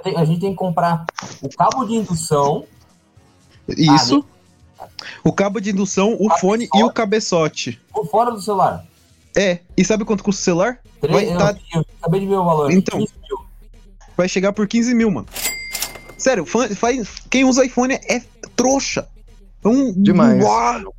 tenho- 0.03 0.17
a 0.17 0.23
gente 0.23 0.39
tem 0.39 0.51
que 0.51 0.55
comprar 0.57 1.05
o 1.41 1.49
cabo 1.49 1.83
de 1.83 1.95
indução, 1.95 2.63
Isso. 3.67 4.23
O 5.23 5.33
cabo 5.33 5.59
de 5.59 5.71
indução, 5.71 6.15
o 6.17 6.29
fone 6.37 6.69
e 6.73 6.83
o 6.83 6.89
cabeçote. 6.89 7.77
por 7.91 8.07
fora 8.07 8.31
do 8.31 8.41
celular. 8.41 8.85
É. 9.35 9.59
E 9.75 9.83
sabe 9.83 10.05
quanto 10.05 10.23
custa 10.23 10.39
o 10.39 10.45
celular? 10.45 10.79
Tre- 11.01 11.11
Vai 11.11 11.33
eu, 11.33 11.37
tá- 11.37 11.55
eu 11.73 11.85
acabei 11.99 12.21
de 12.21 12.27
ver 12.27 12.35
o 12.35 12.45
valor. 12.45 12.71
Então. 12.71 12.97
15 12.99 13.13
mil. 13.27 13.45
Vai 14.15 14.29
chegar 14.29 14.53
por 14.53 14.65
15 14.67 14.93
mil, 14.95 15.11
mano. 15.11 15.27
Sério, 16.17 16.45
fã- 16.45 16.69
faz, 16.73 17.09
quem 17.29 17.43
usa 17.43 17.65
iPhone 17.65 17.95
é 17.95 18.21
trouxa. 18.55 19.09
É 19.61 19.67
um, 19.67 19.91
Demais. 19.91 20.41
Uau, 20.41 20.95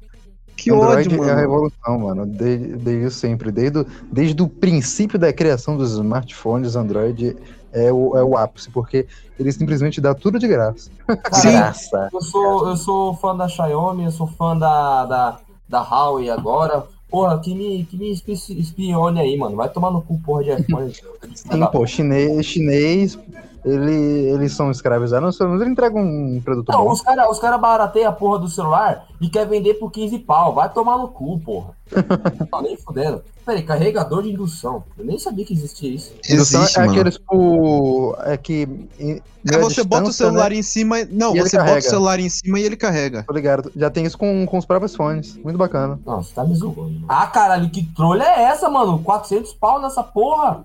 que 0.57 0.71
Android 0.73 1.09
ódio, 1.09 1.13
é 1.25 1.25
a 1.25 1.35
mano. 1.35 1.41
revolução, 1.41 1.99
mano. 1.99 2.27
Desde, 2.27 2.67
desde 2.77 3.11
sempre. 3.11 3.51
Desde, 3.53 3.79
o- 3.81 3.87
desde 4.11 4.43
o 4.43 4.49
princípio 4.49 5.19
da 5.19 5.33
criação 5.33 5.77
dos 5.77 5.93
smartphones, 5.93 6.75
Android 6.77 7.37
é 7.73 7.93
o, 7.93 8.17
é 8.17 8.25
o 8.25 8.37
ápice, 8.37 8.71
porque 8.71 9.07
ele 9.39 9.53
simplesmente 9.53 10.01
dá 10.01 10.15
tudo 10.15 10.39
de 10.39 10.49
graça. 10.49 10.91
Sim. 11.33 11.53
Graça. 11.53 12.09
Eu 12.13 12.23
sou, 12.23 12.69
eu 12.69 12.77
sou 12.77 13.15
fã 13.17 13.37
da 13.37 13.49
Xiaomi, 13.49 14.05
eu 14.05 14.11
sou 14.13 14.27
fã 14.27 14.57
da, 14.57 15.05
da, 15.05 15.39
da 15.69 15.81
Huawei 15.83 16.31
agora. 16.31 16.85
Porra, 17.09 17.39
que 17.39 17.55
me, 17.55 17.85
que 17.85 17.97
me 17.97 18.11
espi- 18.13 18.33
espione 18.33 19.21
aí, 19.21 19.37
mano. 19.37 19.55
Vai 19.57 19.69
tomar 19.69 19.91
no 19.93 20.03
cu, 20.03 20.19
porra 20.21 20.43
de 20.43 20.53
iPhone. 20.63 20.93
Sim, 21.35 21.67
pô, 21.71 21.87
chinês, 21.87 22.45
chinês 22.47 23.17
ele, 23.65 23.93
eles 24.31 24.53
são 24.53 24.71
escravizados, 24.71 25.39
mas 25.39 25.61
eles 25.61 25.73
entregam 25.73 26.03
um 26.03 26.41
produto 26.45 26.71
Não, 26.71 26.85
bom. 26.85 26.93
os 26.93 27.01
caras 27.01 27.29
os 27.31 27.39
cara 27.39 27.59
barateiam 27.59 28.09
a 28.09 28.13
porra 28.13 28.39
do 28.39 28.49
celular 28.49 29.07
e 29.21 29.29
quer 29.29 29.47
vender 29.47 29.75
por 29.75 29.91
15 29.91 30.19
pau. 30.21 30.55
Vai 30.55 30.73
tomar 30.73 30.99
no 30.99 31.09
cu, 31.09 31.39
porra. 31.41 31.71
Não, 32.51 32.63
nem 32.63 32.77
fudendo. 32.77 33.23
Peraí, 33.45 33.63
carregador 33.63 34.25
de 34.25 34.31
indução. 34.33 34.83
Eu 34.99 35.05
nem 35.05 35.19
sabia 35.21 35.45
que 35.45 35.55
existia 35.55 35.89
isso. 35.95 36.13
Indução 36.29 36.63
Existe, 36.63 36.79
é 36.79 36.81
mano. 36.81 36.93
aqueles 36.93 37.17
por. 37.17 38.19
É 38.25 38.37
que. 38.37 38.69
É 38.99 39.59
você 39.59 39.85
bota 39.85 40.09
o 40.09 40.13
celular 40.13 40.51
né? 40.51 40.57
em 40.57 40.63
cima. 40.63 40.97
Não, 41.09 41.37
E 41.37 41.41
você 41.41 41.57
bota 41.57 41.63
o 41.63 41.67
carrega. 41.69 41.81
celular 41.89 42.19
em 42.19 42.29
cima 42.29 42.59
e 42.59 42.65
ele 42.65 42.77
carrega. 42.77 43.23
Tô 43.23 43.33
ligado. 43.33 43.71
Já 43.77 43.89
tem 43.89 44.05
isso 44.05 44.19
com, 44.19 44.45
com 44.47 44.59
os 44.59 44.65
próprios 44.67 44.97
fones. 44.97 45.37
Muito 45.45 45.57
bacana. 45.57 45.97
Não, 46.05 46.21
você 46.25 46.35
tá 46.35 46.45
me 46.45 46.57
zoando. 46.57 46.83
mano. 46.83 47.05
Ah, 47.09 47.29
caralho, 47.29 47.71
que 47.71 47.85
trolha 47.95 48.25
é 48.25 48.43
essa, 48.43 48.69
mano? 48.69 48.99
400 49.05 49.53
pau 49.53 49.81
nessa 49.81 50.03
porra? 50.03 50.65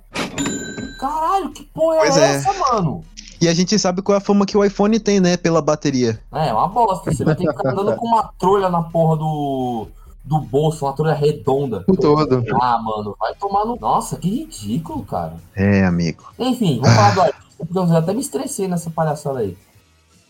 Caralho, 1.02 1.49
que 1.49 1.64
porra 1.64 1.97
Pois 1.97 2.16
é, 2.16 2.34
é. 2.34 2.36
essa, 2.36 2.54
mano? 2.54 3.04
E 3.41 3.47
a 3.47 3.54
gente 3.56 3.80
sabe 3.80 4.04
qual 4.04 4.14
é 4.14 4.18
a 4.20 4.24
fama 4.24 4.45
que 4.45 4.56
o 4.56 4.64
iPhone 4.64 4.99
tem, 4.99 5.20
né? 5.20 5.36
Pela 5.36 5.60
bateria. 5.60 6.22
É, 6.32 6.54
uma 6.54 6.68
bosta. 6.68 7.12
Você 7.12 7.26
vai 7.26 7.36
ter 7.36 7.47
que 7.47 7.52
ficar 7.52 7.72
andando 7.72 7.95
com 7.95 8.06
uma 8.06 8.32
trolha 8.38 8.70
na 8.70 8.84
porra 8.84 9.18
do, 9.18 9.88
do 10.24 10.39
bolso, 10.41 10.86
uma 10.86 10.93
trolha 10.93 11.16
redonda. 11.16 11.84
O 11.88 11.97
todo. 11.97 12.43
Ah, 12.62 12.78
mano, 12.78 13.16
vai 13.20 13.34
tomar 13.34 13.66
no. 13.66 13.78
Nossa, 13.78 14.16
que 14.16 14.30
ridículo, 14.30 15.04
cara. 15.04 15.38
É, 15.56 15.84
amigo. 15.84 16.24
Enfim, 16.38 16.80
vamos 16.80 16.95
falar 16.95 17.16
do 17.16 17.22
artista, 17.22 17.66
porque 17.66 17.78
eu 17.80 17.88
já 17.88 17.97
até 17.97 18.14
me 18.14 18.22
estressei 18.22 18.68
nessa 18.68 18.91
palhaçada 18.91 19.39
aí. 19.39 19.58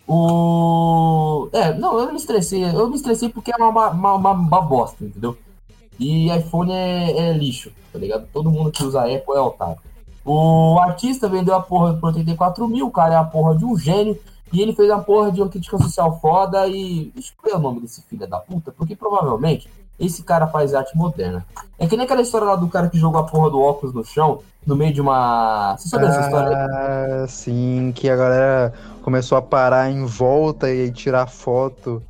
O. 0.07 1.49
É, 1.51 1.73
não, 1.73 1.99
eu 1.99 2.05
não 2.05 2.13
me 2.13 2.17
estressei. 2.17 2.63
Eu 2.63 2.89
me 2.89 2.95
estressei 2.95 3.27
porque 3.27 3.51
é 3.51 3.57
uma, 3.57 3.89
uma, 3.89 4.13
uma, 4.13 4.31
uma 4.31 4.61
bosta, 4.61 5.03
entendeu? 5.03 5.37
E 5.99 6.31
iPhone 6.33 6.71
é, 6.71 7.11
é 7.11 7.33
lixo, 7.33 7.73
tá 7.91 7.99
ligado? 7.99 8.25
Todo 8.31 8.49
mundo 8.49 8.71
que 8.71 8.85
usa 8.85 9.01
Apple 9.01 9.35
é 9.35 9.41
otário. 9.41 9.90
O 10.23 10.77
artista 10.79 11.27
vendeu 11.27 11.55
a 11.55 11.61
porra 11.61 11.93
por 11.95 12.07
84 12.07 12.67
mil, 12.67 12.87
o 12.87 12.91
cara 12.91 13.15
é 13.15 13.17
a 13.17 13.23
porra 13.23 13.55
de 13.55 13.65
um 13.65 13.77
gênio. 13.77 14.17
E 14.53 14.61
ele 14.61 14.73
fez 14.73 14.89
a 14.89 14.99
porra 14.99 15.31
de 15.31 15.41
uma 15.41 15.49
crítica 15.49 15.77
social 15.77 16.19
foda 16.19 16.67
e. 16.67 17.11
Ver 17.43 17.55
o 17.55 17.59
nome 17.59 17.79
desse 17.81 18.01
filho 18.03 18.27
da 18.27 18.37
puta, 18.37 18.71
porque 18.71 18.95
provavelmente 18.95 19.69
esse 19.97 20.23
cara 20.23 20.47
faz 20.47 20.73
arte 20.73 20.95
moderna. 20.97 21.45
É 21.79 21.87
que 21.87 21.95
nem 21.95 22.05
aquela 22.05 22.21
história 22.21 22.47
lá 22.47 22.55
do 22.55 22.67
cara 22.67 22.89
que 22.89 22.97
jogou 22.97 23.21
a 23.21 23.23
porra 23.23 23.49
do 23.49 23.61
óculos 23.61 23.95
no 23.95 24.03
chão, 24.03 24.39
no 24.65 24.75
meio 24.75 24.93
de 24.93 24.99
uma. 24.99 25.75
Você 25.77 25.87
sabe 25.87 26.05
essa 26.05 26.21
história? 26.21 26.57
Ah, 26.57 27.25
sim, 27.27 27.93
que 27.95 28.09
a 28.09 28.15
galera 28.15 28.73
começou 29.03 29.37
a 29.37 29.41
parar 29.41 29.89
em 29.89 30.05
volta 30.05 30.69
e 30.69 30.91
tirar 30.91 31.27
foto 31.27 32.03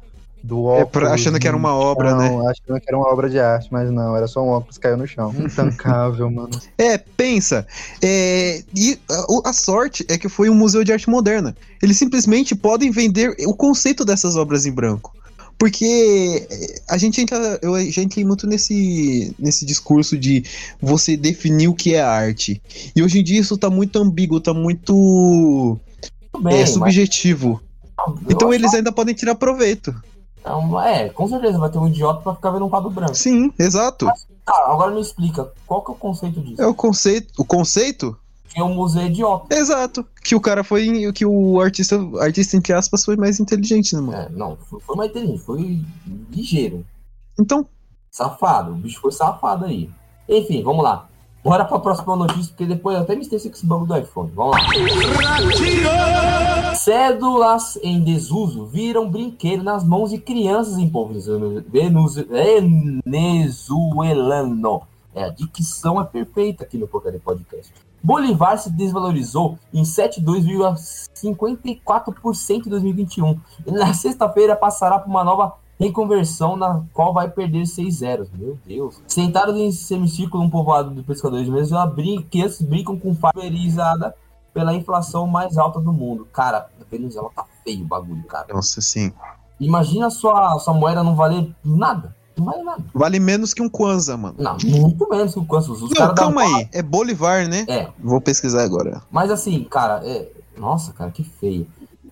do 0.44 0.58
É, 0.72 0.82
óculos. 0.82 0.90
pra- 0.92 1.14
achando 1.14 1.40
que 1.40 1.48
era 1.48 1.56
uma 1.56 1.74
obra, 1.76 2.16
né? 2.16 2.30
Não, 2.30 2.48
achando 2.48 2.80
que 2.80 2.86
era 2.88 2.98
uma 2.98 3.08
obra 3.12 3.30
de 3.30 3.40
arte, 3.40 3.68
mas 3.72 3.92
não, 3.92 4.16
era 4.16 4.28
só 4.28 4.42
um 4.44 4.50
óculos 4.50 4.78
que 4.78 4.84
caiu 4.84 4.98
no 4.98 5.08
chão. 5.08 5.34
Intancável, 5.38 6.30
mano. 6.32 6.50
É, 6.78 6.98
pensa. 6.98 7.66
É, 8.02 8.64
e 8.76 8.98
a, 9.10 9.50
a 9.50 9.54
sorte 9.54 10.06
é 10.10 10.18
que 10.18 10.28
foi 10.28 10.50
um 10.50 10.56
museu 10.56 10.84
de 10.84 10.92
arte 10.92 11.10
moderna. 11.10 11.56
Eles 11.82 11.98
simplesmente 11.98 12.56
podem 12.56 12.90
vender 12.92 13.36
o 13.46 13.54
conceito 13.54 14.04
dessas 14.04 14.36
obras 14.36 14.66
em 14.66 14.72
branco. 14.72 15.16
Porque 15.58 16.48
é, 16.50 16.82
a 16.90 16.98
gente 16.98 17.22
entra, 17.22 17.60
eu 17.62 17.80
já 17.92 18.02
entrei 18.02 18.26
muito 18.26 18.48
nesse, 18.48 19.36
nesse 19.38 19.64
discurso 19.64 20.18
de 20.18 20.44
você 20.82 21.16
definir 21.16 21.68
o 21.68 21.76
que 21.76 21.94
é 21.94 22.02
arte. 22.02 22.60
E 22.96 23.04
hoje 23.04 23.20
em 23.20 23.24
dia 23.24 23.40
isso 23.40 23.56
tá 23.56 23.70
muito 23.70 24.00
ambíguo, 24.00 24.40
tá 24.40 24.56
muito 24.56 25.78
bem, 26.42 26.56
é, 26.56 26.60
mas- 26.62 26.70
subjetivo. 26.72 27.62
eu 28.08 28.18
Então 28.32 28.52
eles 28.52 28.74
ainda 28.74 28.92
podem 28.92 29.14
tirar 29.14 29.36
proveito. 29.36 29.94
É 30.44 31.06
É, 31.06 31.10
com 31.10 31.28
certeza 31.28 31.58
vai 31.58 31.70
ter 31.70 31.78
um 31.78 31.88
idiota 31.88 32.22
pra 32.22 32.36
ficar 32.36 32.52
vendo 32.52 32.66
um 32.66 32.70
quadro 32.70 32.90
branco. 32.90 33.16
Sim, 33.16 33.52
exato. 33.58 34.06
Tá, 34.46 34.66
agora 34.68 34.92
me 34.92 35.02
explica, 35.02 35.52
qual 35.68 35.82
que 35.84 35.92
é 35.92 35.94
o 35.94 35.98
conceito 35.98 36.42
disso? 36.42 36.62
É 36.62 36.68
o 36.68 36.74
conceito. 36.74 37.34
O 37.38 37.46
conceito? 37.46 38.18
Que 38.50 38.60
é 38.60 38.64
um 38.64 38.74
museu 38.74 39.06
idiota. 39.06 39.56
Exato. 39.56 40.06
Que 40.24 40.36
o 40.36 40.42
cara 40.42 40.64
foi. 40.64 41.12
Que 41.14 41.26
o 41.26 41.62
artista, 41.62 41.98
artista 42.20 42.58
entre 42.58 42.74
aspas, 42.74 43.06
foi 43.06 43.16
mais 43.16 43.40
inteligente, 43.40 43.96
né, 43.96 44.02
mano? 44.02 44.14
É, 44.14 44.30
não, 44.30 44.58
foi, 44.70 44.80
foi 44.82 44.96
mais 44.96 45.10
inteligente, 45.10 45.40
foi 45.40 45.82
ligeiro. 46.30 46.86
Então, 47.40 47.66
Safado, 48.12 48.74
o 48.74 48.76
bicho 48.76 49.00
foi 49.00 49.12
safado 49.12 49.66
aí. 49.66 49.90
Enfim, 50.28 50.62
vamos 50.62 50.84
lá. 50.84 51.08
Bora 51.44 51.66
pra 51.66 51.80
próxima 51.80 52.16
notícia, 52.16 52.50
porque 52.50 52.66
depois 52.68 52.96
eu 52.96 53.02
até 53.04 53.16
me 53.16 53.22
esqueci 53.24 53.50
com 53.50 53.56
esse 53.56 53.66
bagulho 53.66 53.88
do 53.88 53.98
iPhone. 53.98 54.32
Vamos 54.36 54.56
lá. 54.56 54.62
Cédulas 56.76 57.78
em 57.82 58.00
desuso 58.04 58.66
viram 58.68 59.10
brinquedo 59.10 59.64
nas 59.64 59.84
mãos 59.84 60.12
de 60.12 60.20
crianças 60.20 60.78
em 60.78 60.88
povo 60.90 61.14
venezu- 61.14 61.66
venezuelano. 63.04 64.84
É, 65.14 65.26
a 65.26 65.30
dicção 65.30 66.00
é 66.00 66.06
perfeita 66.06 66.64
aqui 66.64 66.78
no 66.78 66.88
Porcaria 66.88 67.20
Podcast. 67.20 67.74
Bolivar 68.04 68.58
se 68.58 68.72
desvalorizou 68.72 69.58
em 69.74 69.84
72,54% 69.84 72.66
em 72.66 72.70
2021. 72.70 73.38
E 73.68 73.72
na 73.72 73.94
sexta-feira 73.94 74.56
passará 74.56 74.98
por 75.00 75.10
uma 75.10 75.24
nova 75.24 75.54
reconversão 75.82 76.56
na 76.56 76.84
qual 76.94 77.14
vai 77.14 77.30
perder 77.30 77.66
seis 77.66 77.96
zeros. 77.96 78.30
Meu 78.32 78.58
Deus. 78.66 79.02
Sentados 79.08 79.56
em 79.56 79.72
semicírculo, 79.72 80.44
um 80.44 80.50
povoado 80.50 80.94
de 80.94 81.02
pescadores 81.02 81.46
de 81.46 81.52
Venezuela, 81.52 81.88
brin 81.88 82.22
crianças 82.22 82.62
brincam 82.62 82.98
com 82.98 83.16
favorizada 83.16 84.14
pela 84.54 84.74
inflação 84.74 85.26
mais 85.26 85.58
alta 85.58 85.80
do 85.80 85.92
mundo. 85.92 86.28
Cara, 86.32 86.70
a 86.80 86.84
Venezuela 86.90 87.30
tá 87.36 87.46
feio 87.64 87.84
o 87.84 87.88
bagulho, 87.88 88.24
cara. 88.24 88.48
nossa, 88.54 88.80
sim. 88.82 89.12
Imagina 89.60 90.10
sua, 90.10 90.58
sua 90.60 90.74
moeda 90.74 91.04
não 91.04 91.16
valer 91.16 91.54
nada. 91.64 92.16
Não 92.38 92.46
vale 92.46 92.64
nada. 92.64 92.84
Vale 92.94 93.20
menos 93.20 93.54
que 93.54 93.62
um 93.62 93.70
Kwanzaa, 93.70 94.18
mano. 94.18 94.36
Não, 94.40 94.58
muito 94.64 95.08
menos 95.10 95.34
que 95.34 95.40
o 95.40 95.46
quanto 95.46 95.72
os 95.72 95.82
Não, 95.82 96.16
calma 96.16 96.42
aí. 96.42 96.68
É 96.72 96.82
Bolivar, 96.82 97.48
né? 97.48 97.66
É, 97.68 97.88
Vou 98.00 98.20
pesquisar 98.20 98.64
agora. 98.64 99.02
mas 99.12 99.30
assim, 99.30 99.64
cara, 99.64 100.02
é... 100.04 100.30
Nossa, 100.58 100.92
cara, 100.94 101.12
que 101.12 101.24
feio. 101.24 101.66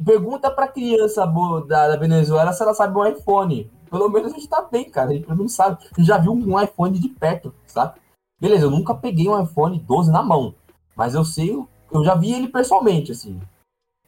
Pergunta 0.05 0.49
pra 0.49 0.67
criança 0.67 1.25
da, 1.67 1.89
da 1.89 1.97
Venezuela 1.97 2.53
se 2.53 2.61
ela 2.61 2.73
sabe 2.73 2.97
o 2.97 3.05
iPhone. 3.05 3.69
Pelo 3.89 4.09
menos 4.09 4.31
a 4.31 4.36
gente 4.36 4.47
tá 4.47 4.61
bem, 4.61 4.89
cara. 4.89 5.09
A 5.09 5.13
gente 5.13 5.25
pelo 5.25 5.38
menos 5.38 5.53
sabe. 5.53 5.77
A 5.83 5.99
gente 5.99 6.07
já 6.07 6.17
viu 6.17 6.33
um 6.33 6.61
iPhone 6.61 6.97
de 6.97 7.09
perto, 7.09 7.53
sabe? 7.65 7.99
Beleza, 8.39 8.65
eu 8.65 8.71
nunca 8.71 8.93
peguei 8.93 9.27
um 9.27 9.41
iPhone 9.41 9.79
12 9.79 10.11
na 10.11 10.21
mão. 10.23 10.53
Mas 10.95 11.13
eu 11.13 11.25
sei, 11.25 11.51
eu 11.91 12.03
já 12.03 12.15
vi 12.15 12.33
ele 12.33 12.47
pessoalmente, 12.47 13.11
assim. 13.11 13.39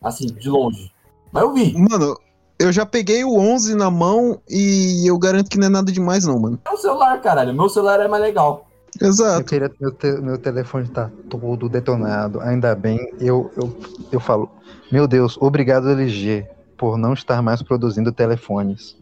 Assim, 0.01 0.27
de 0.27 0.49
longe. 0.49 0.91
Mas 1.31 1.43
eu 1.43 1.53
vi. 1.53 1.73
Mano, 1.77 2.15
Eu 2.59 2.71
já 2.71 2.85
peguei 2.87 3.23
o 3.23 3.37
11 3.37 3.75
na 3.75 3.91
mão 3.91 4.41
e 4.49 5.07
eu 5.07 5.17
garanto 5.19 5.47
que 5.49 5.59
não 5.59 5.67
é 5.67 5.69
nada 5.69 5.91
demais, 5.91 6.25
não, 6.25 6.39
mano. 6.39 6.59
É 6.65 6.71
o 6.71 6.77
celular, 6.77 7.21
caralho. 7.21 7.53
Meu 7.53 7.69
celular 7.69 7.99
é 7.99 8.07
mais 8.07 8.23
legal. 8.23 8.65
Eu 8.99 9.09
Exato. 9.09 9.43
queria, 9.45 9.71
meu, 9.79 9.91
te- 9.91 10.19
meu 10.19 10.37
telefone 10.39 10.87
tá 10.87 11.11
todo 11.29 11.69
detonado. 11.69 12.39
Ainda 12.41 12.73
bem, 12.73 12.97
eu, 13.19 13.51
eu, 13.55 13.77
eu 14.11 14.19
falo, 14.19 14.49
meu 14.91 15.07
Deus, 15.07 15.37
obrigado 15.39 15.87
LG 15.91 16.47
por 16.75 16.97
não 16.97 17.13
estar 17.13 17.43
mais 17.43 17.61
produzindo 17.61 18.11
telefones. 18.11 18.97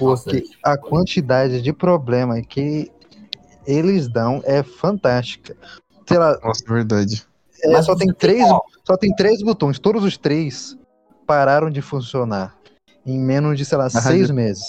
Nossa, 0.00 0.30
Porque 0.30 0.44
a 0.62 0.76
quantidade 0.78 1.60
de 1.60 1.72
problema 1.72 2.40
que 2.40 2.92
eles 3.66 4.06
dão 4.06 4.40
é 4.44 4.62
fantástica. 4.62 5.56
Sei 6.06 6.16
lá, 6.16 6.38
Nossa, 6.44 6.62
é 6.64 6.72
verdade. 6.72 7.26
é, 7.64 7.72
Mas 7.72 7.86
só, 7.86 7.96
tem 7.96 8.12
três, 8.12 8.46
só 8.84 8.96
tem 8.96 9.12
três 9.16 9.42
botões. 9.42 9.80
Todos 9.80 10.04
os 10.04 10.16
três 10.16 10.76
pararam 11.30 11.70
de 11.70 11.80
funcionar 11.80 12.56
em 13.06 13.16
menos 13.16 13.56
de, 13.56 13.64
sei 13.64 13.78
lá, 13.78 13.88
seis 13.88 14.32
meses. 14.32 14.64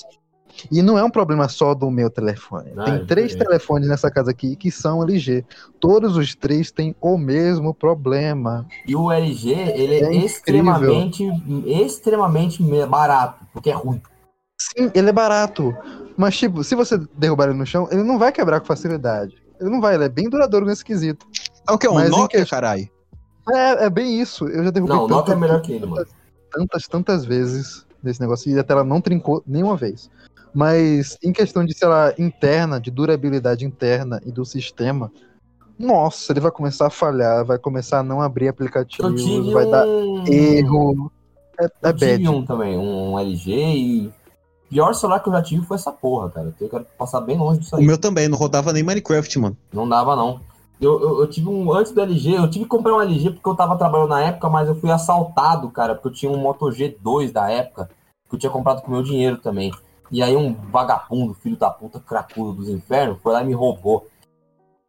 E 0.72 0.84
não 0.84 0.95
é 0.95 1.03
um 1.03 1.09
problema 1.09 1.47
só 1.49 1.74
do 1.74 1.89
meu 1.89 2.07
telefone. 2.07 2.72
Ah, 2.78 2.84
tem 2.84 2.93
é 2.95 2.99
três 2.99 3.34
telefones 3.34 3.89
nessa 3.89 4.12
casa 4.12 4.30
aqui 4.30 4.55
que 4.55 4.70
são 4.70 5.01
LG. 5.01 5.43
Todos 5.80 6.16
os 6.16 6.36
três 6.36 6.70
têm 6.72 6.95
o 7.01 7.18
mesmo 7.18 7.74
problema. 7.74 8.68
E 8.86 8.95
o 8.95 9.12
LG, 9.12 9.49
ele 9.74 9.95
é, 9.95 10.03
É 10.03 10.16
extremamente, 10.18 11.24
extremamente 11.84 12.62
me- 12.62 12.86
barato, 12.86 13.43
porque 13.51 13.72
é 13.72 13.74
ruim. 13.74 13.99
Sim, 14.59 14.91
ele 14.93 15.09
é 15.09 15.14
barato. 15.14 15.76
Mas, 16.16 16.38
tipo, 16.38 16.64
se 16.64 16.76
você 16.76 16.99
derrubar 17.18 17.45
ele 17.45 17.57
no 17.57 17.66
chão, 17.66 17.88
ele 17.91 18.03
não 18.03 18.20
vai 18.20 18.32
quebrar 18.32 18.59
com 18.59 18.68
facilidade. 18.68 19.34
Ele 19.59 19.70
não 19.72 19.82
vai, 19.82 19.95
ele 19.95 20.03
é 20.03 20.09
bem 20.09 20.30
duradouro 20.30 20.68
nesse 20.68 20.86
quesito. 20.86 21.26
É 21.68 21.72
o 21.72 21.78
que? 21.80 21.88
Um 21.88 21.95
Mas 21.95 22.07
em 22.09 22.12
Nokia, 22.12 22.39
questão- 22.41 22.57
caralho? 22.57 22.88
É, 23.51 23.86
é 23.86 23.89
bem 23.89 24.22
isso. 24.22 24.47
Eu 24.47 24.66
já 24.66 24.70
derrubei 24.70 24.95
Não, 24.95 25.05
o 25.05 25.07
Nokia 25.07 25.34
é 25.34 25.38
melhor 25.38 25.59
que 25.62 25.72
ele, 25.74 25.88
mano. 25.88 26.05
Tantas, 26.52 26.88
tantas 26.88 27.26
vezes 27.26 27.86
desse 28.02 28.20
negócio 28.20 28.52
e 28.52 28.60
a 28.60 28.64
tela 28.64 28.84
não 28.84 28.99
trincou 29.02 29.43
nenhuma 29.45 29.76
vez. 29.78 30.10
Mas 30.54 31.18
em 31.24 31.32
questão 31.32 31.64
de, 31.66 31.74
sei 31.74 31.88
lá, 31.88 32.14
interna, 32.18 32.80
de 32.80 32.91
durabilidade 32.91 33.66
interna 33.66 34.22
e 34.26 34.32
do 34.32 34.43
sistema, 34.43 35.12
nossa, 35.80 36.32
ele 36.34 36.39
vai 36.39 36.52
começar 36.52 36.88
a 36.88 36.91
falhar, 36.91 37.45
vai 37.45 37.58
começar 37.58 37.99
a 37.99 38.04
não 38.04 38.22
abrir 38.22 38.49
tive 39.16 39.54
vai 39.54 39.66
dar 39.70 39.86
erro. 40.28 41.12
É, 41.60 41.66
é 41.66 41.70
Eu 41.84 41.93
tive 41.93 42.18
bad. 42.18 42.30
um 42.30 42.45
também, 42.45 42.78
um 42.78 43.18
LG 43.18 43.52
e... 43.54 44.08
O 44.08 44.74
pior 44.74 44.93
celular 44.93 45.20
que 45.20 45.28
eu 45.28 45.34
já 45.34 45.41
tive 45.41 45.66
foi 45.66 45.76
essa 45.76 45.91
porra, 45.91 46.30
cara. 46.30 46.54
Eu 46.62 46.70
quero 46.70 46.86
passar 46.97 47.20
bem 47.20 47.38
longe 47.38 47.60
disso 47.60 47.76
O 47.76 47.80
aí. 47.80 47.86
meu 47.86 47.97
também, 47.97 48.30
não 48.30 48.38
rodava 48.38 48.72
nem 48.72 48.82
Minecraft, 48.82 49.38
mano. 49.38 49.58
Não 49.74 49.88
dava, 49.88 50.16
não. 50.16 50.39
Eu, 50.82 51.00
eu, 51.00 51.20
eu 51.22 51.28
tive 51.30 51.48
um. 51.48 51.72
Antes 51.72 51.92
do 51.92 52.02
LG, 52.02 52.38
eu 52.38 52.50
tive 52.50 52.66
que 52.66 52.70
comprar 52.70 52.96
um 52.96 53.02
LG 53.02 53.30
porque 53.32 53.48
eu 53.48 53.56
tava 53.56 53.78
trabalhando 53.78 54.10
na 54.10 54.22
época, 54.22 54.50
mas 54.50 54.68
eu 54.68 54.76
fui 54.76 54.90
assaltado, 54.90 55.70
cara, 55.70 55.94
porque 55.94 56.08
eu 56.08 56.14
tinha 56.14 56.32
um 56.32 56.38
Moto 56.38 56.66
G2 56.72 57.32
da 57.32 57.50
época, 57.52 57.90
que 58.28 58.36
eu 58.36 58.40
tinha 58.40 58.52
comprado 58.52 58.82
com 58.82 58.92
meu 58.92 59.04
dinheiro 59.04 59.38
também. 59.38 59.72
E 60.12 60.22
aí 60.24 60.36
um 60.36 60.54
vagabundo, 60.54 61.36
filho 61.36 61.56
da 61.56 61.70
puta, 61.70 62.00
cracudo 62.00 62.54
dos 62.54 62.68
infernos, 62.68 63.22
foi 63.22 63.32
lá 63.32 63.44
e 63.44 63.46
me 63.46 63.54
roubou. 63.54 64.08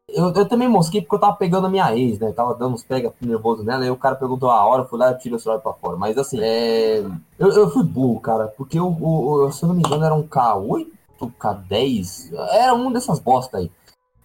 Eu, 0.09 0.33
eu 0.33 0.47
também 0.49 0.69
mosquei 0.69 1.01
porque 1.01 1.15
eu 1.15 1.21
tava 1.21 1.37
pegando 1.37 1.67
a 1.67 1.71
minha 1.71 1.95
ex, 1.97 2.19
né? 2.19 2.33
Tava 2.33 2.55
dando 2.55 2.75
uns 2.75 2.83
pega 2.83 3.13
nervoso 3.21 3.63
nela, 3.63 3.85
aí 3.85 3.91
o 3.91 3.97
cara 3.97 4.17
perguntou 4.17 4.51
a 4.51 4.65
hora, 4.65 4.83
eu 4.83 4.89
fui 4.89 4.99
lá 4.99 5.13
e 5.13 5.19
tirei 5.19 5.37
o 5.37 5.41
celular 5.41 5.61
pra 5.61 5.73
fora. 5.75 5.97
Mas 5.97 6.19
assim, 6.19 6.39
é. 6.41 6.99
Eu, 7.39 7.49
eu 7.51 7.71
fui 7.71 7.83
burro, 7.85 8.19
cara, 8.21 8.49
porque 8.49 8.81
o, 8.81 8.89
o- 8.89 9.53
se 9.53 9.63
eu 9.63 9.69
não 9.69 9.77
me 9.77 9.83
engano 9.83 10.05
era 10.05 10.15
um 10.15 10.27
K8, 10.27 10.89
K10, 11.39 12.33
era 12.51 12.75
um 12.75 12.91
dessas 12.91 13.19
bosta 13.21 13.59
aí. 13.59 13.71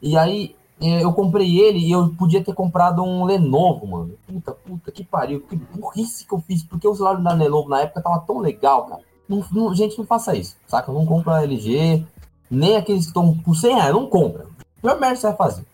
E 0.02 0.18
aí 0.18 0.56
eu 0.80 1.12
comprei 1.14 1.60
ele 1.60 1.80
e 1.80 1.92
eu 1.92 2.10
podia 2.10 2.44
ter 2.44 2.54
comprado 2.54 3.04
um 3.04 3.26
Lenovo, 3.26 3.88
mano. 3.88 4.14
Puta, 4.28 4.52
puta, 4.52 4.92
que 4.92 5.04
pariu, 5.04 5.42
que 5.42 5.56
burrice 5.56 6.26
que 6.26 6.34
eu 6.34 6.40
fiz, 6.40 6.64
porque 6.64 6.88
o 6.88 6.94
celular 6.94 7.16
da 7.22 7.34
Lenovo 7.34 7.70
na 7.70 7.82
época 7.82 8.02
tava 8.02 8.20
tão 8.20 8.40
legal, 8.40 8.86
cara. 8.86 9.02
Não, 9.28 9.44
não- 9.52 9.74
gente, 9.74 9.98
não 9.98 10.06
faça 10.06 10.36
isso, 10.36 10.56
saca? 10.68 10.92
Não 10.92 11.06
compra 11.06 11.44
LG, 11.44 12.06
nem 12.50 12.76
aqueles 12.76 13.04
que 13.04 13.08
estão 13.10 13.36
por 13.38 13.56
100 13.56 13.76
reais, 13.76 13.94
não 13.94 14.08
compra. 14.08 14.46
Pior 14.82 15.00
merda 15.00 15.16
você 15.16 15.28
vai 15.28 15.36
fazer. 15.36 15.66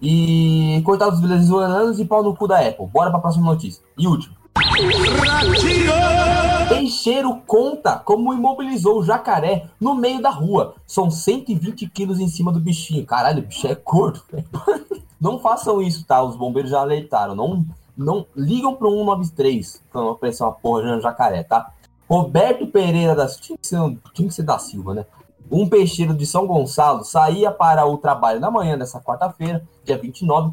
E 0.00 0.80
coitado 0.84 1.12
dos 1.12 1.20
venezuelanos 1.20 1.98
e 2.00 2.04
pau 2.04 2.22
no 2.22 2.34
cu 2.34 2.46
da 2.46 2.60
Apple. 2.60 2.86
Bora 2.86 3.10
pra 3.10 3.20
próxima 3.20 3.46
notícia. 3.46 3.82
E 3.96 4.06
último. 4.06 4.34
Peixeiro 6.68 7.40
conta 7.46 7.96
como 7.96 8.34
imobilizou 8.34 8.98
o 8.98 9.04
jacaré 9.04 9.68
no 9.80 9.94
meio 9.94 10.20
da 10.20 10.30
rua. 10.30 10.74
São 10.86 11.10
120 11.10 11.88
quilos 11.88 12.20
em 12.20 12.28
cima 12.28 12.52
do 12.52 12.60
bichinho. 12.60 13.06
Caralho, 13.06 13.42
o 13.42 13.46
bicho 13.46 13.66
é 13.66 13.74
velho. 13.74 14.46
Não 15.20 15.38
façam 15.38 15.82
isso, 15.82 16.04
tá? 16.04 16.22
Os 16.22 16.36
bombeiros 16.36 16.70
já 16.70 16.80
alertaram. 16.80 17.34
Não, 17.34 17.66
não 17.96 18.24
ligam 18.36 18.76
pro 18.76 18.90
193 18.90 19.82
quando 19.90 20.10
aparecer 20.10 20.44
uma 20.44 20.52
porra 20.52 20.82
de 20.82 20.88
um 20.90 21.00
jacaré, 21.00 21.42
tá? 21.42 21.72
Roberto 22.08 22.66
Pereira 22.68 23.16
da 23.16 23.26
tinha 23.26 23.58
que, 23.58 23.66
ser, 23.66 23.78
tinha 24.14 24.28
que 24.28 24.34
ser 24.34 24.44
da 24.44 24.58
Silva, 24.58 24.94
né? 24.94 25.06
Um 25.50 25.68
peixeiro 25.68 26.14
de 26.14 26.24
São 26.24 26.46
Gonçalo 26.46 27.04
saía 27.04 27.50
para 27.50 27.84
o 27.86 27.98
trabalho 27.98 28.38
na 28.38 28.50
manhã 28.50 28.78
dessa 28.78 29.00
quarta-feira, 29.00 29.66
dia 29.84 29.98
29, 29.98 30.52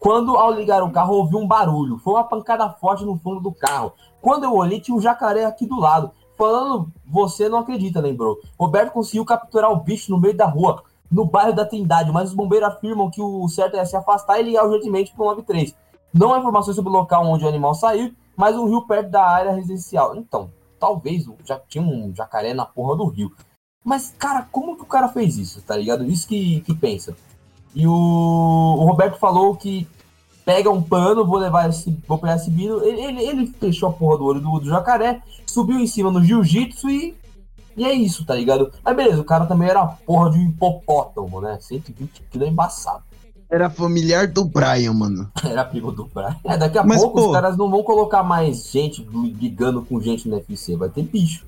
quando 0.00 0.34
ao 0.34 0.50
ligar 0.50 0.82
o 0.82 0.90
carro 0.90 1.14
ouviu 1.14 1.38
um 1.38 1.46
barulho. 1.46 1.98
Foi 1.98 2.14
uma 2.14 2.24
pancada 2.24 2.68
forte 2.70 3.04
no 3.04 3.18
fundo 3.18 3.38
do 3.38 3.52
carro. 3.52 3.92
Quando 4.22 4.44
eu 4.44 4.54
olhei, 4.54 4.80
tinha 4.80 4.96
um 4.96 5.00
jacaré 5.00 5.44
aqui 5.44 5.66
do 5.66 5.78
lado. 5.78 6.10
Falando, 6.38 6.90
você 7.06 7.50
não 7.50 7.58
acredita, 7.58 8.00
lembrou. 8.00 8.38
Roberto 8.58 8.92
conseguiu 8.92 9.26
capturar 9.26 9.70
o 9.70 9.76
bicho 9.76 10.10
no 10.10 10.18
meio 10.18 10.34
da 10.34 10.46
rua, 10.46 10.82
no 11.12 11.26
bairro 11.26 11.52
da 11.52 11.66
Trindade, 11.66 12.10
mas 12.10 12.30
os 12.30 12.34
bombeiros 12.34 12.68
afirmam 12.68 13.10
que 13.10 13.20
o 13.20 13.46
certo 13.46 13.76
é 13.76 13.84
se 13.84 13.94
afastar 13.94 14.40
e 14.40 14.44
ligar 14.44 14.64
urgentemente 14.64 15.12
para 15.12 15.22
o 15.22 15.28
93. 15.28 15.76
Não 16.14 16.32
há 16.32 16.38
informações 16.38 16.76
sobre 16.76 16.90
o 16.90 16.94
local 16.94 17.26
onde 17.26 17.44
o 17.44 17.48
animal 17.48 17.74
saiu, 17.74 18.14
mas 18.34 18.56
um 18.56 18.66
rio 18.66 18.86
perto 18.86 19.10
da 19.10 19.22
área 19.22 19.52
residencial. 19.52 20.16
Então, 20.16 20.50
talvez 20.78 21.26
já 21.44 21.60
tinha 21.68 21.84
um 21.84 22.10
jacaré 22.16 22.54
na 22.54 22.64
porra 22.64 22.96
do 22.96 23.04
rio. 23.04 23.30
Mas, 23.84 24.14
cara, 24.18 24.48
como 24.50 24.76
que 24.76 24.82
o 24.82 24.86
cara 24.86 25.08
fez 25.08 25.36
isso, 25.36 25.60
tá 25.60 25.76
ligado? 25.76 26.04
Isso 26.04 26.26
que, 26.26 26.62
que 26.62 26.74
pensa. 26.74 27.14
E 27.74 27.86
o, 27.86 27.92
o 27.92 28.84
Roberto 28.84 29.18
falou 29.18 29.54
que 29.54 29.86
pega 30.44 30.70
um 30.70 30.82
pano, 30.82 31.26
vou 31.26 31.38
levar 31.38 31.68
esse, 31.68 31.96
vou 32.06 32.18
pegar 32.18 32.36
esse 32.36 32.50
bino. 32.50 32.82
Ele, 32.84 33.00
ele, 33.00 33.22
ele 33.22 33.46
fechou 33.58 33.88
a 33.88 33.92
porra 33.92 34.18
do 34.18 34.24
olho 34.24 34.40
do, 34.40 34.58
do 34.60 34.66
jacaré, 34.68 35.20
subiu 35.46 35.78
em 35.78 35.86
cima 35.86 36.10
no 36.10 36.22
jiu-jitsu 36.22 36.90
e, 36.90 37.14
e 37.76 37.84
é 37.84 37.92
isso, 37.92 38.24
tá 38.24 38.34
ligado? 38.34 38.72
Mas 38.84 38.96
beleza, 38.96 39.20
o 39.20 39.24
cara 39.24 39.46
também 39.46 39.68
era 39.68 39.82
a 39.82 39.86
porra 39.86 40.30
de 40.30 40.38
um 40.38 40.48
hipopótamo, 40.48 41.40
né? 41.40 41.58
120 41.60 42.22
quilos 42.30 42.48
é 42.48 42.50
embaçado. 42.50 43.04
Era 43.48 43.68
familiar 43.68 44.28
do 44.28 44.44
Brian, 44.44 44.92
mano. 44.92 45.28
Era 45.42 45.64
primo 45.64 45.90
do 45.90 46.04
Brian. 46.04 46.36
É, 46.44 46.56
daqui 46.56 46.78
a 46.78 46.84
Mas, 46.84 47.00
pouco 47.00 47.18
pô- 47.18 47.26
os 47.26 47.32
caras 47.32 47.56
não 47.56 47.68
vão 47.68 47.82
colocar 47.82 48.22
mais 48.22 48.70
gente 48.70 49.02
brigando 49.02 49.82
com 49.82 50.00
gente 50.00 50.28
no 50.28 50.36
UFC, 50.36 50.76
vai 50.76 50.88
ter 50.88 51.02
bicho. 51.02 51.44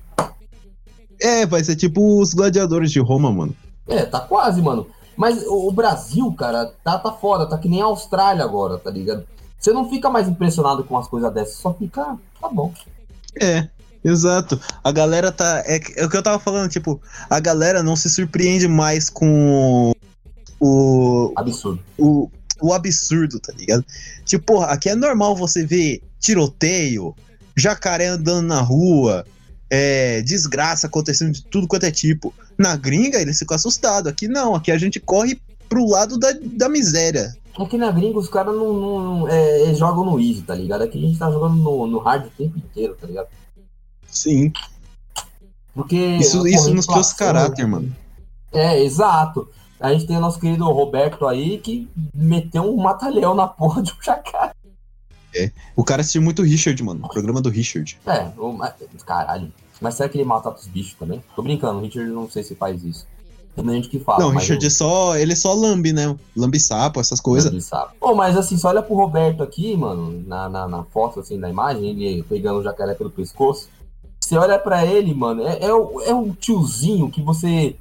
É, 1.20 1.46
vai 1.46 1.62
ser 1.62 1.76
tipo 1.76 2.20
os 2.20 2.34
gladiadores 2.34 2.90
de 2.90 2.98
Roma, 2.98 3.30
mano. 3.30 3.54
É, 3.86 4.04
tá 4.04 4.18
quase, 4.18 4.60
mano. 4.60 4.84
Mas 5.16 5.44
o, 5.46 5.70
Brasil, 5.72 6.32
cara, 6.32 6.72
tá, 6.82 6.98
tá 6.98 7.12
foda, 7.12 7.46
tá 7.46 7.58
que 7.58 7.68
nem 7.68 7.82
a 7.82 7.86
Austrália 7.86 8.44
agora, 8.44 8.78
tá 8.78 8.90
ligado? 8.90 9.24
Você 9.58 9.72
não 9.72 9.88
fica 9.88 10.10
mais 10.10 10.28
impressionado 10.28 10.82
com 10.84 10.94
umas 10.94 11.06
coisas 11.06 11.32
dessas, 11.32 11.54
só 11.56 11.72
fica, 11.74 12.02
"Ah, 12.02 12.16
tá 12.40 12.48
bom. 12.48 12.72
É, 13.40 13.68
exato. 14.04 14.60
A 14.82 14.90
galera 14.90 15.30
tá. 15.30 15.62
É, 15.66 15.80
é 15.96 16.04
o 16.04 16.10
que 16.10 16.16
eu 16.16 16.22
tava 16.22 16.38
falando, 16.38 16.70
tipo, 16.70 17.00
a 17.30 17.38
galera 17.38 17.82
não 17.82 17.94
se 17.94 18.10
surpreende 18.10 18.66
mais 18.66 19.08
com 19.08 19.92
o, 20.58 21.32
Absurdo. 21.36 21.80
o, 21.98 22.30
o 22.60 22.72
absurdo, 22.72 23.40
tá 23.40 23.52
ligado? 23.52 23.84
Tipo, 24.24 24.54
porra, 24.54 24.66
aqui 24.66 24.88
é 24.88 24.94
normal 24.94 25.34
você 25.36 25.64
ver 25.66 26.02
tiroteio, 26.20 27.14
jacaré 27.56 28.06
andando 28.06 28.46
na 28.46 28.60
rua, 28.60 29.24
é, 29.74 30.20
desgraça 30.20 30.86
acontecendo 30.86 31.32
de 31.32 31.42
tudo 31.42 31.66
quanto 31.66 31.84
é 31.84 31.90
tipo. 31.90 32.34
Na 32.58 32.76
gringa, 32.76 33.18
eles 33.18 33.38
ficam 33.38 33.54
assustados. 33.54 34.12
Aqui 34.12 34.28
não, 34.28 34.54
aqui 34.54 34.70
a 34.70 34.76
gente 34.76 35.00
corre 35.00 35.40
pro 35.66 35.88
lado 35.88 36.18
da, 36.18 36.28
da 36.42 36.68
miséria. 36.68 37.34
Aqui 37.58 37.78
na 37.78 37.90
gringa 37.90 38.18
os 38.18 38.28
caras 38.28 38.54
não, 38.54 39.00
não- 39.00 39.28
é, 39.28 39.72
jogam 39.74 40.04
no 40.04 40.20
easy, 40.20 40.42
tá 40.42 40.54
ligado? 40.54 40.82
Aqui 40.82 40.98
a 40.98 41.00
gente 41.00 41.18
tá 41.18 41.30
jogando 41.30 41.54
no, 41.54 41.86
no 41.86 41.98
hard 42.00 42.26
o 42.26 42.30
tempo 42.30 42.58
inteiro, 42.58 42.94
tá 43.00 43.06
ligado? 43.06 43.28
Sim. 44.10 44.52
Porque. 45.74 45.96
Isso, 45.96 46.46
isso 46.46 46.74
nos 46.74 46.86
trouxe 46.86 47.16
caráter, 47.16 47.66
mano. 47.66 47.96
É, 48.52 48.78
exato. 48.82 49.48
A 49.80 49.90
gente 49.94 50.06
tem 50.06 50.18
o 50.18 50.20
nosso 50.20 50.38
querido 50.38 50.70
Roberto 50.70 51.26
aí 51.26 51.56
que 51.58 51.88
meteu 52.14 52.62
um 52.64 52.76
mata-leão 52.76 53.34
na 53.34 53.48
porra 53.48 53.82
de 53.82 53.90
um 53.90 54.02
jacaré. 54.02 54.52
O 55.76 55.84
cara 55.84 56.00
assistiu 56.02 56.22
muito 56.22 56.42
Richard, 56.42 56.82
mano. 56.82 57.04
O 57.04 57.08
programa 57.08 57.40
do 57.40 57.48
Richard. 57.48 57.98
É, 58.06 58.28
o- 58.38 58.58
caralho. 59.04 59.52
Mas 59.80 59.94
será 59.94 60.08
que 60.08 60.16
ele 60.18 60.24
mata 60.24 60.50
os 60.50 60.66
bichos 60.66 60.94
também? 60.98 61.22
Tô 61.34 61.42
brincando, 61.42 61.78
o 61.78 61.82
Richard 61.82 62.08
não 62.10 62.30
sei 62.30 62.42
se 62.42 62.54
faz 62.54 62.84
isso. 62.84 63.06
Tem 63.54 63.68
gente 63.68 63.88
que 63.88 63.98
fala. 63.98 64.20
não, 64.20 64.28
o 64.28 64.30
Richard 64.30 64.64
eu- 64.64 64.66
é 64.68 64.70
só. 64.70 65.16
Ele 65.16 65.36
só 65.36 65.52
lambe, 65.52 65.92
né? 65.92 66.16
Lambe 66.36 66.58
sapo, 66.58 67.00
essas 67.00 67.20
coisas. 67.20 67.50
Ele 67.52 67.60
sabe. 67.60 67.92
Pô, 68.00 68.14
mas 68.14 68.36
assim, 68.36 68.56
só 68.56 68.68
olha 68.68 68.82
pro 68.82 68.94
Roberto 68.94 69.42
aqui, 69.42 69.76
mano, 69.76 70.22
na, 70.26 70.48
na, 70.48 70.66
na 70.68 70.84
foto, 70.84 71.20
assim, 71.20 71.38
da 71.38 71.50
imagem, 71.50 71.84
ele 71.90 72.22
pegando 72.22 72.60
o 72.60 72.62
jacaré 72.62 72.94
pelo 72.94 73.10
pescoço. 73.10 73.68
Você 74.20 74.36
olha 74.38 74.58
pra 74.58 74.86
ele, 74.86 75.12
mano, 75.12 75.42
é, 75.46 75.58
é, 75.64 75.74
o, 75.74 76.00
é 76.00 76.14
o 76.14 76.32
tiozinho 76.34 77.10
que 77.10 77.20
você. 77.20 77.76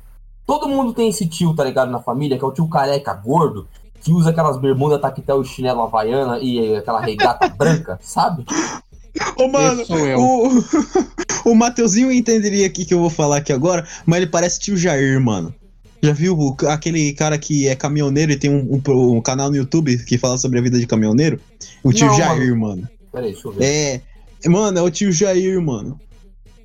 Todo 0.45 0.68
mundo 0.68 0.91
tem 0.91 1.08
esse 1.08 1.26
tio, 1.26 1.56
tá 1.56 1.64
ligado, 1.64 1.89
na 1.91 1.99
família, 2.02 2.38
que 2.38 2.43
é 2.43 2.47
o 2.47 2.52
tio 2.52 2.68
careca 2.68 3.14
gordo, 3.14 3.66
que 4.02 4.12
usa 4.12 4.32
aquelas 4.32 4.58
bermudas 4.60 4.99
taquetel 5.02 5.41
e 5.41 5.45
chinelo 5.45 5.82
havaiana 5.82 6.39
e 6.39 6.76
aquela 6.76 6.99
regata 7.02 7.47
branca, 7.56 7.99
sabe? 8.02 8.45
Ô, 9.38 9.47
mano, 9.47 9.84
o, 10.18 11.49
o 11.52 11.56
Mateuzinho 11.56 12.12
entenderia 12.12 12.66
aqui 12.66 12.86
que 12.86 12.93
eu 12.93 12.99
vou 12.99 13.10
falar 13.10 13.38
aqui 13.38 13.52
agora, 13.54 13.86
mas 14.06 14.18
ele 14.18 14.28
parece 14.28 14.60
tio 14.60 14.76
Jair, 14.78 15.20
mano. 15.22 15.54
Já 16.02 16.14
viu 16.14 16.36
o- 16.36 16.56
aquele 16.68 17.14
cara 17.14 17.38
que 17.38 17.68
é 17.68 17.76
caminhoneiro 17.76 18.32
e 18.32 18.38
tem 18.38 18.49
um, 18.49 18.82
um- 18.88 19.18
um 19.18 19.22
canal 19.22 19.49
no 19.49 19.56
YouTube 19.56 19.97
que 20.06 20.18
fala 20.18 20.38
sobre 20.38 20.58
a 20.58 20.62
vida 20.62 20.80
de 20.80 20.88
caminhoneiro? 20.88 21.39
O 21.84 21.93
tio 21.93 22.08
Não, 22.08 22.18
Jair, 22.18 22.56
mano. 22.58 22.89
Peraí, 23.12 23.34
deixa 23.34 23.47
eu 23.47 23.52
ver. 23.52 23.64
É, 23.64 24.49
mano, 24.49 24.80
é 24.80 24.82
o 24.82 24.89
tio 24.89 25.12
Jair, 25.12 25.62
mano. 25.62 25.99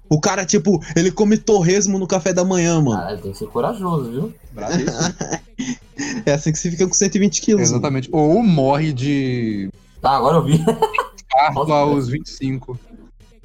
O 0.08 0.20
cara, 0.20 0.44
tipo, 0.46 0.80
ele 0.94 1.10
come 1.10 1.36
torresmo 1.36 1.98
no 1.98 2.06
café 2.06 2.32
da 2.32 2.44
manhã, 2.44 2.80
mano. 2.80 3.00
Caralho, 3.00 3.20
tem 3.22 3.32
que 3.32 3.38
ser 3.38 3.46
corajoso, 3.48 4.10
viu? 4.10 4.34
É 6.26 6.32
assim 6.34 6.52
que 6.52 6.58
você 6.58 6.70
fica 6.70 6.86
com 6.86 6.92
120 6.92 7.40
quilos. 7.40 7.62
mano. 7.62 7.72
Exatamente. 7.72 8.08
Ou 8.12 8.42
morre 8.42 8.92
de 8.92 9.70
Tá, 10.00 10.10
agora 10.10 10.36
eu 10.36 10.44
vi. 10.44 10.62
parto 11.30 11.72
aos 11.72 12.08
25. 12.08 12.78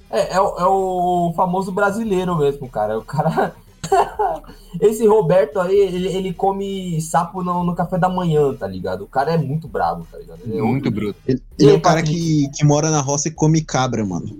É, 0.10 0.36
é, 0.36 0.42
o- 0.42 0.58
é 0.60 0.66
o 0.66 1.34
famoso 1.36 1.72
brasileiro 1.72 2.38
mesmo, 2.38 2.68
cara. 2.68 2.98
O 3.00 3.04
cara. 3.04 3.56
Esse 4.80 5.08
Roberto 5.08 5.60
aí, 5.60 5.76
ele, 5.76 6.08
ele 6.10 6.34
come 6.34 7.00
sapo 7.02 7.42
no, 7.44 7.64
no 7.64 7.74
café 7.76 7.98
da 7.98 8.10
manhã, 8.10 8.54
tá 8.54 8.68
ligado? 8.68 9.04
O 9.04 9.08
cara 9.08 9.34
é 9.34 9.38
muito 9.38 9.68
bravo, 9.68 10.06
tá 10.12 10.18
ligado? 10.18 10.40
Ele 10.46 10.58
é 10.58 10.62
Muito 10.62 10.92
bruto. 10.92 11.18
Ele, 11.28 11.42
ele 11.58 11.70
é 11.70 11.72
aí, 11.74 11.78
um 11.78 11.82
cara 11.82 12.04
que, 12.04 12.50
que 12.54 12.66
mora 12.66 12.90
na 12.92 13.00
roça 13.02 13.30
e 13.30 13.32
come 13.32 13.62
cabra, 13.62 14.06
mano. 14.06 14.40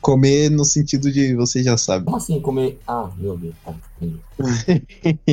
Comer 0.00 0.48
no 0.50 0.64
sentido 0.64 1.10
de 1.12 1.34
você 1.34 1.62
já 1.62 1.76
sabe. 1.76 2.04
Como 2.04 2.16
assim 2.16 2.40
comer. 2.40 2.78
Ah, 2.86 3.08
meu 3.16 3.36
Deus. 3.36 3.54
Tá, 3.64 3.74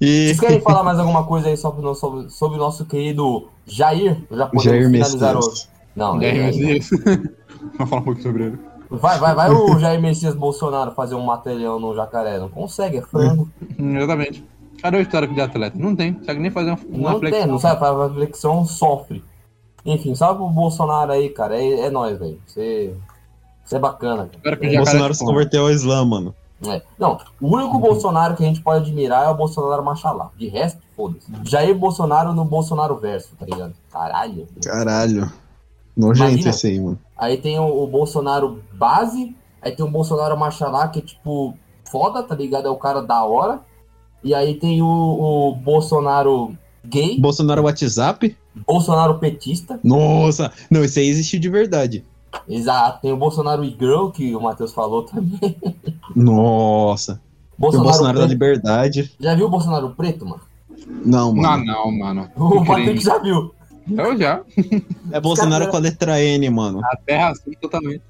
e 0.00 0.26
Vocês 0.26 0.40
querem 0.40 0.60
falar 0.60 0.82
mais 0.84 0.98
alguma 0.98 1.24
coisa 1.24 1.48
aí 1.48 1.56
sobre, 1.56 1.80
o 1.80 1.84
nosso- 1.84 2.00
sobre, 2.00 2.30
sobre 2.30 2.56
o 2.56 2.60
nosso 2.60 2.84
querido 2.84 3.48
Jair? 3.66 4.22
Já 4.30 4.46
podemos 4.46 4.64
Jair 4.64 4.90
finalizar 4.90 5.34
Messias. 5.34 5.62
o. 5.62 5.68
Não, 5.96 6.20
Jair 6.20 6.36
é- 6.36 6.46
Messias. 6.46 6.90
Vamos 7.78 7.88
falar 7.90 8.00
um 8.00 8.04
pouco 8.04 8.22
sobre 8.22 8.44
ele. 8.44 8.58
Vai, 8.90 9.18
vai, 9.18 9.34
vai 9.34 9.50
o 9.50 9.78
Jair 9.78 10.00
Messias 10.00 10.34
Bolsonaro 10.34 10.92
fazer 10.92 11.14
um 11.14 11.24
material 11.24 11.80
no 11.80 11.94
jacaré. 11.94 12.38
Não 12.38 12.48
consegue, 12.48 12.98
é 12.98 13.02
frango. 13.02 13.48
Exatamente. 13.78 14.44
Cadê 14.80 14.98
o 14.98 15.00
histórico 15.00 15.34
de 15.34 15.40
atleta? 15.40 15.76
Não 15.78 15.96
tem. 15.96 16.16
Sabe 16.24 16.40
nem 16.40 16.50
fazer 16.50 16.70
uma, 16.70 16.78
uma 16.88 17.10
Não 17.12 17.20
tem, 17.20 17.30
flexão. 17.30 17.46
não 17.50 17.58
sabe, 17.58 17.80
faz 17.80 18.08
reflexão, 18.10 18.64
sofre. 18.66 19.24
Enfim, 19.86 20.14
salve 20.14 20.38
pro 20.38 20.48
Bolsonaro 20.48 21.12
aí, 21.12 21.28
cara. 21.30 21.56
É, 21.58 21.86
é 21.86 21.90
nóis, 21.90 22.18
velho. 22.18 22.38
Você, 22.46 22.94
você 23.64 23.76
é 23.76 23.78
bacana, 23.78 24.28
cara. 24.42 24.56
O 24.56 24.76
Bolsonaro 24.76 25.14
se 25.14 25.24
converteu 25.24 25.62
ao 25.62 25.70
Islã, 25.70 26.04
mano. 26.04 26.34
É. 26.66 26.82
Não, 26.98 27.18
o 27.40 27.54
único 27.56 27.78
Bolsonaro 27.78 28.36
que 28.36 28.44
a 28.44 28.46
gente 28.46 28.60
pode 28.60 28.84
admirar 28.84 29.26
é 29.26 29.28
o 29.28 29.34
Bolsonaro 29.34 29.84
Machalá. 29.84 30.30
De 30.36 30.48
resto, 30.48 30.80
foda-se. 30.96 31.26
Jair 31.44 31.74
Bolsonaro 31.74 32.32
no 32.32 32.44
Bolsonaro 32.44 32.96
verso, 32.96 33.30
tá 33.38 33.44
ligado? 33.44 33.74
Caralho. 33.90 34.46
Caralho. 34.64 35.32
Nojento 35.96 36.48
esse 36.48 36.66
aí, 36.66 36.80
mano. 36.80 36.98
Aí 37.16 37.36
tem 37.36 37.58
o, 37.58 37.82
o 37.82 37.86
Bolsonaro 37.86 38.62
base, 38.72 39.34
aí 39.62 39.72
tem 39.72 39.84
o 39.84 39.90
Bolsonaro 39.90 40.38
Machalá, 40.38 40.88
que 40.88 40.98
é 40.98 41.02
tipo 41.02 41.56
foda, 41.84 42.22
tá 42.22 42.34
ligado? 42.34 42.66
É 42.66 42.70
o 42.70 42.76
cara 42.76 43.00
da 43.00 43.24
hora. 43.24 43.60
E 44.22 44.34
aí 44.34 44.54
tem 44.54 44.82
o, 44.82 44.86
o 44.86 45.54
Bolsonaro 45.54 46.56
gay, 46.84 47.20
Bolsonaro 47.20 47.62
WhatsApp? 47.62 48.36
Bolsonaro 48.66 49.18
petista. 49.18 49.78
Nossa! 49.84 50.50
Não, 50.70 50.82
esse 50.82 51.00
aí 51.00 51.08
existe 51.08 51.38
de 51.38 51.50
verdade. 51.50 52.04
Exato, 52.48 53.00
tem 53.00 53.12
o 53.12 53.16
Bolsonaro 53.16 53.64
e-girl, 53.64 54.08
que 54.08 54.34
o 54.34 54.40
Matheus 54.40 54.72
falou 54.72 55.02
também. 55.02 55.56
Nossa. 56.14 57.20
O 57.56 57.60
Bolsonaro, 57.60 57.88
Bolsonaro 57.88 58.18
da 58.18 58.26
liberdade. 58.26 59.12
Já 59.18 59.34
viu 59.34 59.46
o 59.46 59.50
Bolsonaro 59.50 59.90
preto, 59.90 60.26
mano? 60.26 60.42
Não, 61.04 61.32
Não, 61.32 61.42
mano. 61.42 61.64
não, 61.64 61.90
mano. 61.98 62.30
O 62.36 62.64
Patrick 62.64 63.02
já 63.02 63.18
viu. 63.18 63.54
Eu 63.88 64.16
já. 64.18 64.42
É 65.12 65.20
Bolsonaro 65.20 65.68
com 65.68 65.76
a 65.76 65.80
letra 65.80 66.20
N, 66.22 66.48
mano. 66.50 66.80
A 66.84 66.96
terra 66.96 67.30
assim 67.30 67.52
totalmente. 67.60 68.02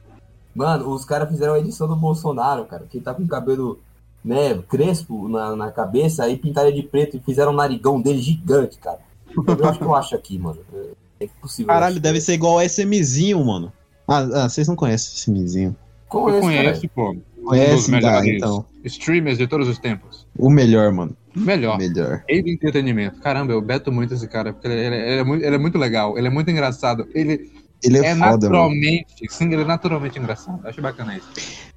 Mano, 0.54 0.88
os 0.90 1.04
caras 1.04 1.28
fizeram 1.28 1.54
a 1.54 1.58
edição 1.58 1.88
do 1.88 1.96
Bolsonaro, 1.96 2.64
cara. 2.64 2.86
Que 2.88 3.00
tá 3.00 3.12
com 3.12 3.24
o 3.24 3.28
cabelo, 3.28 3.80
né, 4.24 4.54
crespo 4.68 5.28
na, 5.28 5.56
na 5.56 5.72
cabeça, 5.72 6.24
aí 6.24 6.36
pintaram 6.36 6.72
de 6.72 6.82
preto 6.82 7.16
e 7.16 7.20
fizeram 7.20 7.52
um 7.52 7.56
narigão 7.56 8.00
dele 8.00 8.22
gigante, 8.22 8.78
cara. 8.78 8.98
Eu 9.36 9.68
acho 9.68 9.78
que 9.78 9.84
eu 9.84 9.94
acho 9.94 10.14
aqui, 10.14 10.38
mano. 10.38 10.60
É 11.18 11.24
impossível. 11.24 11.66
Caralho, 11.74 12.00
deve 12.00 12.20
ser 12.20 12.34
igual 12.34 12.56
o 12.56 12.62
SMzinho, 12.62 13.44
mano. 13.44 13.72
Ah, 14.06 14.18
ah, 14.44 14.48
vocês 14.48 14.68
não 14.68 14.76
conhecem 14.76 15.12
o 15.12 15.16
SMzinho. 15.16 15.76
Com 16.08 16.28
Eu 16.28 16.34
esse, 16.36 16.40
conheço, 16.42 16.88
pô. 16.94 17.10
Um 17.10 17.14
dos 17.14 17.24
Conhece, 17.44 17.90
dá, 17.90 17.96
melhores 17.98 18.28
então. 18.36 18.64
streamers 18.84 19.36
de 19.38 19.46
todos 19.46 19.68
os 19.68 19.78
tempos. 19.78 20.26
O 20.38 20.48
melhor, 20.48 20.90
mano. 20.92 21.14
Melhor. 21.34 21.76
Melhor. 21.78 22.22
Rei 22.28 22.42
do 22.42 22.48
entretenimento. 22.48 23.20
Caramba, 23.20 23.52
eu 23.52 23.60
beto 23.60 23.90
muito 23.92 24.14
esse 24.14 24.26
cara, 24.28 24.52
porque 24.52 24.66
ele, 24.68 24.76
ele- 24.80 24.96
ele 24.96 25.20
é 25.20 25.24
muito, 25.24 25.44
ele 25.44 25.54
é 25.54 25.58
muito 25.58 25.76
legal, 25.78 26.16
ele 26.16 26.26
é 26.26 26.30
muito 26.30 26.50
engraçado. 26.50 27.06
Ele 27.14 27.50
Ele 27.82 27.98
é, 27.98 28.00
é, 28.06 28.14
foda, 28.14 28.20
mano. 28.20 28.32
naturalmente, 28.40 29.06
sim, 29.28 29.52
ele 29.52 29.62
é 29.62 29.64
naturalmente 29.64 30.18
engraçado. 30.18 30.60
Acho 30.66 30.80
bacana 30.80 31.16
isso. 31.18 31.28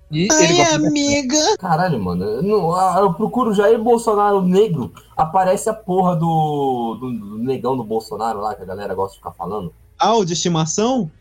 E 0.10 0.22
ele 0.32 0.54
gosta 0.56 0.80
de 0.80 0.88
amiga. 0.88 1.58
Caralho, 1.60 2.02
mano. 2.02 2.24
Eu, 2.24 2.42
não- 2.44 2.74
ah, 2.74 2.98
eu 3.02 3.14
procuro 3.14 3.54
Jair 3.54 3.78
Bolsonaro 3.82 4.42
negro, 4.42 4.94
aparece 5.18 5.70
a 5.70 5.74
porra 5.74 6.16
do, 6.16 6.98
do, 6.98 7.12
do 7.12 7.38
negão 7.40 7.76
do 7.76 7.84
Bolsonaro 7.84 8.40
lá, 8.40 8.56
que 8.56 8.62
a 8.64 8.66
galera 8.66 8.96
gosta 8.96 9.14
de 9.14 9.18
ficar 9.18 9.32
falando. 9.32 9.74
Ah, 10.00 10.16
o 10.16 10.24
de 10.24 10.32
estimação? 10.32 11.12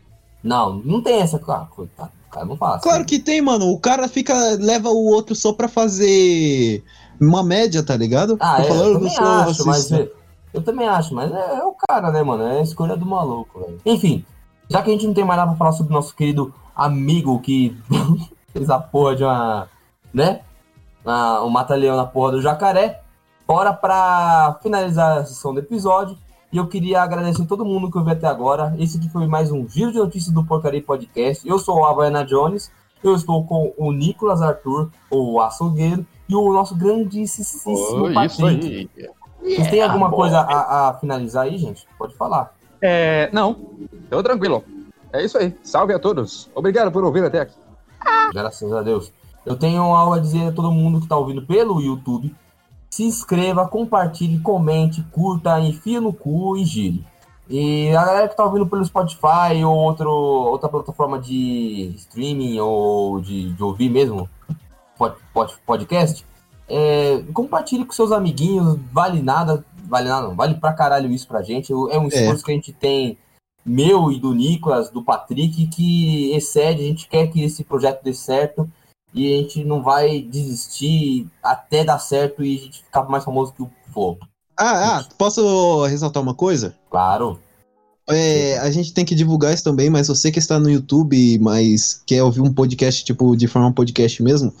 Não, 0.47 0.75
não 0.75 1.01
tem 1.01 1.19
essa. 1.21 1.39
Ah, 1.47 1.67
coitado, 1.69 2.11
o 2.27 2.31
cara 2.31 2.45
não 2.45 2.55
fala 2.57 2.75
assim. 2.75 2.83
Claro 2.89 3.05
que 3.05 3.19
tem, 3.19 3.41
mano. 3.41 3.69
O 3.71 3.79
cara 3.79 4.07
fica. 4.07 4.33
leva 4.59 4.89
o 4.89 5.05
outro 5.07 5.35
só 5.35 5.51
pra 5.53 5.67
fazer 5.67 6.83
uma 7.19 7.43
média, 7.43 7.83
tá 7.83 7.95
ligado? 7.95 8.37
Ah, 8.39 8.57
Tá 8.57 8.63
é, 8.63 8.63
falando, 8.65 8.87
eu 8.87 8.93
também 8.95 9.09
sou 9.15 9.25
acho, 9.27 9.65
mas. 9.65 9.91
é, 9.91 10.11
Eu 10.53 10.63
também 10.63 10.87
acho, 10.87 11.13
mas 11.13 11.31
é, 11.31 11.55
é 11.59 11.63
o 11.63 11.75
cara, 11.87 12.11
né, 12.11 12.23
mano? 12.23 12.43
É 12.43 12.59
a 12.59 12.63
escolha 12.63 12.95
do 12.95 13.05
maluco, 13.05 13.59
velho. 13.59 13.79
Enfim, 13.85 14.23
já 14.69 14.81
que 14.81 14.89
a 14.89 14.93
gente 14.93 15.05
não 15.07 15.13
tem 15.13 15.23
mais 15.25 15.37
nada 15.37 15.49
pra 15.51 15.57
falar 15.57 15.71
sobre 15.73 15.91
o 15.91 15.95
nosso 15.95 16.15
querido 16.15 16.53
amigo 16.75 17.39
que 17.41 17.77
fez 18.53 18.69
a 18.69 18.79
porra 18.79 19.15
de 19.15 19.23
uma. 19.23 19.67
né? 20.13 20.41
Ah, 21.05 21.41
um 21.43 21.49
mata-leão 21.49 21.95
na 21.97 22.05
porra 22.05 22.31
do 22.33 22.41
jacaré. 22.41 23.01
Bora 23.47 23.71
pra 23.73 24.59
finalizar 24.61 25.19
a 25.19 25.25
sessão 25.25 25.53
do 25.53 25.59
episódio. 25.61 26.17
E 26.51 26.57
eu 26.57 26.67
queria 26.67 27.01
agradecer 27.01 27.45
todo 27.45 27.65
mundo 27.65 27.91
que 27.91 27.97
ouviu 27.97 28.13
até 28.13 28.27
agora. 28.27 28.73
Esse 28.79 28.97
aqui 28.97 29.09
foi 29.09 29.27
mais 29.27 29.51
um 29.51 29.67
Giro 29.67 29.91
de 29.91 29.97
Notícias 29.97 30.33
do 30.33 30.43
Porcaria 30.45 30.81
Podcast. 30.81 31.47
Eu 31.47 31.59
sou 31.59 31.79
o 31.79 31.85
Havaiana 31.85 32.23
Jones. 32.23 32.71
Eu 33.03 33.13
estou 33.13 33.43
com 33.45 33.73
o 33.77 33.91
Nicolas 33.91 34.41
Arthur, 34.41 34.89
o 35.11 35.39
açougueiro, 35.39 36.05
e 36.27 36.35
o 36.35 36.51
nosso 36.51 36.73
grandíssimo 36.75 37.75
Oh, 37.77 38.11
Patrick. 38.13 38.25
isso 38.25 38.45
aí. 38.45 38.89
Vocês 39.43 39.67
têm 39.69 39.83
alguma 39.83 40.09
coisa 40.09 40.39
a, 40.39 40.89
a 40.89 40.93
finalizar 40.95 41.43
aí, 41.43 41.57
gente? 41.57 41.85
Pode 41.97 42.15
falar. 42.15 42.55
É, 42.81 43.29
não, 43.31 43.53
tô 44.09 44.23
tranquilo. 44.23 44.63
É 45.13 45.23
isso 45.23 45.37
aí. 45.37 45.55
Salve 45.63 45.93
a 45.93 45.99
todos. 45.99 46.49
Obrigado 46.55 46.91
por 46.91 47.03
ouvir 47.03 47.23
até 47.23 47.41
aqui. 47.41 47.55
Graças 48.33 48.71
a 48.73 48.81
Deus. 48.81 49.11
Eu 49.45 49.55
tenho 49.55 49.81
algo 49.83 50.13
a 50.13 50.19
dizer 50.19 50.47
a 50.47 50.51
todo 50.51 50.71
mundo 50.71 50.97
que 50.97 51.05
está 51.05 51.15
ouvindo 51.15 51.45
pelo 51.45 51.79
YouTube. 51.79 52.35
Se 52.97 53.03
inscreva, 53.03 53.67
compartilhe, 53.67 54.39
comente, 54.39 55.03
curta, 55.11 55.59
enfia 55.59 56.01
no 56.01 56.11
cu 56.11 56.57
e 56.57 56.65
gire. 56.65 57.05
E 57.47 57.95
a 57.95 58.03
galera 58.03 58.27
que 58.27 58.33
está 58.33 58.43
ouvindo 58.43 58.65
pelo 58.65 58.83
Spotify 58.83 59.63
ou 59.63 59.75
outro, 59.75 60.09
outra 60.09 60.67
plataforma 60.67 61.19
de 61.19 61.93
streaming 61.95 62.59
ou 62.59 63.21
de, 63.21 63.53
de 63.53 63.63
ouvir 63.63 63.91
mesmo 63.91 64.27
pod, 64.97 65.15
pod- 65.31 65.53
podcast, 65.63 66.25
é, 66.67 67.23
compartilhe 67.35 67.85
com 67.85 67.93
seus 67.93 68.11
amiguinhos. 68.11 68.79
Vale 68.91 69.21
nada, 69.21 69.63
vale 69.87 70.09
nada, 70.09 70.29
não, 70.29 70.35
vale 70.35 70.55
pra 70.55 70.73
caralho 70.73 71.11
isso 71.11 71.27
pra 71.27 71.43
gente. 71.43 71.71
É 71.71 71.99
um 71.99 72.07
esforço 72.07 72.43
que 72.43 72.51
a 72.51 72.55
gente 72.55 72.73
tem 72.73 73.15
meu 73.63 74.11
e 74.11 74.19
do 74.19 74.33
Nicolas, 74.33 74.89
do 74.89 75.03
Patrick, 75.03 75.67
que 75.67 76.31
excede, 76.31 76.81
a 76.81 76.87
gente 76.87 77.07
quer 77.07 77.27
que 77.27 77.43
esse 77.43 77.63
projeto 77.63 78.01
dê 78.03 78.11
certo 78.15 78.67
e 79.13 79.33
a 79.33 79.37
gente 79.37 79.63
não 79.63 79.81
vai 79.81 80.21
desistir 80.21 81.27
até 81.41 81.83
dar 81.83 81.99
certo 81.99 82.43
e 82.43 82.57
a 82.57 82.59
gente 82.59 82.83
ficar 82.83 83.03
mais 83.03 83.23
famoso 83.23 83.53
que 83.53 83.63
o 83.63 83.69
for. 83.91 84.17
Ah, 84.57 84.97
ah, 84.97 85.05
posso 85.17 85.85
ressaltar 85.85 86.21
uma 86.21 86.33
coisa? 86.33 86.75
Claro. 86.89 87.39
É, 88.09 88.57
a 88.59 88.71
gente 88.71 88.93
tem 88.93 89.03
que 89.03 89.13
divulgar 89.13 89.53
isso 89.53 89.63
também, 89.63 89.89
mas 89.89 90.07
você 90.07 90.31
que 90.31 90.39
está 90.39 90.57
no 90.57 90.69
YouTube, 90.69 91.37
mas 91.39 92.01
quer 92.05 92.23
ouvir 92.23 92.41
um 92.41 92.53
podcast, 92.53 93.03
tipo, 93.03 93.35
de 93.35 93.47
forma 93.47 93.73
podcast 93.73 94.23
mesmo, 94.23 94.53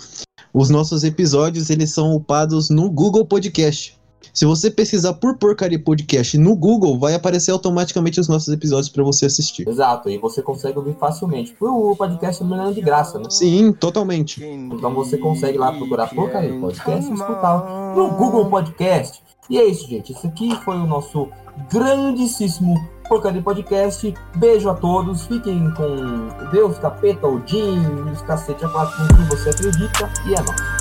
os 0.53 0.69
nossos 0.69 1.03
episódios, 1.03 1.69
eles 1.69 1.93
são 1.93 2.13
upados 2.13 2.69
no 2.69 2.89
Google 2.89 3.25
Podcast. 3.25 3.96
Se 4.33 4.45
você 4.45 4.69
pesquisar 4.69 5.13
por 5.13 5.37
Porcaria 5.37 5.79
Podcast 5.79 6.37
no 6.37 6.55
Google, 6.55 6.97
vai 6.97 7.13
aparecer 7.13 7.51
automaticamente 7.51 8.19
os 8.19 8.27
nossos 8.27 8.53
episódios 8.53 8.89
para 8.89 9.03
você 9.03 9.25
assistir. 9.25 9.67
Exato, 9.67 10.09
e 10.09 10.17
você 10.17 10.41
consegue 10.41 10.77
ouvir 10.77 10.95
facilmente. 10.95 11.55
O 11.59 11.95
podcast 11.95 12.43
é 12.43 12.71
de 12.71 12.81
graça, 12.81 13.19
né? 13.19 13.29
Sim, 13.29 13.71
totalmente. 13.71 14.43
Então 14.43 14.93
você 14.93 15.17
consegue 15.17 15.57
lá 15.57 15.71
procurar 15.71 16.07
Porcaria 16.13 16.59
Podcast 16.59 17.09
e 17.09 17.13
escutar 17.13 17.93
no 17.95 18.09
Google 18.11 18.49
Podcast. 18.49 19.21
E 19.49 19.57
é 19.57 19.65
isso, 19.65 19.87
gente. 19.87 20.11
Esse 20.11 20.27
aqui 20.27 20.53
foi 20.63 20.75
o 20.75 20.85
nosso 20.85 21.29
grandíssimo 21.71 22.75
Porcaria 23.07 23.41
Podcast. 23.41 24.13
Beijo 24.35 24.69
a 24.69 24.73
todos. 24.73 25.23
Fiquem 25.23 25.71
com 25.73 26.49
Deus, 26.51 26.77
capeta, 26.77 27.27
Odin, 27.27 27.79
os 28.11 28.21
cacete 28.21 28.65
a 28.65 28.69
quatro 28.69 28.97
com 28.97 29.15
quem 29.15 29.25
você 29.25 29.49
acredita. 29.49 30.11
E 30.27 30.33
é 30.33 30.41
nóis. 30.41 30.76